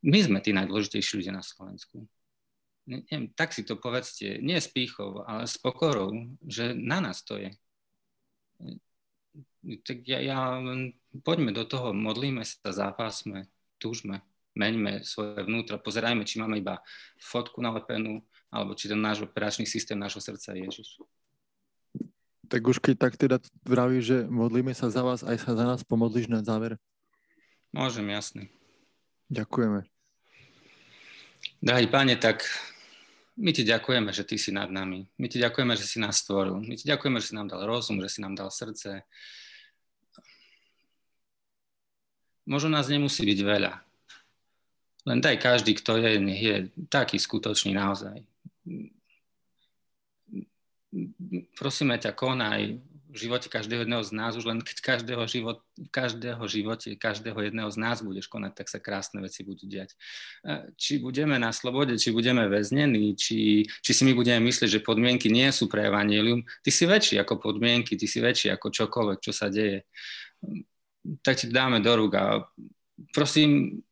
my 0.04 0.20
sme 0.20 0.44
tí 0.44 0.52
najdôležitejší 0.52 1.24
ľudia 1.24 1.40
na 1.40 1.44
Slovensku 1.44 2.04
neviem, 2.88 3.32
tak 3.34 3.56
si 3.56 3.64
to 3.64 3.80
povedzte, 3.80 4.40
nie 4.44 4.60
s 4.60 4.68
pýchou, 4.68 5.24
ale 5.24 5.48
s 5.48 5.56
pokorou, 5.56 6.12
že 6.44 6.76
na 6.76 7.00
nás 7.00 7.24
to 7.24 7.40
je. 7.40 7.52
Tak 9.88 10.04
ja, 10.04 10.20
ja 10.20 10.40
poďme 11.24 11.56
do 11.56 11.64
toho, 11.64 11.96
modlíme 11.96 12.44
sa, 12.44 12.70
zápasme, 12.70 13.48
túžme, 13.80 14.22
meňme 14.54 15.02
svoje 15.08 15.42
vnútra, 15.48 15.80
pozerajme, 15.80 16.28
či 16.28 16.38
máme 16.38 16.60
iba 16.60 16.84
fotku 17.18 17.64
nalepenú, 17.64 18.22
alebo 18.54 18.78
či 18.78 18.92
ten 18.92 19.00
náš 19.00 19.26
operačný 19.26 19.66
systém 19.66 19.98
nášho 19.98 20.22
srdca 20.22 20.54
je 20.54 20.68
Ježiš. 20.68 20.90
Tak 22.52 22.62
už 22.62 22.78
keď 22.78 22.96
tak 23.00 23.14
teda 23.18 23.42
vraví, 23.66 24.04
že 24.04 24.30
modlíme 24.30 24.76
sa 24.78 24.92
za 24.92 25.02
vás, 25.02 25.26
aj 25.26 25.42
sa 25.42 25.58
za 25.58 25.66
nás 25.66 25.82
pomodliš 25.82 26.30
na 26.30 26.46
záver? 26.46 26.78
Môžem, 27.74 28.06
jasne. 28.14 28.54
Ďakujeme. 29.34 29.90
Drahý 31.64 31.88
páne, 31.90 32.14
tak 32.20 32.46
my 33.34 33.50
ti 33.50 33.66
ďakujeme, 33.66 34.14
že 34.14 34.24
ty 34.24 34.38
si 34.38 34.54
nad 34.54 34.70
nami. 34.70 35.10
My 35.18 35.26
ti 35.26 35.42
ďakujeme, 35.42 35.74
že 35.74 35.90
si 35.90 35.98
nás 35.98 36.22
stvoril. 36.22 36.62
My 36.62 36.78
ti 36.78 36.86
ďakujeme, 36.86 37.18
že 37.18 37.34
si 37.34 37.36
nám 37.36 37.50
dal 37.50 37.66
rozum, 37.66 37.98
že 37.98 38.10
si 38.10 38.20
nám 38.22 38.38
dal 38.38 38.54
srdce. 38.54 39.02
Možno 42.46 42.70
nás 42.70 42.92
nemusí 42.92 43.26
byť 43.26 43.40
veľa. 43.42 43.74
Len 45.04 45.20
daj 45.20 45.36
každý, 45.42 45.76
kto 45.76 46.00
je, 46.00 46.12
nech 46.22 46.42
je 46.42 46.56
taký 46.88 47.18
skutočný 47.20 47.76
naozaj. 47.76 48.24
Prosíme 51.58 51.98
ťa, 51.98 52.14
konaj 52.14 52.78
v 53.14 53.18
živote 53.30 53.46
každého 53.46 53.86
jedného 53.86 54.02
z 54.02 54.12
nás, 54.18 54.34
už 54.34 54.50
len 54.50 54.60
keď 54.66 54.78
každého, 54.82 55.24
život, 55.30 55.62
každého 55.94 56.42
živote, 56.50 56.98
každého 56.98 57.38
jedného 57.46 57.70
z 57.70 57.78
nás 57.78 58.02
budeš 58.02 58.26
konať, 58.26 58.52
tak 58.58 58.68
sa 58.74 58.82
krásne 58.82 59.22
veci 59.22 59.46
budú 59.46 59.70
diať. 59.70 59.94
E, 60.42 60.74
či 60.74 60.98
budeme 60.98 61.38
na 61.38 61.54
slobode, 61.54 61.94
či 62.02 62.10
budeme 62.10 62.50
väznení, 62.50 63.14
či, 63.14 63.70
či 63.70 63.92
si 63.94 64.02
my 64.02 64.18
budeme 64.18 64.42
myslieť, 64.50 64.82
že 64.82 64.82
podmienky 64.82 65.30
nie 65.30 65.46
sú 65.54 65.70
pre 65.70 65.94
evanílium, 65.94 66.42
ty 66.66 66.74
si 66.74 66.90
väčší 66.90 67.22
ako 67.22 67.38
podmienky, 67.38 67.94
ty 67.94 68.10
si 68.10 68.18
väčší 68.18 68.50
ako 68.50 68.74
čokoľvek, 68.74 69.20
čo 69.22 69.30
sa 69.30 69.54
deje. 69.54 69.86
Tak 71.22 71.38
ti 71.38 71.54
dáme 71.54 71.86
do 71.86 71.94
rúk 71.94 72.18
a 72.18 72.50
prosím, 73.14 73.86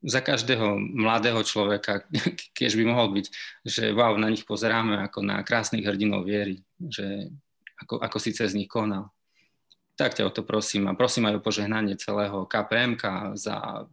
za 0.00 0.24
každého 0.24 0.80
mladého 0.80 1.44
človeka, 1.44 2.08
keď 2.56 2.70
by 2.72 2.84
mohol 2.88 3.12
byť, 3.20 3.26
že 3.68 3.92
wow, 3.92 4.16
na 4.16 4.32
nich 4.32 4.48
pozeráme 4.48 5.04
ako 5.04 5.20
na 5.20 5.44
krásnych 5.44 5.84
hrdinov 5.84 6.24
viery, 6.24 6.64
že 6.80 7.28
ako, 7.80 8.00
ako 8.00 8.18
si 8.20 8.30
cez 8.36 8.52
nich 8.52 8.68
konal. 8.68 9.10
Tak 9.96 10.16
ťa 10.16 10.28
o 10.28 10.32
to 10.32 10.44
prosím 10.44 10.88
a 10.88 10.96
prosím 10.96 11.28
aj 11.28 11.40
o 11.40 11.44
požehnanie 11.44 11.96
celého 11.96 12.44
KPMK 12.48 13.36
za... 13.36 13.84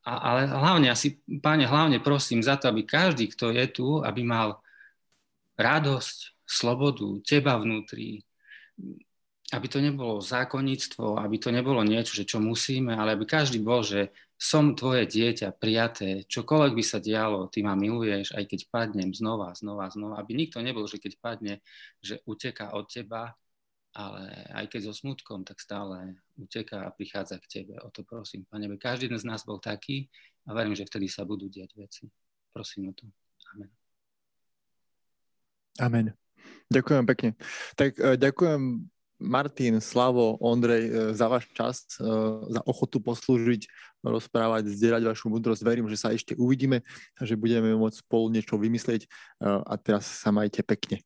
A, 0.00 0.12
ale 0.16 0.48
hlavne, 0.48 0.88
asi, 0.88 1.20
páne, 1.44 1.68
hlavne 1.68 2.00
prosím 2.00 2.40
za 2.40 2.56
to, 2.56 2.72
aby 2.72 2.88
každý, 2.88 3.28
kto 3.30 3.52
je 3.52 3.66
tu, 3.68 3.88
aby 4.00 4.24
mal 4.24 4.64
radosť, 5.60 6.40
slobodu, 6.50 7.06
teba 7.22 7.54
vnútri, 7.62 8.26
aby 9.54 9.66
to 9.70 9.78
nebolo 9.78 10.18
zákonníctvo, 10.18 11.18
aby 11.22 11.36
to 11.38 11.54
nebolo 11.54 11.86
niečo, 11.86 12.18
že 12.18 12.26
čo 12.26 12.42
musíme, 12.42 12.90
ale 12.94 13.14
aby 13.14 13.22
každý 13.22 13.62
bol, 13.62 13.86
že 13.86 14.10
som 14.40 14.72
tvoje 14.72 15.04
dieťa, 15.04 15.52
prijaté, 15.60 16.24
čokoľvek 16.24 16.72
by 16.72 16.84
sa 16.84 16.96
dialo, 16.96 17.52
ty 17.52 17.60
ma 17.60 17.76
miluješ, 17.76 18.32
aj 18.32 18.48
keď 18.48 18.60
padnem 18.72 19.12
znova, 19.12 19.52
znova, 19.52 19.92
znova, 19.92 20.16
aby 20.16 20.32
nikto 20.32 20.64
nebol, 20.64 20.88
že 20.88 20.96
keď 20.96 21.12
padne, 21.20 21.54
že 22.00 22.24
uteká 22.24 22.72
od 22.72 22.88
teba, 22.88 23.36
ale 23.92 24.48
aj 24.56 24.72
keď 24.72 24.88
so 24.88 24.94
smutkom, 24.96 25.44
tak 25.44 25.60
stále 25.60 26.16
uteká 26.40 26.88
a 26.88 26.94
prichádza 26.94 27.36
k 27.36 27.60
tebe. 27.60 27.76
O 27.84 27.92
to 27.92 28.00
prosím, 28.00 28.48
Pane, 28.48 28.64
každý 28.80 29.12
z 29.12 29.28
nás 29.28 29.44
bol 29.44 29.60
taký 29.60 30.08
a 30.48 30.56
verím, 30.56 30.72
že 30.72 30.88
vtedy 30.88 31.12
sa 31.12 31.28
budú 31.28 31.52
diať 31.52 31.76
veci. 31.76 32.08
Prosím 32.48 32.90
o 32.90 32.92
to. 32.96 33.04
Amen. 33.52 33.70
Amen. 35.84 36.06
Ďakujem 36.72 37.04
pekne. 37.04 37.30
Tak 37.76 37.90
uh, 38.00 38.16
ďakujem 38.16 38.88
Martin, 39.20 39.78
Slavo, 39.84 40.40
Ondrej, 40.40 40.84
e, 40.88 40.92
za 41.12 41.28
váš 41.28 41.46
čas, 41.52 41.84
e, 42.00 42.04
za 42.48 42.60
ochotu 42.64 42.98
poslúžiť, 43.04 43.68
rozprávať, 44.00 44.72
zdierať 44.72 45.04
vašu 45.04 45.28
múdrosť. 45.28 45.60
Verím, 45.60 45.86
že 45.92 46.00
sa 46.00 46.16
ešte 46.16 46.32
uvidíme, 46.40 46.80
že 47.20 47.36
budeme 47.36 47.76
môcť 47.76 48.00
spolu 48.00 48.32
niečo 48.32 48.56
vymyslieť 48.56 49.04
e, 49.04 49.08
a 49.44 49.74
teraz 49.76 50.08
sa 50.08 50.32
majte 50.32 50.64
pekne. 50.64 51.04